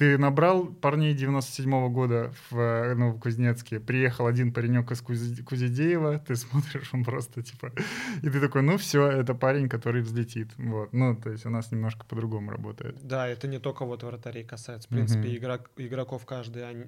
Ты 0.00 0.16
набрал 0.16 0.64
парней 0.66 1.14
97-го 1.14 1.90
года 1.90 2.32
в 2.48 2.56
э, 2.58 2.94
Новокузнецке, 2.94 3.80
приехал 3.80 4.26
один 4.26 4.50
паренек 4.50 4.90
из 4.92 5.02
Кузи- 5.02 5.42
Кузидеева, 5.42 6.18
ты 6.20 6.36
смотришь, 6.36 6.88
он 6.94 7.04
просто 7.04 7.42
типа... 7.42 7.70
И 8.22 8.30
ты 8.30 8.40
такой, 8.40 8.62
ну 8.62 8.78
все, 8.78 9.06
это 9.10 9.34
парень, 9.34 9.68
который 9.68 10.00
взлетит. 10.00 10.48
Вот. 10.56 10.94
Ну, 10.94 11.14
то 11.16 11.28
есть 11.28 11.44
у 11.44 11.50
нас 11.50 11.70
немножко 11.70 12.06
по-другому 12.06 12.50
работает. 12.50 12.96
Да, 13.06 13.28
это 13.28 13.46
не 13.46 13.58
только 13.58 13.84
вот 13.84 14.02
вратарей 14.02 14.42
касается. 14.42 14.88
В 14.88 14.90
принципе, 14.90 15.20
Мгм. 15.28 15.36
игрок, 15.36 15.70
игроков 15.76 16.24
каждый, 16.24 16.66
они, 16.66 16.84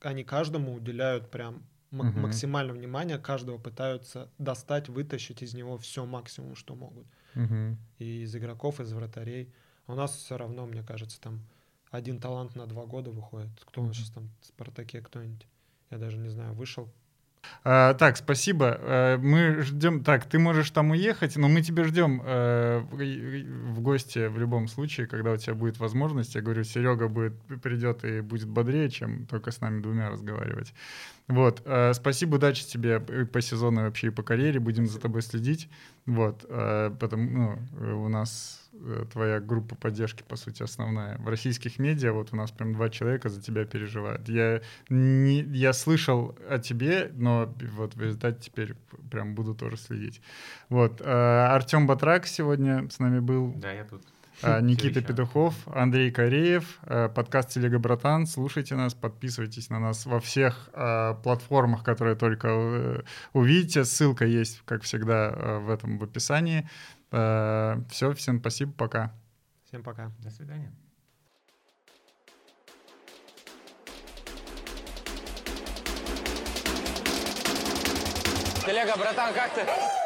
они 0.00 0.22
каждому 0.22 0.72
уделяют 0.72 1.32
прям 1.32 1.64
м- 1.90 2.06
Мгм. 2.06 2.20
максимально 2.20 2.74
внимания, 2.74 3.18
каждого 3.18 3.58
пытаются 3.58 4.30
достать, 4.38 4.88
вытащить 4.88 5.42
из 5.42 5.52
него 5.54 5.78
все 5.78 6.06
максимум, 6.06 6.54
что 6.54 6.76
могут. 6.76 7.08
Мгм. 7.34 7.76
И 7.98 8.22
из 8.22 8.36
игроков, 8.36 8.78
из 8.78 8.92
вратарей. 8.92 9.52
У 9.88 9.94
нас 9.96 10.14
все 10.14 10.36
равно, 10.36 10.64
мне 10.66 10.84
кажется, 10.84 11.20
там 11.20 11.40
один 11.90 12.18
талант 12.20 12.56
на 12.56 12.66
два 12.66 12.84
года 12.86 13.10
выходит. 13.10 13.50
Кто 13.66 13.82
у 13.82 13.86
нас 13.86 13.96
сейчас 13.96 14.10
там 14.10 14.28
в 14.40 14.46
Спартаке, 14.46 15.00
кто-нибудь? 15.00 15.46
Я 15.90 15.98
даже 15.98 16.18
не 16.18 16.28
знаю, 16.28 16.52
вышел. 16.54 16.88
А, 17.62 17.94
так, 17.94 18.16
спасибо. 18.16 18.76
Э, 18.80 19.16
Мы 19.18 19.62
ждем. 19.62 20.02
Так, 20.02 20.24
ты 20.26 20.38
можешь 20.38 20.70
там 20.72 20.90
уехать, 20.90 21.36
но 21.36 21.48
мы 21.48 21.62
тебя 21.62 21.84
ждем 21.84 22.20
э, 22.24 22.80
в- 22.80 23.72
в 23.74 23.80
гости 23.80 24.26
в 24.26 24.36
любом 24.38 24.66
случае, 24.66 25.06
когда 25.06 25.32
у 25.32 25.36
тебя 25.36 25.54
будет 25.54 25.78
возможность. 25.78 26.34
Я 26.34 26.40
говорю, 26.42 26.64
Серега 26.64 27.08
будет 27.08 27.34
придет 27.62 28.04
и 28.04 28.20
будет 28.20 28.48
бодрее, 28.48 28.90
чем 28.90 29.26
только 29.26 29.52
с 29.52 29.60
нами 29.60 29.80
двумя 29.80 30.10
разговаривать. 30.10 30.74
Вот. 31.28 31.62
э, 31.64 31.92
Спасибо, 31.94 32.36
удачи 32.36 32.64
тебе 32.64 33.02
и 33.20 33.24
по 33.24 33.40
сезону 33.40 33.82
вообще 33.82 34.08
и 34.08 34.10
по 34.10 34.22
карьере. 34.22 34.60
Будем 34.60 34.86
за 34.86 35.00
тобой 35.00 35.22
следить. 35.22 35.68
Вот. 36.06 36.44
э, 36.48 36.90
Потому 37.00 37.30
ну, 37.30 37.58
э, 37.80 37.92
у 37.92 38.08
нас 38.08 38.70
э, 38.74 39.06
твоя 39.12 39.40
группа 39.40 39.74
поддержки, 39.74 40.22
по 40.22 40.36
сути, 40.36 40.62
основная. 40.62 41.18
В 41.18 41.28
российских 41.28 41.80
медиа 41.80 42.12
вот 42.12 42.32
у 42.32 42.36
нас 42.36 42.52
прям 42.52 42.74
два 42.74 42.90
человека 42.90 43.28
за 43.28 43.42
тебя 43.42 43.64
переживают. 43.64 44.28
Я, 44.28 44.60
не, 44.88 45.40
я 45.40 45.72
слышал 45.72 46.36
о 46.48 46.58
тебе, 46.58 47.10
но 47.14 47.52
вот 47.72 47.96
в 47.96 48.00
результате 48.00 48.38
теперь 48.40 48.74
прям 49.10 49.34
буду 49.34 49.54
тоже 49.54 49.76
следить. 49.76 50.20
Вот. 50.68 51.00
э, 51.00 51.04
Артем 51.04 51.88
Батрак 51.88 52.26
сегодня 52.26 52.88
с 52.88 53.00
нами 53.00 53.18
был. 53.18 53.52
Да, 53.56 53.72
я 53.72 53.84
тут. 53.84 54.02
А, 54.42 54.60
Никита. 54.60 55.00
Петухов, 55.00 55.54
Андрей 55.66 56.10
Кореев, 56.10 56.78
э, 56.82 57.08
подкаст 57.08 57.50
Телега 57.50 57.78
Братан. 57.78 58.26
Слушайте 58.26 58.74
нас, 58.74 58.92
подписывайтесь 58.92 59.70
на 59.70 59.78
нас 59.78 60.04
во 60.04 60.20
всех 60.20 60.68
э, 60.74 61.14
платформах, 61.22 61.82
которые 61.82 62.16
только 62.16 62.48
э, 62.48 63.02
увидите. 63.32 63.84
Ссылка 63.84 64.26
есть, 64.26 64.60
как 64.66 64.82
всегда, 64.82 65.32
э, 65.34 65.58
в 65.60 65.70
этом 65.70 65.98
в 65.98 66.04
описании. 66.04 66.68
Все, 67.10 68.12
всем 68.14 68.40
спасибо, 68.40 68.72
пока. 68.72 69.14
Всем 69.64 69.82
пока. 69.82 70.10
До 70.18 70.30
свидания. 70.30 70.72
Телега, 78.66 78.96
братан, 78.98 79.32
как 79.32 79.54
ты? 79.54 80.05